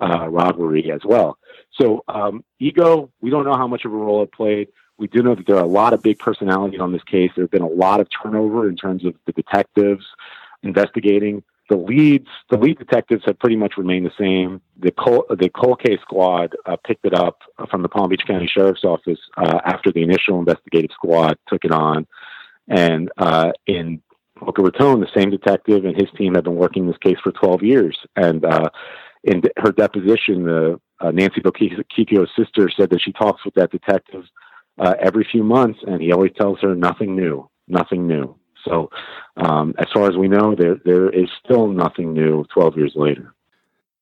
uh, 0.00 0.26
robbery 0.28 0.90
as 0.90 1.02
well. 1.04 1.38
So, 1.80 2.02
um, 2.08 2.42
ego, 2.58 3.12
we 3.20 3.30
don't 3.30 3.44
know 3.44 3.56
how 3.56 3.68
much 3.68 3.84
of 3.84 3.92
a 3.92 3.96
role 3.96 4.24
it 4.24 4.32
played. 4.32 4.66
We 4.98 5.06
do 5.06 5.22
know 5.22 5.36
that 5.36 5.46
there 5.46 5.54
are 5.54 5.62
a 5.62 5.68
lot 5.68 5.92
of 5.92 6.02
big 6.02 6.18
personalities 6.18 6.80
on 6.80 6.92
this 6.92 7.04
case. 7.04 7.30
There 7.36 7.44
have 7.44 7.50
been 7.52 7.62
a 7.62 7.68
lot 7.68 8.00
of 8.00 8.08
turnover 8.10 8.68
in 8.68 8.74
terms 8.74 9.04
of 9.04 9.14
the 9.26 9.32
detectives 9.32 10.04
investigating. 10.64 11.44
The 11.70 11.76
leads, 11.76 12.28
the 12.50 12.58
lead 12.58 12.78
detectives 12.78 13.22
have 13.26 13.38
pretty 13.38 13.56
much 13.56 13.74
remained 13.78 14.04
the 14.04 14.12
same. 14.18 14.60
The 14.78 14.90
cold, 14.90 15.24
the 15.30 15.48
cold 15.48 15.80
case 15.80 16.00
squad 16.02 16.54
uh, 16.66 16.76
picked 16.86 17.06
it 17.06 17.14
up 17.14 17.38
from 17.70 17.82
the 17.82 17.88
Palm 17.88 18.10
Beach 18.10 18.22
County 18.26 18.50
Sheriff's 18.52 18.84
Office 18.84 19.20
uh, 19.36 19.60
after 19.64 19.92
the 19.92 20.02
initial 20.02 20.38
investigative 20.38 20.90
squad 20.92 21.38
took 21.48 21.64
it 21.64 21.70
on. 21.70 22.06
And 22.68 23.10
uh, 23.16 23.52
in 23.66 24.02
Boca 24.38 24.62
Raton, 24.62 25.00
the 25.00 25.06
same 25.16 25.30
detective 25.30 25.84
and 25.84 25.96
his 25.96 26.10
team 26.16 26.34
have 26.34 26.44
been 26.44 26.56
working 26.56 26.86
this 26.86 26.98
case 26.98 27.16
for 27.22 27.32
12 27.32 27.62
years. 27.62 27.98
And 28.16 28.44
uh, 28.44 28.68
in 29.24 29.42
her 29.58 29.72
deposition, 29.72 30.48
uh, 30.48 30.76
uh, 31.00 31.10
Nancy 31.10 31.40
Bochicchio's 31.40 32.30
sister 32.36 32.70
said 32.76 32.90
that 32.90 33.02
she 33.02 33.12
talks 33.12 33.44
with 33.44 33.54
that 33.54 33.70
detective 33.70 34.24
uh, 34.78 34.94
every 35.00 35.26
few 35.30 35.42
months, 35.42 35.80
and 35.86 36.00
he 36.00 36.12
always 36.12 36.32
tells 36.38 36.60
her 36.60 36.74
nothing 36.74 37.14
new, 37.14 37.48
nothing 37.68 38.06
new. 38.06 38.36
So, 38.64 38.90
um, 39.36 39.74
as 39.78 39.86
far 39.92 40.08
as 40.08 40.16
we 40.16 40.28
know, 40.28 40.54
there 40.54 40.76
there 40.84 41.10
is 41.10 41.28
still 41.44 41.68
nothing 41.68 42.12
new 42.12 42.44
12 42.54 42.76
years 42.76 42.92
later. 42.94 43.34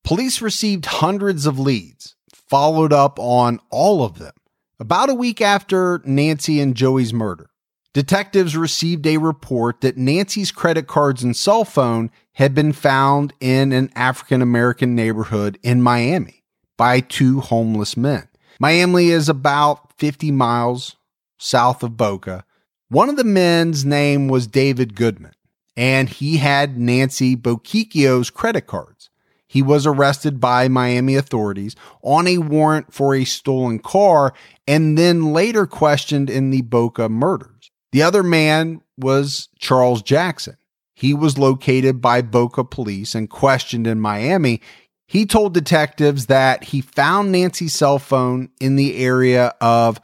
Police 0.03 0.41
received 0.41 0.85
hundreds 0.85 1.45
of 1.45 1.59
leads, 1.59 2.15
followed 2.33 2.91
up 2.93 3.19
on 3.19 3.59
all 3.69 4.03
of 4.03 4.17
them. 4.17 4.33
About 4.79 5.09
a 5.09 5.15
week 5.15 5.41
after 5.41 6.01
Nancy 6.05 6.59
and 6.59 6.75
Joey's 6.75 7.13
murder, 7.13 7.51
detectives 7.93 8.57
received 8.57 9.05
a 9.05 9.17
report 9.17 9.81
that 9.81 9.97
Nancy's 9.97 10.51
credit 10.51 10.87
cards 10.87 11.23
and 11.23 11.35
cell 11.35 11.65
phone 11.65 12.09
had 12.33 12.55
been 12.55 12.73
found 12.73 13.33
in 13.39 13.71
an 13.71 13.91
African 13.95 14.41
American 14.41 14.95
neighborhood 14.95 15.59
in 15.61 15.81
Miami 15.81 16.43
by 16.77 16.99
two 16.99 17.41
homeless 17.41 17.95
men. 17.95 18.27
Miami 18.59 19.09
is 19.09 19.29
about 19.29 19.93
50 19.97 20.31
miles 20.31 20.95
south 21.37 21.83
of 21.83 21.97
Boca. 21.97 22.43
One 22.91 23.07
of 23.07 23.15
the 23.15 23.23
men's 23.23 23.85
name 23.85 24.27
was 24.27 24.47
David 24.47 24.95
Goodman, 24.95 25.31
and 25.77 26.09
he 26.09 26.39
had 26.39 26.77
Nancy 26.77 27.37
Bochicchio's 27.37 28.29
credit 28.29 28.67
cards. 28.67 29.09
He 29.47 29.61
was 29.61 29.87
arrested 29.87 30.41
by 30.41 30.67
Miami 30.67 31.15
authorities 31.15 31.73
on 32.01 32.27
a 32.27 32.39
warrant 32.39 32.93
for 32.93 33.15
a 33.15 33.23
stolen 33.23 33.79
car 33.79 34.33
and 34.67 34.97
then 34.97 35.31
later 35.31 35.65
questioned 35.65 36.29
in 36.29 36.49
the 36.49 36.63
Boca 36.63 37.07
murders. 37.07 37.71
The 37.93 38.03
other 38.03 38.23
man 38.23 38.81
was 38.97 39.47
Charles 39.57 40.01
Jackson. 40.01 40.57
He 40.93 41.13
was 41.13 41.37
located 41.37 42.01
by 42.01 42.21
Boca 42.21 42.65
police 42.65 43.15
and 43.15 43.29
questioned 43.29 43.87
in 43.87 44.01
Miami. 44.01 44.59
He 45.07 45.25
told 45.25 45.53
detectives 45.53 46.25
that 46.25 46.65
he 46.65 46.81
found 46.81 47.31
Nancy's 47.31 47.71
cell 47.71 47.99
phone 47.99 48.49
in 48.59 48.75
the 48.75 48.97
area 48.97 49.53
of 49.61 50.01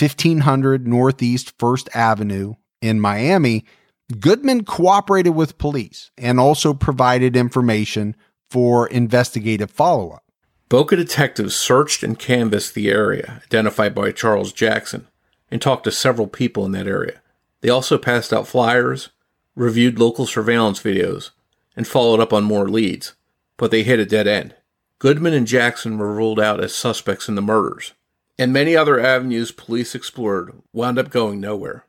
1500 0.00 0.86
Northeast 0.86 1.52
First 1.58 1.88
Avenue 1.94 2.54
in 2.80 3.00
Miami. 3.00 3.64
Goodman 4.18 4.64
cooperated 4.64 5.34
with 5.34 5.58
police 5.58 6.10
and 6.16 6.40
also 6.40 6.74
provided 6.74 7.36
information 7.36 8.16
for 8.50 8.88
investigative 8.88 9.70
follow 9.70 10.10
up. 10.10 10.24
Boca 10.68 10.96
detectives 10.96 11.54
searched 11.54 12.02
and 12.02 12.18
canvassed 12.18 12.74
the 12.74 12.90
area 12.90 13.42
identified 13.44 13.94
by 13.94 14.12
Charles 14.12 14.52
Jackson 14.52 15.06
and 15.50 15.60
talked 15.60 15.84
to 15.84 15.92
several 15.92 16.26
people 16.26 16.64
in 16.64 16.72
that 16.72 16.86
area. 16.86 17.20
They 17.60 17.68
also 17.68 17.98
passed 17.98 18.32
out 18.32 18.46
flyers, 18.46 19.10
reviewed 19.54 19.98
local 19.98 20.26
surveillance 20.26 20.80
videos, 20.80 21.30
and 21.76 21.86
followed 21.86 22.20
up 22.20 22.32
on 22.32 22.44
more 22.44 22.68
leads, 22.68 23.14
but 23.56 23.70
they 23.70 23.82
hit 23.82 23.98
a 23.98 24.06
dead 24.06 24.26
end. 24.26 24.54
Goodman 24.98 25.34
and 25.34 25.46
Jackson 25.46 25.98
were 25.98 26.14
ruled 26.14 26.38
out 26.38 26.62
as 26.62 26.74
suspects 26.74 27.28
in 27.28 27.34
the 27.34 27.42
murders, 27.42 27.92
and 28.40 28.54
many 28.54 28.74
other 28.74 28.98
avenues 28.98 29.52
police 29.52 29.94
explored 29.94 30.54
wound 30.72 30.98
up 30.98 31.10
going 31.10 31.40
nowhere. 31.40 31.84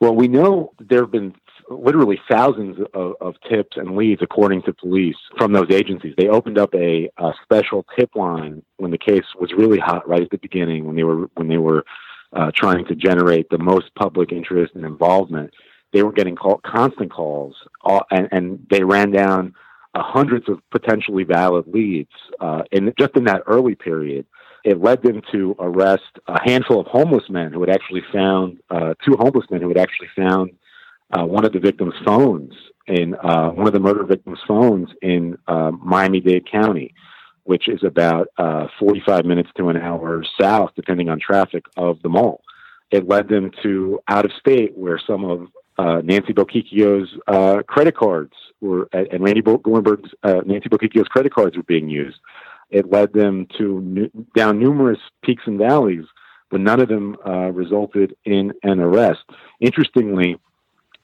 Well, 0.00 0.14
we 0.14 0.28
know 0.28 0.72
there 0.78 1.00
have 1.00 1.10
been 1.10 1.34
literally 1.68 2.20
thousands 2.30 2.78
of, 2.94 3.14
of, 3.20 3.34
tips 3.50 3.76
and 3.76 3.96
leads, 3.96 4.22
according 4.22 4.62
to 4.62 4.72
police, 4.72 5.16
from 5.36 5.52
those 5.52 5.70
agencies. 5.70 6.14
They 6.16 6.28
opened 6.28 6.56
up 6.56 6.72
a, 6.72 7.10
a, 7.18 7.32
special 7.42 7.84
tip 7.98 8.14
line 8.14 8.62
when 8.76 8.92
the 8.92 8.96
case 8.96 9.24
was 9.38 9.52
really 9.52 9.80
hot, 9.80 10.08
right 10.08 10.22
at 10.22 10.30
the 10.30 10.38
beginning, 10.38 10.86
when 10.86 10.94
they 10.94 11.02
were 11.02 11.28
when 11.34 11.48
they 11.48 11.58
were 11.58 11.84
uh, 12.32 12.52
trying 12.54 12.86
to 12.86 12.94
generate 12.94 13.50
the 13.50 13.58
most 13.58 13.92
public 13.96 14.30
interest 14.30 14.76
and 14.76 14.84
involvement. 14.84 15.52
They 15.92 16.04
were 16.04 16.12
getting 16.12 16.36
call, 16.36 16.60
constant 16.64 17.10
calls, 17.10 17.56
all, 17.82 18.06
and, 18.12 18.28
and 18.30 18.66
they 18.70 18.84
ran 18.84 19.10
down 19.10 19.54
uh, 19.94 20.02
hundreds 20.02 20.48
of 20.48 20.60
potentially 20.70 21.24
valid 21.24 21.66
leads. 21.66 22.12
Uh, 22.38 22.62
and 22.70 22.92
just 22.98 23.16
in 23.16 23.24
that 23.24 23.42
early 23.46 23.74
period, 23.74 24.26
it 24.68 24.82
led 24.82 25.02
them 25.02 25.22
to 25.32 25.56
arrest 25.60 26.18
a 26.26 26.38
handful 26.44 26.78
of 26.78 26.86
homeless 26.86 27.24
men 27.30 27.50
who 27.50 27.60
had 27.60 27.70
actually 27.70 28.02
found 28.12 28.58
uh, 28.68 28.92
two 29.02 29.16
homeless 29.18 29.46
men 29.50 29.62
who 29.62 29.68
had 29.68 29.78
actually 29.78 30.08
found 30.14 30.50
uh, 31.16 31.24
one 31.24 31.46
of 31.46 31.54
the 31.54 31.58
victims' 31.58 31.94
phones 32.04 32.52
in 32.86 33.14
uh, 33.14 33.48
one 33.48 33.66
of 33.66 33.72
the 33.72 33.80
murder 33.80 34.04
victims' 34.04 34.38
phones 34.46 34.90
in 35.00 35.38
uh, 35.48 35.70
Miami 35.70 36.20
Dade 36.20 36.46
County, 36.50 36.92
which 37.44 37.66
is 37.66 37.82
about 37.82 38.28
uh, 38.36 38.66
45 38.78 39.24
minutes 39.24 39.48
to 39.56 39.70
an 39.70 39.78
hour 39.78 40.22
south, 40.38 40.72
depending 40.76 41.08
on 41.08 41.18
traffic, 41.18 41.64
of 41.78 42.02
the 42.02 42.10
mall. 42.10 42.42
It 42.90 43.08
led 43.08 43.26
them 43.28 43.50
to 43.62 44.00
out 44.06 44.26
of 44.26 44.32
state, 44.38 44.76
where 44.76 45.00
some 45.06 45.24
of 45.24 45.46
uh, 45.78 46.02
Nancy 46.04 46.34
Bochicchio's 46.34 47.08
uh, 47.26 47.62
credit 47.66 47.96
cards 47.96 48.34
were, 48.60 48.86
and 48.92 49.24
Randi 49.24 49.40
Gorenberg's 49.40 50.10
Nancy 50.44 50.68
Bochicchio's 50.68 51.08
credit 51.08 51.32
cards 51.32 51.56
were 51.56 51.62
being 51.62 51.88
used. 51.88 52.18
It 52.70 52.90
led 52.90 53.12
them 53.12 53.46
to 53.58 54.10
down 54.36 54.58
numerous 54.58 54.98
peaks 55.22 55.42
and 55.46 55.58
valleys, 55.58 56.04
but 56.50 56.60
none 56.60 56.80
of 56.80 56.88
them 56.88 57.16
resulted 57.52 58.14
in 58.24 58.52
an 58.62 58.80
arrest. 58.80 59.24
Interestingly, 59.60 60.38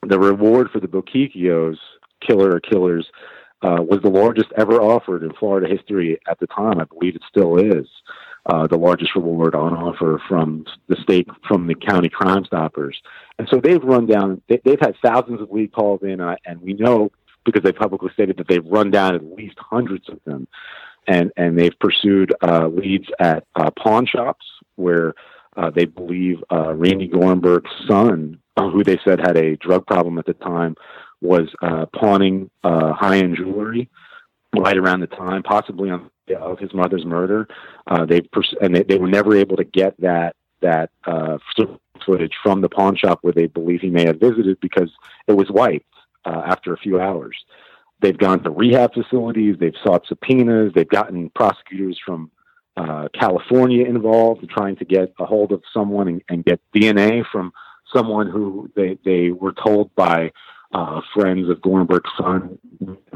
the 0.07 0.19
reward 0.19 0.69
for 0.71 0.79
the 0.79 0.87
Bochicchios, 0.87 1.77
killer 2.21 2.55
or 2.55 2.59
killers, 2.59 3.07
uh, 3.61 3.81
was 3.81 4.01
the 4.01 4.09
largest 4.09 4.51
ever 4.57 4.81
offered 4.81 5.23
in 5.23 5.33
Florida 5.33 5.67
history 5.67 6.19
at 6.29 6.39
the 6.39 6.47
time. 6.47 6.79
I 6.79 6.83
believe 6.85 7.15
it 7.15 7.23
still 7.27 7.57
is 7.57 7.87
uh, 8.45 8.67
the 8.67 8.77
largest 8.77 9.15
reward 9.15 9.55
on 9.55 9.73
offer 9.73 10.21
from 10.27 10.65
the 10.87 10.97
state, 11.01 11.27
from 11.47 11.65
the 11.65 11.75
county 11.75 12.09
Crime 12.09 12.45
Stoppers. 12.45 13.01
And 13.39 13.47
so 13.49 13.59
they've 13.59 13.83
run 13.83 14.05
down, 14.05 14.41
they, 14.47 14.59
have 14.65 14.79
had 14.81 14.95
thousands 15.03 15.41
of 15.41 15.51
lead 15.51 15.71
calls 15.71 16.01
in, 16.03 16.21
uh, 16.21 16.35
and 16.45 16.61
we 16.61 16.73
know 16.73 17.11
because 17.43 17.63
they 17.63 17.71
publicly 17.71 18.09
stated 18.13 18.37
that 18.37 18.47
they've 18.47 18.65
run 18.65 18.91
down 18.91 19.15
at 19.15 19.23
least 19.23 19.57
hundreds 19.57 20.09
of 20.09 20.19
them. 20.25 20.47
And, 21.07 21.31
and 21.37 21.57
they've 21.57 21.77
pursued 21.79 22.33
uh, 22.41 22.67
leads 22.67 23.07
at 23.19 23.45
uh, 23.55 23.69
pawn 23.71 24.05
shops 24.05 24.45
where 24.75 25.13
uh, 25.55 25.69
they 25.69 25.85
believe 25.85 26.43
Randi 26.51 27.07
Gorenberg's 27.07 27.71
son 27.87 28.39
who 28.57 28.83
they 28.83 28.99
said 29.03 29.19
had 29.19 29.37
a 29.37 29.57
drug 29.57 29.85
problem 29.85 30.17
at 30.17 30.25
the 30.25 30.33
time, 30.33 30.75
was 31.21 31.49
uh, 31.61 31.85
pawning 31.87 32.49
uh, 32.63 32.93
high-end 32.93 33.35
jewelry 33.35 33.89
right 34.57 34.77
around 34.77 35.01
the 35.01 35.07
time, 35.07 35.43
possibly 35.43 35.89
on 35.89 36.09
of 36.39 36.57
his 36.57 36.73
mother's 36.73 37.05
murder. 37.05 37.47
Uh, 37.85 38.03
they 38.03 38.19
pers- 38.19 38.55
and 38.59 38.73
they, 38.73 38.81
they 38.81 38.97
were 38.97 39.07
never 39.07 39.35
able 39.35 39.55
to 39.57 39.63
get 39.63 39.99
that 40.01 40.35
that 40.61 40.89
uh, 41.03 41.37
footage 42.03 42.33
from 42.41 42.61
the 42.61 42.69
pawn 42.69 42.95
shop 42.95 43.19
where 43.21 43.33
they 43.33 43.45
believe 43.45 43.81
he 43.81 43.91
may 43.91 44.05
have 44.05 44.19
visited 44.19 44.59
because 44.59 44.89
it 45.27 45.33
was 45.33 45.51
wiped 45.51 45.85
uh, 46.25 46.41
after 46.47 46.73
a 46.73 46.77
few 46.77 46.99
hours. 46.99 47.35
They've 48.01 48.17
gone 48.17 48.43
to 48.43 48.49
rehab 48.49 48.93
facilities. 48.93 49.55
They've 49.59 49.73
sought 49.83 50.05
subpoenas. 50.07 50.73
They've 50.73 50.87
gotten 50.87 51.29
prosecutors 51.31 51.99
from 52.05 52.31
uh, 52.77 53.07
California 53.17 53.85
involved, 53.85 54.47
trying 54.49 54.75
to 54.77 54.85
get 54.85 55.13
a 55.19 55.25
hold 55.25 55.51
of 55.51 55.63
someone 55.73 56.07
and, 56.07 56.21
and 56.29 56.45
get 56.45 56.59
DNA 56.75 57.23
from 57.31 57.51
someone 57.93 58.29
who 58.29 58.69
they, 58.75 58.97
they 59.05 59.31
were 59.31 59.53
told 59.53 59.93
by 59.95 60.31
uh, 60.73 60.99
friends 61.13 61.49
of 61.49 61.59
Gorenberg's 61.59 62.11
son 62.17 62.57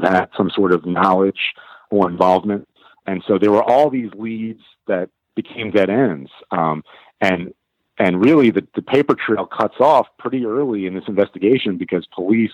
had 0.02 0.26
some 0.36 0.50
sort 0.54 0.72
of 0.72 0.86
knowledge 0.86 1.52
or 1.90 2.08
involvement. 2.08 2.66
And 3.06 3.22
so 3.26 3.38
there 3.38 3.50
were 3.50 3.62
all 3.62 3.90
these 3.90 4.10
leads 4.14 4.62
that 4.86 5.10
became 5.34 5.70
dead 5.70 5.90
ends. 5.90 6.30
Um, 6.50 6.82
and 7.20 7.52
and 7.98 8.24
really, 8.24 8.50
the, 8.50 8.66
the 8.74 8.80
paper 8.80 9.14
trail 9.14 9.46
cuts 9.46 9.74
off 9.78 10.06
pretty 10.18 10.46
early 10.46 10.86
in 10.86 10.94
this 10.94 11.04
investigation 11.06 11.76
because 11.76 12.06
police, 12.14 12.50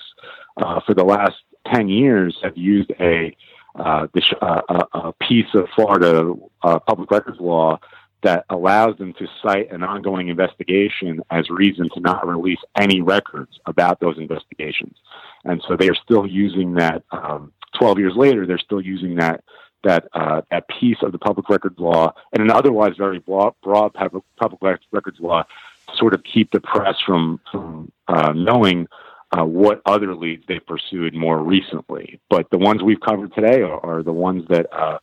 uh, 0.57 0.81
for 0.85 0.93
the 0.93 1.05
last 1.05 1.37
10 1.73 1.89
years, 1.89 2.37
have 2.43 2.57
used 2.57 2.91
a, 3.01 3.37
uh, 3.75 4.07
this, 4.15 4.25
uh, 4.41 4.85
a 4.93 5.13
piece 5.13 5.55
of 5.55 5.69
Florida 5.75 6.33
uh, 6.63 6.79
public 6.81 7.11
records 7.11 7.39
law 7.41 7.79
that 8.23 8.45
allows 8.51 8.97
them 8.99 9.13
to 9.15 9.27
cite 9.43 9.71
an 9.71 9.83
ongoing 9.83 10.29
investigation 10.29 11.21
as 11.31 11.49
reason 11.51 11.89
to 11.95 12.01
not 12.01 12.27
release 12.27 12.59
any 12.77 13.01
records 13.01 13.61
about 13.67 14.01
those 14.01 14.19
investigations. 14.19 14.97
And 15.45 15.63
so 15.69 15.77
they 15.77 15.89
are 15.89 15.95
still 15.95 16.27
using 16.27 16.75
that. 16.75 17.03
Um, 17.11 17.53
Twelve 17.79 17.99
years 17.99 18.15
later, 18.17 18.47
they're 18.47 18.59
still 18.59 18.81
using 18.81 19.17
that 19.17 19.45
that 19.85 20.09
uh, 20.15 20.43
that 20.51 20.67
piece 20.69 20.99
of 21.03 21.13
the 21.13 21.19
public 21.19 21.49
records 21.49 21.79
law 21.79 22.13
and 22.33 22.43
an 22.43 22.51
otherwise 22.51 22.95
very 22.97 23.19
broad, 23.19 23.55
broad 23.63 23.93
public, 23.95 24.25
public 24.37 24.81
records 24.93 25.19
law 25.21 25.43
to 25.43 25.97
sort 25.97 26.15
of 26.15 26.23
keep 26.25 26.51
the 26.53 26.61
press 26.61 26.97
from 27.05 27.41
from 27.51 27.93
uh, 28.09 28.33
knowing 28.33 28.89
uh, 29.37 29.45
what 29.45 29.83
other 29.87 30.15
leads 30.15 30.45
they 30.47 30.59
pursued 30.61 31.15
more 31.15 31.43
recently. 31.43 32.21
But 32.31 32.51
the 32.51 32.59
ones 32.59 32.83
we've 32.83 33.01
covered 33.01 33.35
today 33.35 33.63
are, 33.63 33.85
are 33.85 34.03
the 34.03 34.13
ones 34.13 34.45
that 34.49 34.67
uh, 34.73 34.99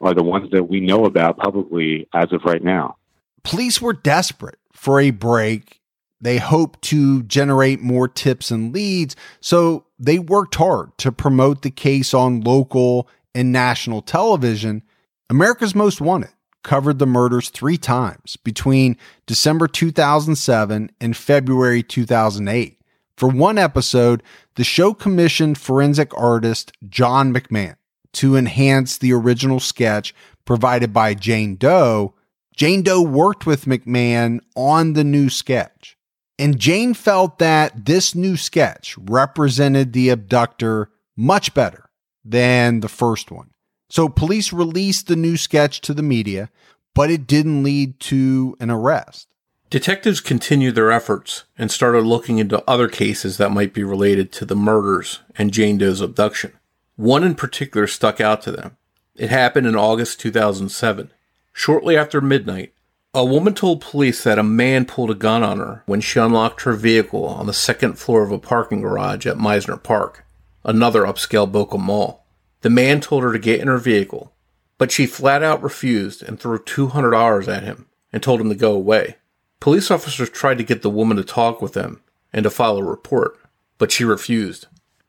are 0.00 0.14
the 0.14 0.22
ones 0.22 0.50
that 0.50 0.64
we 0.64 0.80
know 0.80 1.04
about 1.04 1.38
publicly 1.38 2.08
as 2.14 2.32
of 2.32 2.42
right 2.44 2.62
now. 2.62 2.96
Police 3.42 3.80
were 3.80 3.92
desperate 3.92 4.58
for 4.72 5.00
a 5.00 5.10
break. 5.10 5.80
They 6.20 6.36
hoped 6.36 6.82
to 6.82 7.22
generate 7.22 7.80
more 7.80 8.06
tips 8.06 8.50
and 8.50 8.74
leads, 8.74 9.16
so 9.40 9.86
they 9.98 10.18
worked 10.18 10.56
hard 10.56 10.96
to 10.98 11.10
promote 11.12 11.62
the 11.62 11.70
case 11.70 12.12
on 12.12 12.42
local 12.42 13.08
and 13.34 13.52
national 13.52 14.02
television. 14.02 14.82
America's 15.30 15.74
Most 15.74 16.00
Wanted 16.00 16.30
covered 16.62 16.98
the 16.98 17.06
murders 17.06 17.48
three 17.48 17.78
times 17.78 18.36
between 18.36 18.98
December 19.26 19.66
2007 19.66 20.90
and 21.00 21.16
February 21.16 21.82
2008. 21.82 22.79
For 23.20 23.28
one 23.28 23.58
episode, 23.58 24.22
the 24.54 24.64
show 24.64 24.94
commissioned 24.94 25.58
forensic 25.58 26.16
artist 26.16 26.72
John 26.88 27.34
McMahon 27.34 27.76
to 28.14 28.34
enhance 28.34 28.96
the 28.96 29.12
original 29.12 29.60
sketch 29.60 30.14
provided 30.46 30.94
by 30.94 31.12
Jane 31.12 31.56
Doe, 31.56 32.14
Jane 32.56 32.80
Doe 32.80 33.02
worked 33.02 33.44
with 33.44 33.66
McMahon 33.66 34.40
on 34.56 34.94
the 34.94 35.04
new 35.04 35.28
sketch. 35.28 35.98
And 36.38 36.58
Jane 36.58 36.94
felt 36.94 37.38
that 37.40 37.84
this 37.84 38.14
new 38.14 38.38
sketch 38.38 38.96
represented 38.96 39.92
the 39.92 40.08
abductor 40.08 40.88
much 41.14 41.52
better 41.52 41.90
than 42.24 42.80
the 42.80 42.88
first 42.88 43.30
one. 43.30 43.50
So 43.90 44.08
police 44.08 44.50
released 44.50 45.08
the 45.08 45.16
new 45.16 45.36
sketch 45.36 45.82
to 45.82 45.92
the 45.92 46.02
media, 46.02 46.48
but 46.94 47.10
it 47.10 47.26
didn't 47.26 47.64
lead 47.64 48.00
to 48.00 48.56
an 48.60 48.70
arrest. 48.70 49.29
Detectives 49.70 50.20
continued 50.20 50.74
their 50.74 50.90
efforts 50.90 51.44
and 51.56 51.70
started 51.70 52.00
looking 52.00 52.38
into 52.38 52.68
other 52.68 52.88
cases 52.88 53.36
that 53.36 53.52
might 53.52 53.72
be 53.72 53.84
related 53.84 54.32
to 54.32 54.44
the 54.44 54.56
murders 54.56 55.20
and 55.38 55.52
Jane 55.52 55.78
Doe's 55.78 56.00
abduction. 56.00 56.52
One 56.96 57.22
in 57.22 57.36
particular 57.36 57.86
stuck 57.86 58.20
out 58.20 58.42
to 58.42 58.50
them. 58.50 58.76
It 59.14 59.30
happened 59.30 59.68
in 59.68 59.76
August 59.76 60.18
2007. 60.18 61.12
Shortly 61.52 61.96
after 61.96 62.20
midnight, 62.20 62.72
a 63.14 63.24
woman 63.24 63.54
told 63.54 63.80
police 63.80 64.24
that 64.24 64.40
a 64.40 64.42
man 64.42 64.86
pulled 64.86 65.10
a 65.12 65.14
gun 65.14 65.44
on 65.44 65.58
her 65.58 65.84
when 65.86 66.00
she 66.00 66.18
unlocked 66.18 66.62
her 66.62 66.72
vehicle 66.72 67.24
on 67.24 67.46
the 67.46 67.52
second 67.52 67.96
floor 67.96 68.24
of 68.24 68.32
a 68.32 68.38
parking 68.38 68.80
garage 68.80 69.24
at 69.24 69.36
Mizner 69.36 69.80
Park, 69.80 70.24
another 70.64 71.02
upscale 71.02 71.50
Boca 71.50 71.78
mall. 71.78 72.26
The 72.62 72.70
man 72.70 73.00
told 73.00 73.22
her 73.22 73.32
to 73.32 73.38
get 73.38 73.60
in 73.60 73.68
her 73.68 73.78
vehicle, 73.78 74.32
but 74.78 74.90
she 74.90 75.06
flat 75.06 75.44
out 75.44 75.62
refused 75.62 76.24
and 76.24 76.40
threw 76.40 76.58
$200 76.58 77.46
at 77.46 77.62
him 77.62 77.86
and 78.12 78.20
told 78.20 78.40
him 78.40 78.48
to 78.48 78.56
go 78.56 78.72
away. 78.72 79.16
Police 79.60 79.90
officers 79.90 80.30
tried 80.30 80.56
to 80.56 80.64
get 80.64 80.80
the 80.80 80.90
woman 80.90 81.18
to 81.18 81.24
talk 81.24 81.60
with 81.60 81.74
them 81.74 82.00
and 82.32 82.44
to 82.44 82.50
file 82.50 82.78
a 82.78 82.84
report, 82.84 83.38
but 83.76 83.92
she 83.92 84.04
refused. 84.04 84.66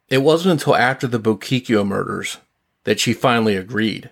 It 0.09 0.19
wasn't 0.19 0.51
until 0.51 0.75
after 0.75 1.07
the 1.07 1.19
Bochicchio 1.19 1.87
murders 1.87 2.37
that 2.83 2.99
she 2.99 3.13
finally 3.13 3.55
agreed. 3.55 4.09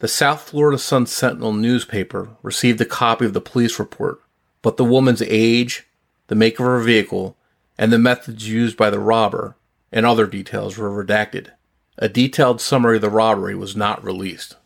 The 0.00 0.08
South 0.08 0.48
Florida 0.48 0.78
Sun 0.78 1.06
Sentinel 1.06 1.52
newspaper 1.52 2.30
received 2.42 2.80
a 2.80 2.86
copy 2.86 3.26
of 3.26 3.34
the 3.34 3.40
police 3.40 3.78
report, 3.78 4.22
but 4.62 4.78
the 4.78 4.84
woman's 4.84 5.22
age, 5.22 5.86
the 6.28 6.34
make 6.34 6.58
of 6.58 6.64
her 6.64 6.80
vehicle, 6.80 7.36
and 7.76 7.92
the 7.92 7.98
methods 7.98 8.48
used 8.48 8.78
by 8.78 8.88
the 8.88 8.98
robber 8.98 9.56
and 9.92 10.06
other 10.06 10.26
details 10.26 10.78
were 10.78 11.04
redacted. 11.04 11.48
A 11.98 12.08
detailed 12.08 12.62
summary 12.62 12.96
of 12.96 13.02
the 13.02 13.10
robbery 13.10 13.54
was 13.54 13.76
not 13.76 14.02
released. 14.02 14.56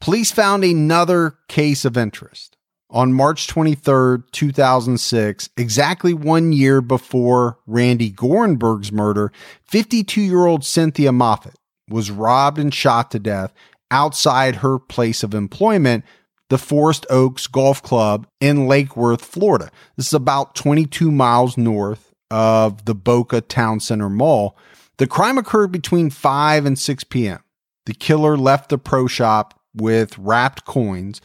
Police 0.00 0.32
found 0.32 0.64
another 0.64 1.38
case 1.46 1.84
of 1.84 1.96
interest 1.96 2.56
on 2.92 3.12
March 3.12 3.48
23rd, 3.48 4.30
2006, 4.32 5.48
exactly 5.56 6.12
one 6.12 6.52
year 6.52 6.80
before 6.80 7.58
Randi 7.66 8.12
Gorenberg's 8.12 8.92
murder, 8.92 9.32
52 9.64 10.20
year 10.20 10.46
old 10.46 10.64
Cynthia 10.64 11.10
Moffett 11.10 11.54
was 11.88 12.10
robbed 12.10 12.58
and 12.58 12.72
shot 12.72 13.10
to 13.10 13.18
death 13.18 13.52
outside 13.90 14.56
her 14.56 14.78
place 14.78 15.22
of 15.22 15.34
employment, 15.34 16.04
the 16.50 16.58
Forest 16.58 17.06
Oaks 17.10 17.46
Golf 17.46 17.82
Club 17.82 18.26
in 18.40 18.66
Lake 18.68 18.96
Worth, 18.96 19.24
Florida. 19.24 19.70
This 19.96 20.08
is 20.08 20.14
about 20.14 20.54
22 20.54 21.10
miles 21.10 21.56
north 21.56 22.12
of 22.30 22.84
the 22.84 22.94
Boca 22.94 23.40
Town 23.40 23.80
Center 23.80 24.08
Mall. 24.08 24.56
The 24.98 25.06
crime 25.06 25.38
occurred 25.38 25.72
between 25.72 26.10
5 26.10 26.66
and 26.66 26.78
6 26.78 27.04
p.m. 27.04 27.40
The 27.86 27.94
killer 27.94 28.36
left 28.36 28.68
the 28.68 28.78
pro 28.78 29.06
shop 29.06 29.58
with 29.74 30.16
wrapped 30.18 30.64
coins 30.64 31.20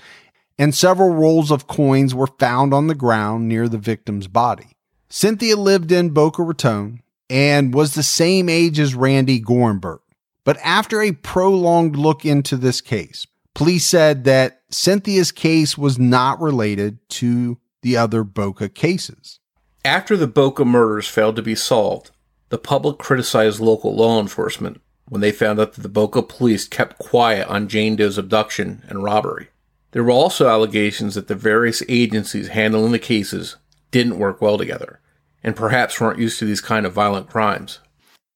and 0.58 0.74
several 0.74 1.10
rolls 1.10 1.52
of 1.52 1.68
coins 1.68 2.16
were 2.16 2.28
found 2.28 2.74
on 2.74 2.88
the 2.88 2.96
ground 2.96 3.48
near 3.48 3.68
the 3.68 3.78
victim's 3.78 4.28
body. 4.28 4.76
Cynthia 5.10 5.56
lived 5.56 5.92
in 5.92 6.10
Boca 6.10 6.44
Raton 6.44 7.02
and 7.30 7.74
was 7.74 7.94
the 7.94 8.04
same 8.04 8.50
age 8.50 8.80
as 8.80 8.96
Randi 8.96 9.42
Gorenberg. 9.42 10.00
But 10.44 10.58
after 10.64 11.02
a 11.02 11.12
prolonged 11.12 11.96
look 11.96 12.26
into 12.26 12.56
this 12.56 12.82
case, 12.82 13.28
police 13.54 13.86
said 13.86 14.24
that 14.24 14.62
Cynthia's 14.70 15.32
case 15.32 15.78
was 15.78 16.00
not 16.00 16.40
related 16.40 17.00
to 17.10 17.58
the 17.82 17.98
other 17.98 18.24
Boca 18.24 18.70
cases. 18.70 19.40
After 19.84 20.18
the 20.18 20.28
Boca 20.28 20.66
murders 20.66 21.08
failed 21.08 21.36
to 21.38 21.42
be 21.42 21.56
solved, 21.56 22.12
the 22.50 22.58
public 22.58 22.98
criticized 22.98 23.60
local 23.60 23.96
law 23.96 24.20
enforcement 24.20 24.82
when 25.10 25.22
they 25.22 25.32
found 25.32 25.60
out 25.60 25.74
that 25.74 25.82
the 25.82 25.90
Boca 25.90 26.22
police 26.22 26.68
kept 26.68 26.98
quiet 26.98 27.48
on 27.48 27.68
Jane 27.68 27.96
Doe's 27.96 28.18
abduction 28.18 28.84
and 28.88 29.04
robbery. 29.04 29.50
There 29.92 30.04
were 30.04 30.12
also 30.12 30.48
allegations 30.48 31.16
that 31.16 31.28
the 31.28 31.36
various 31.36 31.82
agencies 31.88 32.50
handling 32.50 32.92
the 32.92 33.00
cases 33.00 33.58
didn't 33.92 34.20
work 34.20 34.42
well 34.42 34.58
together 34.58 35.00
and 35.44 35.56
perhaps 35.56 36.00
weren't 36.00 36.20
used 36.20 36.40
to 36.40 36.46
these 36.46 36.62
kind 36.62 36.86
of 36.86 36.94
violent 36.94 37.30
crimes. 37.30 37.80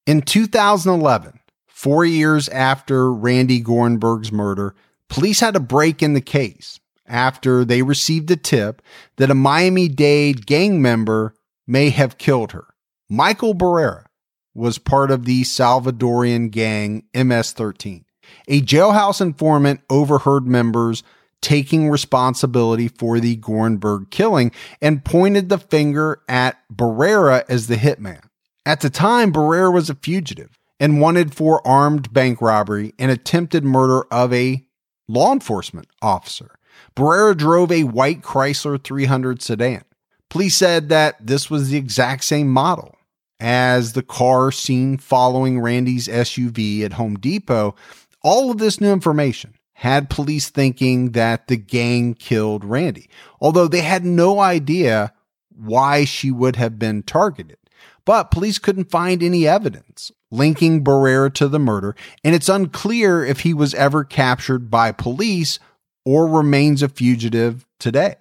In 0.06 0.22
2011, 0.22 1.38
four 1.66 2.04
years 2.04 2.48
after 2.48 3.12
Randi 3.12 3.60
Gorenberg's 3.62 4.32
murder, 4.32 4.74
police 5.08 5.40
had 5.40 5.56
a 5.56 5.60
break 5.60 6.02
in 6.02 6.14
the 6.14 6.20
case 6.20 6.80
after 7.06 7.64
they 7.64 7.82
received 7.82 8.30
a 8.30 8.36
tip 8.36 8.80
that 9.16 9.30
a 9.30 9.34
Miami 9.34 9.88
Dade 9.88 10.46
gang 10.46 10.80
member 10.80 11.34
may 11.66 11.90
have 11.90 12.18
killed 12.18 12.52
her. 12.52 12.66
Michael 13.08 13.54
Barrera 13.54 14.06
was 14.54 14.78
part 14.78 15.10
of 15.10 15.24
the 15.24 15.42
Salvadorian 15.42 16.50
gang 16.50 17.04
MS 17.14 17.52
13. 17.52 18.04
A 18.48 18.62
jailhouse 18.62 19.20
informant 19.20 19.80
overheard 19.90 20.46
members 20.46 21.02
taking 21.42 21.90
responsibility 21.90 22.88
for 22.88 23.20
the 23.20 23.36
Gorenberg 23.36 24.10
killing 24.10 24.52
and 24.80 25.04
pointed 25.04 25.48
the 25.48 25.58
finger 25.58 26.22
at 26.28 26.56
Barrera 26.72 27.44
as 27.48 27.66
the 27.66 27.76
hitman. 27.76 28.22
At 28.64 28.80
the 28.80 28.90
time, 28.90 29.32
Barrera 29.32 29.72
was 29.72 29.90
a 29.90 29.94
fugitive 29.96 30.56
and 30.80 31.00
wanted 31.00 31.34
for 31.34 31.66
armed 31.66 32.12
bank 32.12 32.40
robbery 32.40 32.94
and 32.98 33.10
attempted 33.10 33.64
murder 33.64 34.04
of 34.10 34.32
a 34.32 34.64
law 35.08 35.32
enforcement 35.32 35.88
officer. 36.00 36.54
Barrera 36.96 37.36
drove 37.36 37.70
a 37.70 37.84
white 37.84 38.22
Chrysler 38.22 38.82
300 38.82 39.42
sedan. 39.42 39.82
Police 40.30 40.54
said 40.54 40.88
that 40.88 41.26
this 41.26 41.50
was 41.50 41.68
the 41.68 41.76
exact 41.76 42.24
same 42.24 42.48
model 42.48 42.96
as 43.38 43.92
the 43.92 44.02
car 44.02 44.52
seen 44.52 44.96
following 44.96 45.60
Randi's 45.60 46.08
SUV 46.08 46.82
at 46.82 46.94
Home 46.94 47.16
Depot. 47.16 47.74
All 48.22 48.50
of 48.50 48.58
this 48.58 48.80
new 48.80 48.92
information 48.92 49.54
had 49.82 50.08
police 50.08 50.48
thinking 50.48 51.10
that 51.10 51.48
the 51.48 51.56
gang 51.56 52.14
killed 52.14 52.64
Randi, 52.64 53.10
although 53.40 53.66
they 53.66 53.80
had 53.80 54.04
no 54.04 54.38
idea 54.38 55.12
why 55.56 56.04
she 56.04 56.30
would 56.30 56.54
have 56.54 56.78
been 56.78 57.02
targeted. 57.02 57.56
But 58.04 58.30
police 58.30 58.60
couldn't 58.60 58.92
find 58.92 59.24
any 59.24 59.48
evidence 59.48 60.12
linking 60.30 60.84
Barrera 60.84 61.34
to 61.34 61.48
the 61.48 61.58
murder, 61.58 61.96
and 62.22 62.32
it's 62.32 62.48
unclear 62.48 63.24
if 63.24 63.40
he 63.40 63.52
was 63.52 63.74
ever 63.74 64.04
captured 64.04 64.70
by 64.70 64.92
police 64.92 65.58
or 66.04 66.28
remains 66.28 66.80
a 66.84 66.88
fugitive 66.88 67.66
today. 67.80 68.14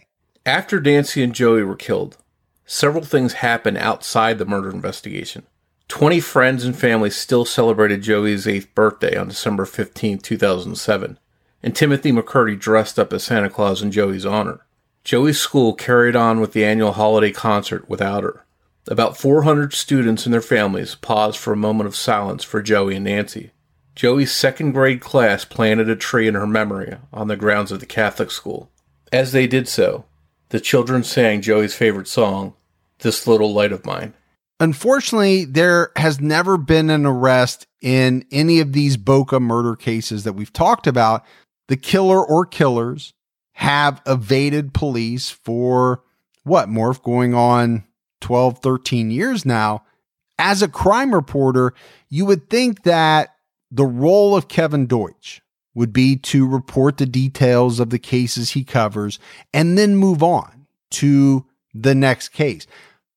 After 0.43 0.81
Nancy 0.81 1.21
and 1.21 1.35
Joey 1.35 1.61
were 1.61 1.75
killed, 1.75 2.17
several 2.65 3.03
things 3.03 3.33
happened 3.33 3.77
outside 3.77 4.39
the 4.39 4.45
murder 4.45 4.71
investigation. 4.71 5.43
Twenty 5.87 6.21
friends 6.21 6.65
and 6.65 6.75
family 6.75 7.11
still 7.11 7.45
celebrated 7.45 8.01
Joey's 8.01 8.47
eighth 8.47 8.73
birthday 8.73 9.15
on 9.15 9.27
December 9.27 9.65
15, 9.65 10.17
2007, 10.17 11.19
and 11.63 11.75
Timothy 11.75 12.11
McCurdy 12.11 12.59
dressed 12.59 12.97
up 12.97 13.13
as 13.13 13.23
Santa 13.23 13.49
Claus 13.49 13.81
in 13.81 13.91
Joey's 13.91 14.25
honor. 14.25 14.65
Joey's 15.03 15.39
school 15.39 15.73
carried 15.73 16.15
on 16.15 16.39
with 16.39 16.53
the 16.53 16.63
annual 16.63 16.93
holiday 16.93 17.31
concert 17.31 17.89
without 17.89 18.23
her. 18.23 18.45
About 18.87 19.17
400 19.17 19.73
students 19.73 20.25
and 20.25 20.33
their 20.33 20.41
families 20.41 20.95
paused 20.95 21.37
for 21.37 21.53
a 21.53 21.57
moment 21.57 21.87
of 21.87 21.95
silence 21.95 22.43
for 22.43 22.61
Joey 22.61 22.95
and 22.95 23.05
Nancy. 23.05 23.51
Joey's 23.95 24.31
second 24.31 24.71
grade 24.71 25.01
class 25.01 25.45
planted 25.45 25.89
a 25.89 25.95
tree 25.95 26.27
in 26.27 26.33
her 26.33 26.47
memory 26.47 26.97
on 27.13 27.27
the 27.27 27.35
grounds 27.35 27.71
of 27.71 27.79
the 27.79 27.85
Catholic 27.85 28.31
school. 28.31 28.71
As 29.11 29.31
they 29.31 29.47
did 29.47 29.67
so, 29.67 30.05
the 30.49 30.59
children 30.59 31.03
sang 31.03 31.41
Joey's 31.41 31.75
favorite 31.75 32.07
song, 32.07 32.53
This 32.99 33.27
Little 33.27 33.53
Light 33.53 33.71
of 33.71 33.85
Mine. 33.85 34.13
Unfortunately, 34.59 35.45
there 35.45 35.91
has 35.95 36.21
never 36.21 36.57
been 36.57 36.89
an 36.89 37.05
arrest 37.05 37.67
in 37.81 38.25
any 38.31 38.59
of 38.59 38.73
these 38.73 38.95
Boca 38.95 39.39
murder 39.39 39.75
cases 39.75 40.23
that 40.23 40.33
we've 40.33 40.53
talked 40.53 40.87
about. 40.87 41.25
The 41.71 41.77
killer 41.77 42.21
or 42.21 42.45
killers 42.45 43.13
have 43.53 44.01
evaded 44.05 44.73
police 44.73 45.29
for 45.29 46.03
what, 46.43 46.67
Morph, 46.67 47.01
going 47.01 47.33
on 47.33 47.85
12, 48.19 48.57
13 48.57 49.09
years 49.09 49.45
now. 49.45 49.85
As 50.37 50.61
a 50.61 50.67
crime 50.67 51.15
reporter, 51.15 51.73
you 52.09 52.25
would 52.25 52.49
think 52.49 52.83
that 52.83 53.35
the 53.71 53.85
role 53.85 54.35
of 54.35 54.49
Kevin 54.49 54.85
Deutsch 54.85 55.39
would 55.73 55.93
be 55.93 56.17
to 56.17 56.45
report 56.45 56.97
the 56.97 57.05
details 57.05 57.79
of 57.79 57.89
the 57.89 57.99
cases 57.99 58.49
he 58.49 58.65
covers 58.65 59.17
and 59.53 59.77
then 59.77 59.95
move 59.95 60.21
on 60.21 60.67
to 60.89 61.45
the 61.73 61.95
next 61.95 62.33
case. 62.33 62.67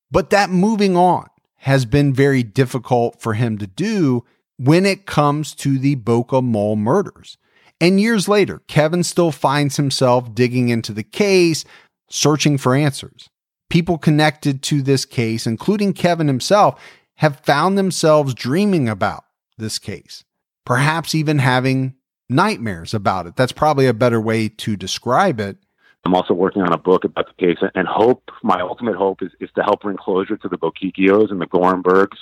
But 0.09 0.29
that 0.29 0.49
moving 0.49 0.95
on 0.95 1.27
has 1.57 1.85
been 1.85 2.13
very 2.13 2.41
difficult 2.41 3.19
for 3.19 3.33
him 3.33 3.57
to 3.57 3.67
do 3.67 4.23
when 4.57 4.85
it 4.85 5.05
comes 5.05 5.53
to 5.55 5.77
the 5.77 5.95
Boca 5.95 6.41
Mall 6.41 6.77
murders. 6.77 7.37
And 7.81 7.99
years 7.99 8.27
later, 8.27 8.61
Kevin 8.67 9.03
still 9.03 9.31
finds 9.31 9.77
himself 9.77 10.33
digging 10.33 10.69
into 10.69 10.93
the 10.93 11.03
case, 11.03 11.65
searching 12.09 12.57
for 12.57 12.73
answers. 12.73 13.29
People 13.69 13.97
connected 13.97 14.61
to 14.63 14.81
this 14.81 15.05
case, 15.05 15.45
including 15.45 15.93
Kevin 15.93 16.27
himself, 16.27 16.81
have 17.15 17.39
found 17.41 17.77
themselves 17.77 18.33
dreaming 18.33 18.87
about 18.87 19.25
this 19.57 19.79
case 19.79 20.23
perhaps 20.65 21.15
even 21.15 21.39
having 21.39 21.93
nightmares 22.27 22.93
about 22.93 23.27
it. 23.27 23.35
That's 23.35 23.51
probably 23.51 23.87
a 23.87 23.93
better 23.93 24.19
way 24.19 24.49
to 24.49 24.75
describe 24.75 25.39
it. 25.39 25.57
I'm 26.03 26.15
also 26.15 26.33
working 26.33 26.61
on 26.61 26.73
a 26.73 26.77
book 26.77 27.03
about 27.03 27.27
the 27.27 27.45
case 27.45 27.57
and 27.73 27.87
hope, 27.87 28.29
my 28.43 28.61
ultimate 28.61 28.95
hope 28.95 29.23
is, 29.23 29.31
is 29.39 29.49
to 29.55 29.63
help 29.63 29.81
bring 29.81 29.97
closure 29.97 30.37
to 30.37 30.49
the 30.49 30.57
Bochicchios 30.57 31.31
and 31.31 31.41
the 31.41 31.47
Gorenbergs 31.47 32.17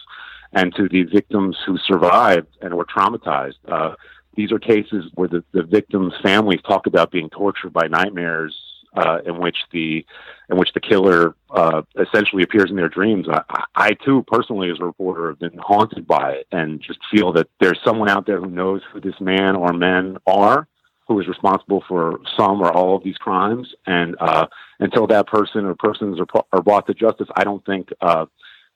and 0.54 0.74
to 0.76 0.88
the 0.88 1.04
victims 1.04 1.58
who 1.66 1.78
survived 1.78 2.48
and 2.62 2.76
were 2.76 2.86
traumatized. 2.86 3.56
Uh, 3.68 3.96
these 4.36 4.52
are 4.52 4.60
cases 4.60 5.06
where 5.16 5.28
the, 5.28 5.44
the 5.52 5.64
victims' 5.64 6.14
families 6.22 6.60
talk 6.68 6.88
about 6.88 7.12
being 7.12 7.30
tortured 7.30 7.74
by 7.74 7.88
nightmares 7.88 8.56
uh, 8.96 9.20
in 9.26 9.40
which 9.40 9.58
the 9.72 10.06
in 10.50 10.58
which 10.58 10.74
the 10.74 10.80
killer 10.80 11.36
uh, 11.52 11.82
essentially 12.00 12.44
appears 12.44 12.70
in 12.70 12.76
their 12.76 12.90
dreams. 12.90 13.28
I, 13.30 13.64
I 13.76 13.92
too, 13.94 14.24
personally, 14.28 14.70
as 14.70 14.80
a 14.80 14.86
reporter, 14.86 15.30
have 15.30 15.40
been 15.40 15.58
haunted 15.58 16.06
by 16.06 16.34
it 16.34 16.48
and 16.52 16.82
just 16.82 17.00
feel 17.12 17.32
that 17.34 17.48
there's 17.60 17.80
someone 17.84 18.10
out 18.10 18.26
there 18.26 18.40
who 18.40 18.50
knows 18.50 18.82
who 18.92 19.00
this 19.00 19.20
man 19.20 19.56
or 19.56 19.74
men 19.74 20.18
are, 20.28 20.68
who 21.08 21.20
is 21.20 21.28
responsible 21.28 21.84
for 21.88 22.20
some 22.38 22.62
or 22.62 22.72
all 22.72 22.96
of 22.96 23.04
these 23.04 23.18
crimes. 23.18 23.74
And 23.88 24.16
uh, 24.20 24.48
until 24.80 25.08
that 25.08 25.28
person 25.28 25.66
or 25.66 25.76
persons 25.76 26.20
are, 26.20 26.28
are 26.52 26.62
brought 26.62 26.86
to 26.88 26.94
justice, 26.94 27.28
I 27.36 27.44
don't 27.44 27.66
think 27.66 27.90
uh, 28.02 28.26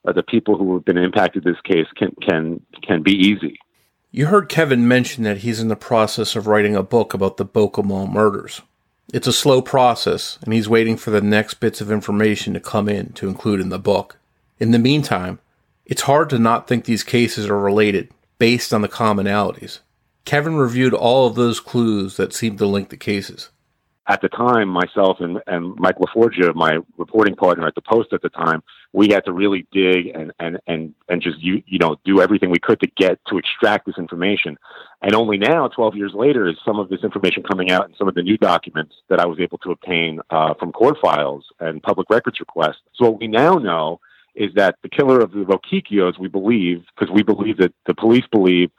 the 0.03 0.23
people 0.23 0.57
who 0.57 0.73
have 0.73 0.85
been 0.85 0.97
impacted 0.97 1.43
this 1.43 1.59
case 1.63 1.87
can 1.95 2.13
can 2.21 2.61
can 2.81 3.03
be 3.03 3.13
easy. 3.13 3.59
You 4.11 4.27
heard 4.27 4.49
Kevin 4.49 4.87
mention 4.87 5.23
that 5.25 5.39
he's 5.39 5.59
in 5.59 5.67
the 5.67 5.75
process 5.75 6.35
of 6.35 6.47
writing 6.47 6.75
a 6.75 6.83
book 6.83 7.13
about 7.13 7.37
the 7.37 7.45
Boca 7.45 7.83
murders. 7.83 8.61
It's 9.13 9.27
a 9.27 9.33
slow 9.33 9.61
process, 9.61 10.39
and 10.43 10.53
he's 10.53 10.69
waiting 10.69 10.97
for 10.97 11.11
the 11.11 11.21
next 11.21 11.55
bits 11.55 11.81
of 11.81 11.91
information 11.91 12.53
to 12.53 12.59
come 12.59 12.89
in 12.89 13.13
to 13.13 13.27
include 13.27 13.59
in 13.59 13.69
the 13.69 13.79
book. 13.79 14.17
In 14.59 14.71
the 14.71 14.79
meantime, 14.79 15.39
it's 15.85 16.03
hard 16.03 16.29
to 16.31 16.39
not 16.39 16.67
think 16.67 16.85
these 16.85 17.03
cases 17.03 17.47
are 17.47 17.59
related 17.59 18.09
based 18.39 18.73
on 18.73 18.81
the 18.81 18.89
commonalities. 18.89 19.79
Kevin 20.25 20.55
reviewed 20.55 20.93
all 20.93 21.27
of 21.27 21.35
those 21.35 21.59
clues 21.59 22.17
that 22.17 22.33
seemed 22.33 22.57
to 22.57 22.65
link 22.65 22.89
the 22.89 22.97
cases 22.97 23.49
at 24.07 24.21
the 24.21 24.29
time, 24.29 24.69
myself 24.69 25.17
and, 25.19 25.39
and 25.47 25.75
Mike 25.75 25.97
LaForgia, 25.97 26.55
my 26.55 26.79
reporting 26.97 27.35
partner 27.35 27.67
at 27.67 27.75
the 27.75 27.81
Post 27.81 28.13
at 28.13 28.21
the 28.21 28.29
time, 28.29 28.63
we 28.93 29.09
had 29.09 29.25
to 29.25 29.31
really 29.31 29.67
dig 29.71 30.07
and, 30.07 30.31
and, 30.39 30.59
and, 30.67 30.93
and 31.09 31.21
just, 31.21 31.39
you, 31.39 31.61
you 31.65 31.79
know, 31.79 31.97
do 32.05 32.21
everything 32.21 32.49
we 32.49 32.59
could 32.59 32.79
to 32.79 32.87
get 32.97 33.19
to 33.27 33.37
extract 33.37 33.85
this 33.85 33.97
information. 33.97 34.57
And 35.01 35.13
only 35.13 35.37
now, 35.37 35.67
12 35.67 35.95
years 35.95 36.13
later, 36.13 36.47
is 36.47 36.55
some 36.65 36.79
of 36.79 36.89
this 36.89 37.03
information 37.03 37.43
coming 37.43 37.71
out 37.71 37.85
and 37.85 37.95
some 37.97 38.07
of 38.07 38.15
the 38.15 38.23
new 38.23 38.37
documents 38.37 38.95
that 39.09 39.19
I 39.19 39.25
was 39.25 39.39
able 39.39 39.57
to 39.59 39.71
obtain 39.71 40.19
uh, 40.29 40.53
from 40.55 40.71
court 40.71 40.97
files 41.01 41.45
and 41.59 41.81
public 41.83 42.09
records 42.09 42.39
requests. 42.39 42.81
So 42.95 43.11
what 43.11 43.19
we 43.19 43.27
now 43.27 43.55
know 43.55 43.99
is 44.35 44.53
that 44.55 44.75
the 44.83 44.89
killer 44.89 45.19
of 45.19 45.31
the 45.31 45.39
Bochicchios, 45.39 46.19
we 46.19 46.27
believe, 46.27 46.85
because 46.95 47.13
we 47.13 47.23
believe 47.23 47.57
that 47.57 47.73
the 47.87 47.95
police 47.95 48.25
believe 48.31 48.69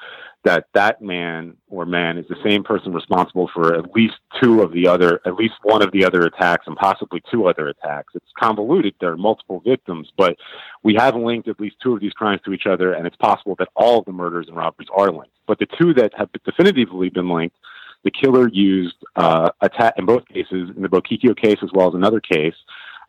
that 0.45 0.67
that 0.75 1.03
man 1.03 1.57
or 1.69 1.85
man 1.85 2.17
is 2.17 2.27
the 2.29 2.37
same 2.45 2.63
person 2.63 2.93
responsible 2.93 3.51
for 3.53 3.75
at 3.75 3.91
least 3.95 4.15
two 4.41 4.63
of 4.63 4.73
the 4.73 4.87
other, 4.87 5.21
at 5.27 5.35
least 5.35 5.55
one 5.63 5.83
of 5.83 5.91
the 5.93 6.05
other 6.05 6.23
attacks 6.23 6.67
and 6.67 6.77
possibly 6.77 7.23
two 7.31 7.47
other 7.49 7.69
attacks. 7.69 8.15
It's 8.15 8.33
convoluted. 8.39 8.95
There 9.01 9.13
are 9.13 9.17
multiple 9.17 9.61
victims, 9.67 10.11
but 10.17 10.37
we 10.83 10.95
have 10.95 11.17
linked 11.17 11.49
at 11.49 11.61
least 11.61 11.77
two 11.83 11.95
of 11.95 12.01
these 12.01 12.13
crimes 12.13 12.41
to 12.45 12.53
each 12.53 12.67
other, 12.67 12.93
and 12.93 13.07
it's 13.07 13.17
possible 13.17 13.57
that 13.59 13.69
all 13.75 13.99
of 13.99 14.05
the 14.05 14.13
murders 14.13 14.47
and 14.49 14.57
robberies 14.57 14.89
are 14.97 15.11
linked. 15.11 15.35
But 15.47 15.59
the 15.59 15.67
two 15.79 15.93
that 15.95 16.13
have 16.17 16.31
definitively 16.45 17.11
been 17.11 17.29
linked 17.29 17.57
the 18.05 18.11
killer 18.11 18.49
used 18.49 18.97
uh, 19.17 19.51
attack 19.61 19.95
in 19.97 20.07
both 20.07 20.27
cases, 20.29 20.71
in 20.75 20.83
the 20.83 20.89
Bochicchio 20.89 21.37
case 21.37 21.59
as 21.63 21.71
well 21.75 21.89
as 21.89 21.95
another 21.95 22.21
case, 22.21 22.55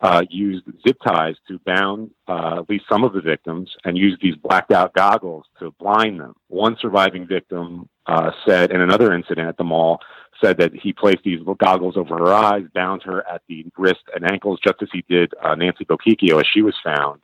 uh, 0.02 0.24
used 0.30 0.66
zip 0.88 0.97
ties 1.06 1.36
to 1.47 1.60
bound 1.66 2.10
uh, 2.28 2.60
at 2.60 2.70
least 2.70 2.86
some 2.89 3.04
of 3.04 3.14
the 3.14 3.22
victims 3.22 3.70
and 3.84 3.97
used 3.97 4.22
these 4.22 4.36
blacked 4.36 4.72
out 4.72 4.93
goggles 4.93 5.45
to 5.60 5.72
blind 5.80 6.20
them. 6.20 6.34
One 6.47 6.78
surviving 6.80 7.28
victim 7.28 7.89
uh, 8.06 8.32
said 8.47 8.72
in 8.72 8.82
another 8.82 9.14
incident 9.14 9.47
at 9.50 9.58
the 9.58 9.64
mall 9.64 10.00
said 10.41 10.58
that 10.58 10.74
he 10.74 10.93
placed 10.93 11.24
these 11.26 11.39
goggles 11.60 11.97
over 11.97 12.18
her 12.18 12.34
eyes, 12.34 12.64
bound 12.74 13.04
her 13.04 13.28
at 13.28 13.41
the 13.50 13.66
wrist 13.78 14.00
and 14.16 14.30
ankles, 14.32 14.60
just 14.64 14.82
as 14.82 14.88
he 14.93 15.04
did 15.10 15.34
uh, 15.43 15.54
Nancy 15.56 15.84
Bochicchio 15.86 16.39
as 16.39 16.47
she 16.54 16.62
was 16.62 16.76
found. 16.84 17.20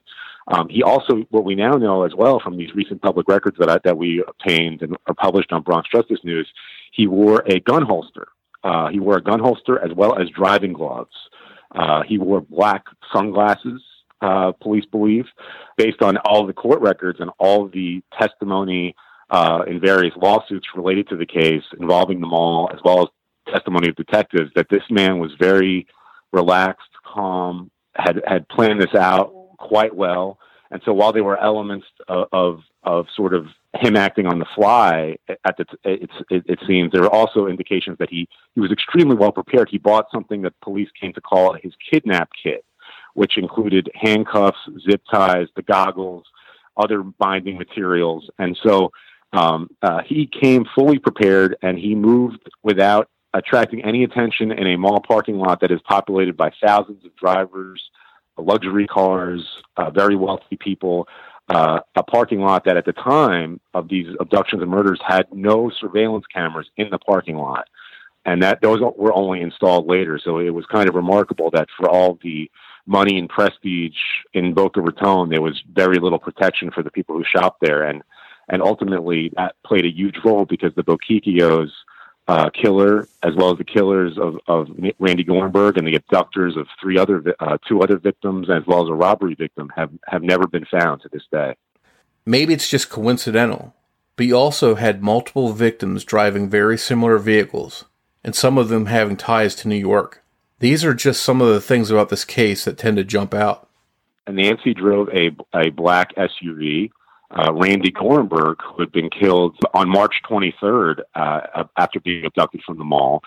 Um, 0.48 0.70
he 0.70 0.84
also, 0.84 1.24
what 1.32 1.46
we 1.46 1.56
now 1.56 1.72
know 1.72 2.04
as 2.04 2.14
well 2.14 2.40
from 2.40 2.58
these 2.58 2.74
recent 2.76 3.02
public 3.02 3.28
records 3.28 3.58
that 3.60 3.70
I, 3.70 3.80
that 3.84 3.98
we 3.98 4.24
obtained 4.28 4.82
and 4.82 4.96
are 5.08 5.16
published 5.16 5.52
on 5.52 5.64
Bronx 5.64 5.90
Justice 5.90 6.20
News, 6.24 6.48
he 6.92 7.08
wore 7.08 7.44
a 7.48 7.60
gun 7.62 7.84
holster. 7.84 8.28
Uh, 8.64 8.90
he 8.90 9.00
wore 9.00 9.18
a 9.18 9.24
gun 9.24 9.40
holster 9.40 9.80
as 9.80 9.92
well 9.96 10.20
as 10.20 10.30
driving 10.30 10.74
gloves. 10.74 11.16
Uh, 11.74 12.04
he 12.04 12.18
wore 12.18 12.42
black 12.42 12.86
sunglasses, 13.14 13.82
uh, 14.22 14.52
police 14.62 14.86
believe, 14.86 15.26
based 15.78 16.02
on 16.02 16.18
all 16.18 16.46
the 16.46 16.54
court 16.54 16.82
records 16.82 17.20
and 17.20 17.30
all 17.40 17.68
the 17.68 18.02
testimony 18.20 18.96
uh, 19.30 19.64
in 19.68 19.80
various 19.80 20.14
lawsuits 20.16 20.68
related 20.76 21.08
to 21.10 21.16
the 21.16 21.26
case 21.26 21.64
involving 21.80 22.22
the 22.22 22.28
mall, 22.28 22.70
as 22.74 22.80
well 22.84 23.02
as 23.02 23.54
testimony 23.54 23.90
of 23.90 23.96
detectives, 23.96 24.52
that 24.56 24.68
this 24.70 24.84
man 24.90 25.20
was 25.20 25.32
very 25.40 25.88
relaxed, 26.32 26.90
calm, 27.04 27.72
had 27.96 28.22
had 28.28 28.48
planned 28.50 28.82
this 28.82 28.94
out 28.94 29.34
quite 29.58 29.96
well. 29.96 30.40
And 30.76 30.84
so 30.84 30.92
while 30.92 31.14
there 31.14 31.24
were 31.24 31.42
elements 31.42 31.86
of, 32.10 32.28
of, 32.34 32.60
of 32.84 33.06
sort 33.16 33.34
of 33.34 33.48
him 33.80 33.96
acting 33.96 34.26
on 34.26 34.40
the 34.40 34.46
fly 34.54 35.16
at 35.30 35.56
the, 35.56 35.66
it, 35.86 36.10
it 36.30 36.60
seems 36.68 36.92
there 36.92 37.04
are 37.04 37.10
also 37.10 37.48
indications 37.48 37.98
that 38.00 38.10
he, 38.10 38.28
he 38.56 38.60
was 38.60 38.74
extremely 38.74 39.16
well 39.16 39.32
prepared. 39.32 39.70
He 39.72 39.78
bought 39.78 40.08
something 40.14 40.42
that 40.42 40.52
police 40.60 40.90
came 41.00 41.14
to 41.14 41.22
call 41.22 41.54
his 41.54 41.72
kidnap 41.90 42.28
kit, 42.44 42.66
which 43.14 43.38
included 43.38 43.90
handcuffs, 43.94 44.58
zip 44.86 45.02
ties, 45.10 45.48
the 45.56 45.62
goggles, 45.62 46.26
other 46.76 47.04
binding 47.04 47.58
materials. 47.58 48.30
And 48.38 48.60
so 48.62 48.92
um, 49.32 49.70
uh, 49.82 50.02
he 50.06 50.28
came 50.28 50.66
fully 50.76 51.00
prepared 51.00 51.56
and 51.62 51.80
he 51.80 51.96
moved 51.96 52.50
without 52.64 53.08
attracting 53.34 53.82
any 53.86 54.04
attention 54.04 54.52
in 54.52 54.68
a 54.68 54.78
mall 54.78 55.00
parking 55.00 55.38
lot 55.38 55.62
that 55.62 55.72
is 55.72 55.80
populated 55.88 56.36
by 56.36 56.52
thousands 56.62 57.06
of 57.06 57.16
drivers, 57.16 57.82
luxury 58.38 58.88
cars, 58.88 59.44
uh, 59.78 59.90
very 59.90 60.16
wealthy 60.16 60.58
people, 60.58 61.08
uh, 61.50 61.80
a 61.96 62.04
parking 62.04 62.42
lot 62.42 62.66
that 62.66 62.78
at 62.78 62.86
the 62.86 62.94
time 62.94 63.60
of 63.74 63.88
these 63.88 64.08
abductions 64.20 64.62
and 64.62 64.72
murders 64.72 65.00
had 65.06 65.28
no 65.32 65.70
surveillance 65.80 66.26
cameras 66.34 66.68
in 66.78 66.90
the 66.90 66.98
parking 66.98 67.38
lot. 67.38 67.68
And 68.26 68.42
that 68.42 68.62
those 68.62 68.80
were 68.98 69.14
only 69.14 69.42
installed 69.42 69.88
later. 69.88 70.20
So 70.24 70.40
it 70.40 70.50
was 70.50 70.66
kind 70.66 70.90
of 70.90 70.96
remarkable 70.96 71.52
that 71.52 71.68
for 71.78 71.88
all 71.88 72.18
the 72.24 72.50
money 72.88 73.20
and 73.20 73.30
prestige 73.30 73.98
in 74.34 74.54
Boca 74.56 74.82
Raton, 74.82 75.30
there 75.30 75.42
was 75.42 75.62
very 75.74 76.00
little 76.00 76.18
protection 76.18 76.72
for 76.72 76.82
the 76.82 76.90
people 76.90 77.16
who 77.16 77.24
shopped 77.24 77.62
there. 77.62 77.84
And, 77.84 78.02
and 78.50 78.64
ultimately 78.64 79.32
that 79.36 79.56
played 79.64 79.86
a 79.86 79.92
huge 79.92 80.16
role 80.26 80.46
because 80.46 80.74
the 80.76 80.84
Bochicchios, 80.84 81.70
uh, 82.28 82.50
killer, 82.50 83.08
as 83.24 83.36
well 83.36 83.52
as 83.52 83.58
the 83.58 83.64
killers 83.64 84.18
of, 84.18 84.38
of 84.48 84.68
Randi 85.00 85.24
Gorenberg 85.24 85.78
and 85.78 85.88
the 85.88 85.96
abductors 85.96 86.58
of 86.58 86.68
three 86.82 86.98
other, 86.98 87.36
uh, 87.40 87.58
two 87.68 87.82
other 87.82 87.98
victims, 87.98 88.50
as 88.50 88.64
well 88.66 88.84
as 88.84 88.90
a 88.90 88.94
robbery 88.94 89.36
victim, 89.36 89.72
have, 89.76 89.92
have 90.08 90.24
never 90.24 90.48
been 90.48 90.66
found 90.66 91.02
to 91.02 91.10
this 91.10 91.24
day. 91.32 91.56
Maybe 92.26 92.54
it's 92.54 92.70
just 92.70 92.90
coincidental, 92.90 93.76
but 94.16 94.26
you 94.26 94.36
also 94.36 94.76
had 94.76 95.04
multiple 95.04 95.54
victims 95.54 96.04
driving 96.04 96.50
very 96.50 96.78
similar 96.78 97.20
vehicles, 97.20 97.86
and 98.24 98.36
some 98.36 98.58
of 98.58 98.70
them 98.70 98.88
having 98.88 99.18
ties 99.18 99.54
to 99.56 99.68
New 99.68 99.76
York. 99.76 100.24
These 100.60 100.84
are 100.84 100.96
just 100.96 101.22
some 101.22 101.42
of 101.42 101.50
the 101.50 101.62
things 101.62 101.92
about 101.92 102.10
this 102.10 102.26
case 102.26 102.66
that 102.66 102.78
tend 102.78 102.98
to 102.98 103.04
jump 103.04 103.36
out. 103.36 103.70
And 104.26 104.38
Nancy 104.38 104.74
drove 104.74 105.10
a, 105.10 105.30
a 105.54 105.70
black 105.70 106.16
SUV 106.16 106.90
uh, 107.32 107.54
Randi 107.54 107.92
Gorenberg, 107.92 108.58
who 108.62 108.82
had 108.82 108.92
been 108.92 109.10
killed 109.10 109.58
on 109.74 109.90
March 109.90 110.16
23rd 110.30 111.02
uh, 111.16 111.64
after 111.78 112.00
being 112.00 112.26
abducted 112.26 112.62
from 112.66 112.78
the 112.78 112.84
mall, 112.84 113.22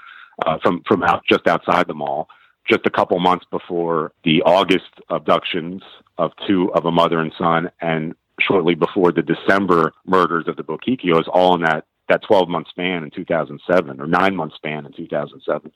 uh, 0.47 0.59
from 0.63 0.83
from 0.87 1.03
out 1.03 1.23
just 1.29 1.47
outside 1.47 1.89
the 1.89 1.95
mall, 1.95 2.29
just 2.69 2.87
a 2.87 2.91
couple 2.91 3.19
months 3.19 3.45
before 3.51 4.13
the 4.25 4.43
August 4.43 4.91
abductions 5.11 5.83
of 6.17 6.33
two 6.47 6.73
of 6.75 6.85
a 6.85 6.91
mother 6.91 7.21
and 7.21 7.33
son, 7.39 7.71
and 7.81 8.15
shortly 8.41 8.75
before 8.75 9.13
the 9.13 9.23
December 9.23 9.93
murders 10.07 10.47
of 10.47 10.57
the 10.57 10.63
Bochicchios, 10.63 11.29
all 11.33 11.55
in 11.55 11.63
that 11.63 11.85
that 12.09 12.23
12 12.23 12.49
month 12.49 12.69
span 12.69 13.03
in 13.05 13.11
2007 13.11 14.01
or 14.01 14.07
nine 14.07 14.35
month 14.35 14.55
span 14.55 14.87
in 14.87 14.93
2007. 14.93 15.71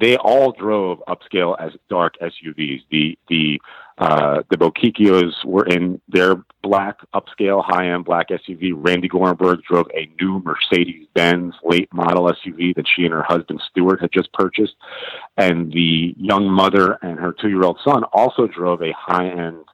They 0.00 0.16
all 0.16 0.52
drove 0.52 1.02
upscale 1.08 1.56
as 1.60 1.72
dark 1.88 2.14
SUVs. 2.20 2.82
The 2.90 3.18
the 3.28 3.60
uh, 3.98 4.42
the 4.50 4.56
Bochicchios 4.56 5.44
were 5.44 5.66
in 5.66 6.00
their 6.08 6.36
black 6.62 6.98
upscale 7.14 7.62
high 7.64 7.92
end 7.92 8.04
black 8.04 8.28
SUV. 8.30 8.72
Randi 8.74 9.08
Gorenberg 9.08 9.62
drove 9.62 9.86
a 9.94 10.10
new 10.20 10.40
Mercedes 10.40 11.06
Benz 11.14 11.54
late 11.62 11.92
model 11.92 12.24
SUV 12.24 12.74
that 12.74 12.86
she 12.88 13.04
and 13.04 13.12
her 13.12 13.22
husband 13.22 13.62
Stuart 13.70 14.00
had 14.00 14.10
just 14.12 14.32
purchased, 14.32 14.74
and 15.36 15.70
the 15.72 16.14
young 16.16 16.50
mother 16.50 16.98
and 17.02 17.18
her 17.18 17.32
two 17.32 17.48
year 17.48 17.62
old 17.62 17.78
son 17.84 18.04
also 18.12 18.46
drove 18.46 18.82
a 18.82 18.94
high 18.96 19.28
end 19.28 19.64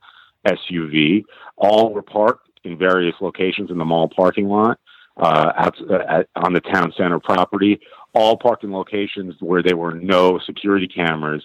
SUV. 0.46 1.24
All 1.56 1.92
were 1.92 2.02
parked 2.02 2.48
in 2.64 2.76
various 2.76 3.14
locations 3.20 3.70
in 3.70 3.78
the 3.78 3.84
mall 3.84 4.08
parking 4.08 4.48
lot 4.48 4.78
uh, 5.18 5.52
out, 5.56 5.76
uh, 5.90 6.22
on 6.36 6.52
the 6.52 6.60
town 6.60 6.92
center 6.96 7.18
property, 7.18 7.80
all 8.14 8.36
parked 8.36 8.64
in 8.64 8.72
locations 8.72 9.34
where 9.40 9.62
there 9.62 9.76
were 9.76 9.94
no 9.94 10.38
security 10.44 10.88
cameras. 10.88 11.42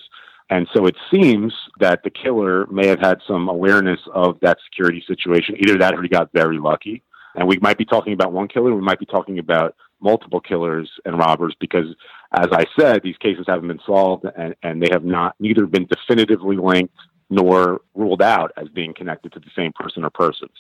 And 0.49 0.68
so 0.74 0.86
it 0.86 0.95
seems 1.11 1.53
that 1.80 2.03
the 2.03 2.09
killer 2.09 2.68
may 2.68 2.88
have 2.88 2.99
had 2.99 3.20
some 3.28 3.49
awareness 3.49 3.99
of 4.14 4.39
that 4.41 4.57
security 4.66 5.03
situation. 5.07 5.55
Either 5.59 5.78
that 5.78 5.93
or 5.93 6.01
he 6.01 6.09
got 6.09 6.30
very 6.34 6.59
lucky. 6.59 7.03
And 7.36 7.47
we 7.47 7.57
might 7.59 7.78
be 7.78 7.86
talking 7.86 8.14
about 8.14 8.32
one 8.32 8.47
killer, 8.47 8.76
we 8.76 8.82
might 8.82 8.99
be 8.99 9.05
talking 9.05 9.39
about 9.39 9.76
multiple 9.99 10.39
killers 10.39 10.89
and 11.05 11.18
robbers 11.18 11.55
because, 11.59 11.88
as 12.34 12.47
I 12.51 12.66
said, 12.78 13.01
these 13.03 13.18
cases 13.18 13.45
haven't 13.47 13.70
been 13.70 13.80
solved 13.86 14.26
and, 14.38 14.53
and 14.61 14.84
they 14.84 14.89
have 14.91 15.05
not 15.05 15.36
neither 15.39 15.66
been 15.66 15.88
definitively 15.88 16.57
linked 16.57 16.93
nor 17.30 17.82
ruled 17.95 18.22
out 18.22 18.51
as 18.57 18.68
being 18.70 18.93
connected 18.93 19.32
to 19.34 19.39
the 19.39 19.49
same 19.55 19.72
person 19.74 20.03
or 20.03 20.09
persons. 20.11 20.51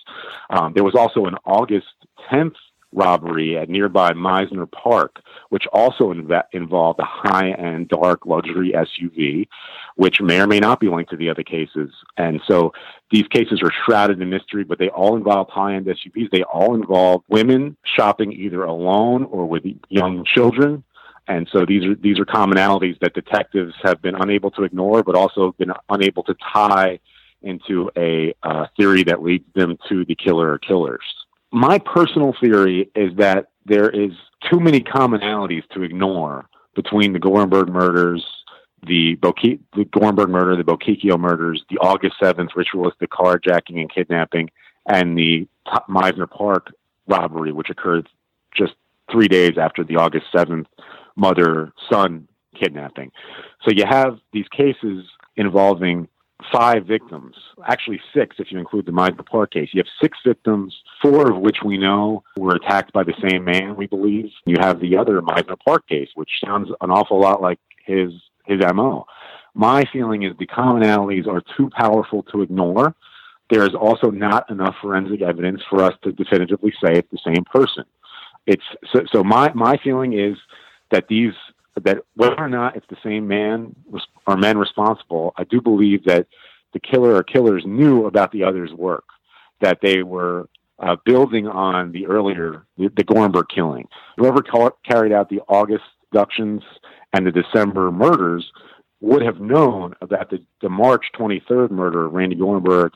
Um, 0.49 0.73
there 0.73 0.83
was 0.83 0.95
also 0.95 1.25
an 1.25 1.35
August 1.45 1.93
10th 2.31 2.55
robbery 2.93 3.57
at 3.57 3.69
nearby 3.69 4.13
Mizner 4.13 4.69
Park, 4.71 5.21
which 5.49 5.65
also 5.73 6.13
inv- 6.13 6.43
involved 6.51 6.99
a 6.99 7.05
high 7.05 7.51
end 7.51 7.89
dark 7.89 8.25
luxury 8.25 8.73
SUV, 8.73 9.47
which 9.95 10.21
may 10.21 10.39
or 10.39 10.47
may 10.47 10.59
not 10.59 10.79
be 10.79 10.89
linked 10.89 11.11
to 11.11 11.17
the 11.17 11.29
other 11.29 11.43
cases. 11.43 11.91
And 12.17 12.41
so 12.47 12.73
these 13.11 13.27
cases 13.27 13.61
are 13.61 13.71
shrouded 13.85 14.21
in 14.21 14.29
mystery, 14.29 14.63
but 14.63 14.79
they 14.79 14.89
all 14.89 15.15
involve 15.15 15.49
high 15.49 15.75
end 15.75 15.85
SUVs. 15.85 16.31
They 16.31 16.43
all 16.43 16.75
involve 16.75 17.23
women 17.27 17.77
shopping 17.83 18.31
either 18.31 18.63
alone 18.63 19.25
or 19.25 19.45
with 19.45 19.63
young 19.89 20.25
children. 20.25 20.83
And 21.27 21.47
so 21.51 21.65
these 21.65 21.85
are 21.85 21.95
these 21.95 22.19
are 22.19 22.25
commonalities 22.25 22.99
that 22.99 23.13
detectives 23.13 23.73
have 23.81 24.01
been 24.01 24.15
unable 24.15 24.51
to 24.51 24.63
ignore, 24.63 25.03
but 25.03 25.15
also 25.15 25.53
been 25.57 25.71
unable 25.89 26.23
to 26.23 26.35
tie 26.53 26.99
into 27.41 27.89
a 27.97 28.33
uh, 28.43 28.67
theory 28.77 29.03
that 29.03 29.21
leads 29.21 29.45
them 29.53 29.77
to 29.89 30.05
the 30.05 30.15
killer 30.15 30.51
or 30.51 30.57
killers 30.57 31.22
my 31.53 31.77
personal 31.77 32.33
theory 32.41 32.89
is 32.95 33.15
that 33.17 33.51
there 33.65 33.89
is 33.89 34.11
too 34.51 34.59
many 34.59 34.81
commonalities 34.81 35.63
to 35.69 35.83
ignore 35.83 36.49
between 36.75 37.13
the 37.13 37.19
Gorenberg 37.19 37.69
murders, 37.69 38.25
the, 38.85 39.15
Boki- 39.17 39.59
the 39.75 39.85
Gorenberg 39.85 40.29
murder, 40.29 40.57
the 40.57 40.63
Bochicchio 40.63 41.17
murders, 41.19 41.63
the 41.69 41.77
August 41.77 42.15
7th 42.21 42.49
ritualistic 42.55 43.11
carjacking 43.11 43.79
and 43.79 43.93
kidnapping, 43.93 44.49
and 44.87 45.15
the 45.15 45.47
Mizner 45.87 46.29
Park 46.29 46.73
robbery, 47.07 47.51
which 47.51 47.69
occurred 47.69 48.09
just 48.57 48.73
three 49.11 49.27
days 49.27 49.57
after 49.57 49.83
the 49.83 49.95
August 49.97 50.25
7th 50.33 50.65
mother 51.15 51.71
son 51.91 52.27
kidnapping. 52.59 53.11
So 53.63 53.71
you 53.71 53.85
have 53.87 54.17
these 54.33 54.47
cases 54.47 55.05
involving 55.35 56.07
five 56.51 56.85
victims, 56.85 57.35
actually 57.65 58.01
six 58.13 58.37
if 58.39 58.51
you 58.51 58.59
include 58.59 58.85
the 58.85 58.91
Mizner 58.91 59.25
Park 59.25 59.51
case. 59.51 59.69
You 59.73 59.79
have 59.79 59.91
six 60.01 60.17
victims, 60.25 60.75
four 61.01 61.31
of 61.31 61.37
which 61.37 61.57
we 61.63 61.77
know 61.77 62.23
were 62.37 62.55
attacked 62.55 62.93
by 62.93 63.03
the 63.03 63.13
same 63.27 63.43
man, 63.43 63.75
we 63.75 63.87
believe. 63.87 64.29
You 64.45 64.55
have 64.59 64.79
the 64.79 64.97
other 64.97 65.21
Mizner 65.21 65.57
Park 65.59 65.87
case, 65.87 66.09
which 66.15 66.29
sounds 66.43 66.69
an 66.81 66.91
awful 66.91 67.19
lot 67.19 67.41
like 67.41 67.59
his 67.85 68.11
his 68.45 68.59
MO. 68.73 69.05
My 69.53 69.83
feeling 69.93 70.23
is 70.23 70.33
the 70.37 70.47
commonalities 70.47 71.27
are 71.27 71.41
too 71.55 71.69
powerful 71.75 72.23
to 72.23 72.41
ignore. 72.41 72.95
There 73.49 73.63
is 73.63 73.75
also 73.75 74.09
not 74.09 74.49
enough 74.49 74.75
forensic 74.81 75.21
evidence 75.21 75.61
for 75.69 75.83
us 75.83 75.93
to 76.03 76.11
definitively 76.11 76.71
say 76.83 76.97
it's 76.97 77.11
the 77.11 77.19
same 77.23 77.43
person. 77.45 77.85
It's 78.47 78.63
so, 78.91 79.01
so 79.11 79.23
my 79.23 79.51
my 79.53 79.77
feeling 79.83 80.13
is 80.13 80.37
that 80.91 81.07
these 81.07 81.33
that 81.81 81.99
whether 82.15 82.39
or 82.39 82.49
not 82.49 82.75
it's 82.75 82.85
the 82.89 82.97
same 83.03 83.27
man 83.27 83.75
or 84.27 84.37
men 84.37 84.57
responsible, 84.57 85.33
I 85.37 85.43
do 85.43 85.61
believe 85.61 86.03
that 86.05 86.27
the 86.73 86.79
killer 86.79 87.15
or 87.15 87.23
killers 87.23 87.63
knew 87.65 88.05
about 88.05 88.31
the 88.31 88.43
other's 88.43 88.71
work, 88.73 89.05
that 89.61 89.79
they 89.81 90.03
were 90.03 90.49
uh, 90.79 90.95
building 91.05 91.47
on 91.47 91.91
the 91.91 92.05
earlier, 92.07 92.65
the, 92.77 92.89
the 92.95 93.03
Gorenberg 93.03 93.45
killing. 93.53 93.87
Whoever 94.17 94.41
ca- 94.41 94.71
carried 94.85 95.11
out 95.11 95.29
the 95.29 95.41
August 95.47 95.83
abductions 96.11 96.61
and 97.13 97.25
the 97.25 97.31
December 97.31 97.91
murders 97.91 98.51
would 99.01 99.21
have 99.21 99.39
known 99.39 99.93
about 100.01 100.29
the, 100.29 100.43
the 100.61 100.69
March 100.69 101.05
23rd 101.15 101.71
murder 101.71 102.05
of 102.05 102.13
Randi 102.13 102.35
Gorenberg 102.35 102.91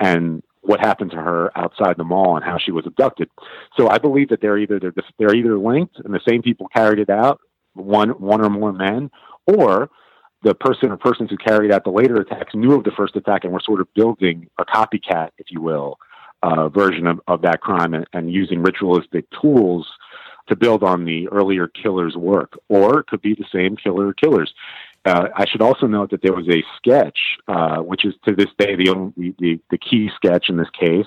and 0.00 0.42
what 0.62 0.80
happened 0.80 1.10
to 1.10 1.16
her 1.16 1.56
outside 1.56 1.96
the 1.96 2.04
mall 2.04 2.36
and 2.36 2.44
how 2.44 2.58
she 2.58 2.70
was 2.70 2.86
abducted. 2.86 3.28
So 3.76 3.88
I 3.88 3.98
believe 3.98 4.28
that 4.28 4.40
they're 4.40 4.58
either 4.58 4.78
they're, 4.78 4.94
they're 5.18 5.34
either 5.34 5.58
linked 5.58 5.98
and 6.04 6.14
the 6.14 6.20
same 6.28 6.42
people 6.42 6.68
carried 6.68 6.98
it 6.98 7.10
out, 7.10 7.40
one 7.74 8.10
one 8.10 8.40
or 8.40 8.50
more 8.50 8.72
men, 8.72 9.10
or 9.46 9.90
the 10.42 10.54
person 10.54 10.90
or 10.90 10.96
persons 10.96 11.30
who 11.30 11.36
carried 11.36 11.70
out 11.72 11.84
the 11.84 11.90
later 11.90 12.16
attacks 12.16 12.54
knew 12.54 12.74
of 12.74 12.84
the 12.84 12.90
first 12.96 13.14
attack 13.16 13.44
and 13.44 13.52
were 13.52 13.60
sort 13.60 13.80
of 13.80 13.92
building 13.94 14.48
a 14.58 14.64
copycat, 14.64 15.30
if 15.38 15.46
you 15.50 15.60
will, 15.60 15.98
uh, 16.42 16.68
version 16.68 17.06
of, 17.06 17.20
of 17.28 17.42
that 17.42 17.60
crime 17.60 17.94
and, 17.94 18.06
and 18.12 18.32
using 18.32 18.62
ritualistic 18.62 19.24
tools 19.40 19.86
to 20.48 20.56
build 20.56 20.82
on 20.82 21.04
the 21.04 21.28
earlier 21.28 21.68
killer's 21.68 22.16
work, 22.16 22.58
or 22.68 23.00
it 23.00 23.06
could 23.06 23.22
be 23.22 23.34
the 23.34 23.44
same 23.52 23.76
killer 23.76 24.08
or 24.08 24.12
killers. 24.12 24.52
Uh, 25.04 25.28
I 25.34 25.46
should 25.46 25.62
also 25.62 25.86
note 25.86 26.10
that 26.10 26.22
there 26.22 26.32
was 26.32 26.48
a 26.48 26.64
sketch, 26.76 27.18
uh, 27.48 27.78
which 27.78 28.04
is 28.04 28.14
to 28.26 28.34
this 28.34 28.50
day 28.58 28.76
the, 28.76 28.88
only, 28.90 29.34
the 29.38 29.60
the 29.70 29.78
key 29.78 30.10
sketch 30.14 30.48
in 30.48 30.56
this 30.56 30.70
case, 30.70 31.06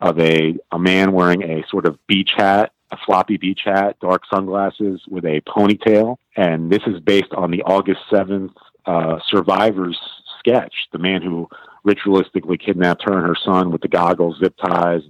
of 0.00 0.18
a 0.18 0.54
a 0.72 0.78
man 0.78 1.12
wearing 1.12 1.42
a 1.42 1.64
sort 1.70 1.86
of 1.86 1.98
beach 2.06 2.32
hat, 2.36 2.72
a 2.92 2.96
floppy 3.04 3.36
beach 3.36 3.60
hat, 3.64 3.96
dark 4.00 4.22
sunglasses 4.32 5.02
with 5.08 5.24
a 5.24 5.40
ponytail, 5.42 6.16
and 6.36 6.70
this 6.70 6.82
is 6.86 7.00
based 7.00 7.32
on 7.36 7.50
the 7.50 7.62
August 7.62 8.00
seventh 8.10 8.52
uh, 8.86 9.18
survivor's 9.28 9.98
sketch. 10.38 10.74
The 10.92 10.98
man 10.98 11.22
who 11.22 11.48
ritualistically 11.86 12.60
kidnapped 12.60 13.02
her 13.04 13.16
and 13.16 13.26
her 13.26 13.36
son 13.44 13.70
with 13.70 13.82
the 13.82 13.88
goggles, 13.88 14.38
zip 14.42 14.54
ties, 14.56 15.02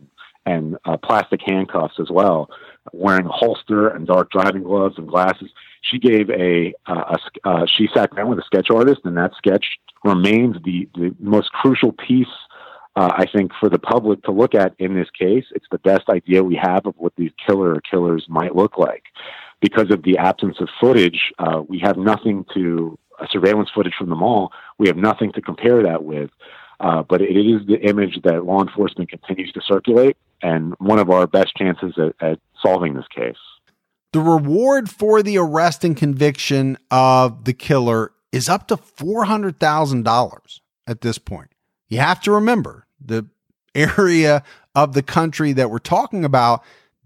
and 0.47 0.77
uh, 0.85 0.97
plastic 0.97 1.41
handcuffs 1.45 1.95
as 2.01 2.11
well, 2.11 2.51
wearing 2.93 3.27
a 3.27 3.33
holster 3.33 3.89
and 3.89 4.07
dark 4.07 4.31
driving 4.31 4.63
gloves 4.63 4.97
and 4.99 5.09
glasses 5.09 5.51
she 5.83 5.99
gave 5.99 6.31
a, 6.31 6.75
uh, 6.87 7.17
a 7.45 7.49
uh, 7.49 7.67
she 7.67 7.89
sat 7.95 8.15
down 8.15 8.29
with 8.29 8.39
a 8.39 8.45
sketch 8.45 8.69
artist, 8.71 9.01
and 9.05 9.17
that 9.17 9.33
sketch 9.37 9.67
remains 10.05 10.57
the 10.65 10.89
the 10.95 11.15
most 11.19 11.53
crucial 11.53 11.93
piece. 11.93 12.27
Uh, 13.01 13.15
I 13.17 13.25
think 13.25 13.53
for 13.59 13.71
the 13.71 13.79
public 13.79 14.23
to 14.25 14.31
look 14.31 14.55
at 14.55 14.75
in 14.79 14.95
this 14.95 15.09
case, 15.19 15.47
it's 15.53 15.65
the 15.71 15.79
best 15.79 16.11
idea 16.11 16.45
we 16.45 16.61
have 16.63 16.85
of 16.85 16.95
what 16.99 17.15
these 17.17 17.31
killer 17.47 17.73
or 17.73 17.81
killers 17.81 18.27
might 18.29 18.55
look 18.55 18.77
like. 18.77 19.05
Because 19.63 19.91
of 19.91 20.03
the 20.03 20.19
absence 20.19 20.61
of 20.61 20.69
footage, 20.79 21.33
uh, 21.39 21.63
we 21.67 21.79
have 21.79 21.97
nothing 21.97 22.45
to 22.53 22.99
uh, 23.19 23.25
surveillance 23.31 23.71
footage 23.75 23.95
from 23.99 24.11
the 24.11 24.17
mall. 24.17 24.53
We 24.77 24.87
have 24.89 24.99
nothing 24.99 25.33
to 25.33 25.41
compare 25.41 25.83
that 25.83 26.05
with. 26.05 26.29
Uh, 26.79 27.03
but 27.03 27.23
it 27.23 27.39
is 27.39 27.67
the 27.67 27.81
image 27.81 28.21
that 28.25 28.45
law 28.45 28.61
enforcement 28.61 29.09
continues 29.09 29.51
to 29.53 29.63
circulate, 29.67 30.19
and 30.43 30.75
one 30.79 30.99
of 30.99 31.09
our 31.09 31.27
best 31.27 31.57
chances 31.57 31.95
at, 31.97 32.15
at 32.21 32.39
solving 32.63 32.93
this 32.93 33.09
case. 33.09 33.41
The 34.13 34.21
reward 34.21 34.91
for 34.91 35.23
the 35.23 35.39
arrest 35.39 35.85
and 35.85 35.97
conviction 35.97 36.77
of 36.91 37.47
the 37.47 37.55
killer 37.55 38.13
is 38.31 38.51
up 38.51 38.69
to 38.69 38.77
$400,000 38.77 40.61
at 40.87 41.01
this 41.01 41.17
point. 41.17 41.51
You 41.89 41.99
have 41.99 42.21
to 42.23 42.33
remember 42.33 42.87
the 43.05 43.27
area 43.75 44.43
of 44.75 44.93
the 44.93 45.03
country 45.03 45.53
that 45.53 45.71
we're 45.71 45.79
talking 45.79 46.25
about, 46.25 46.63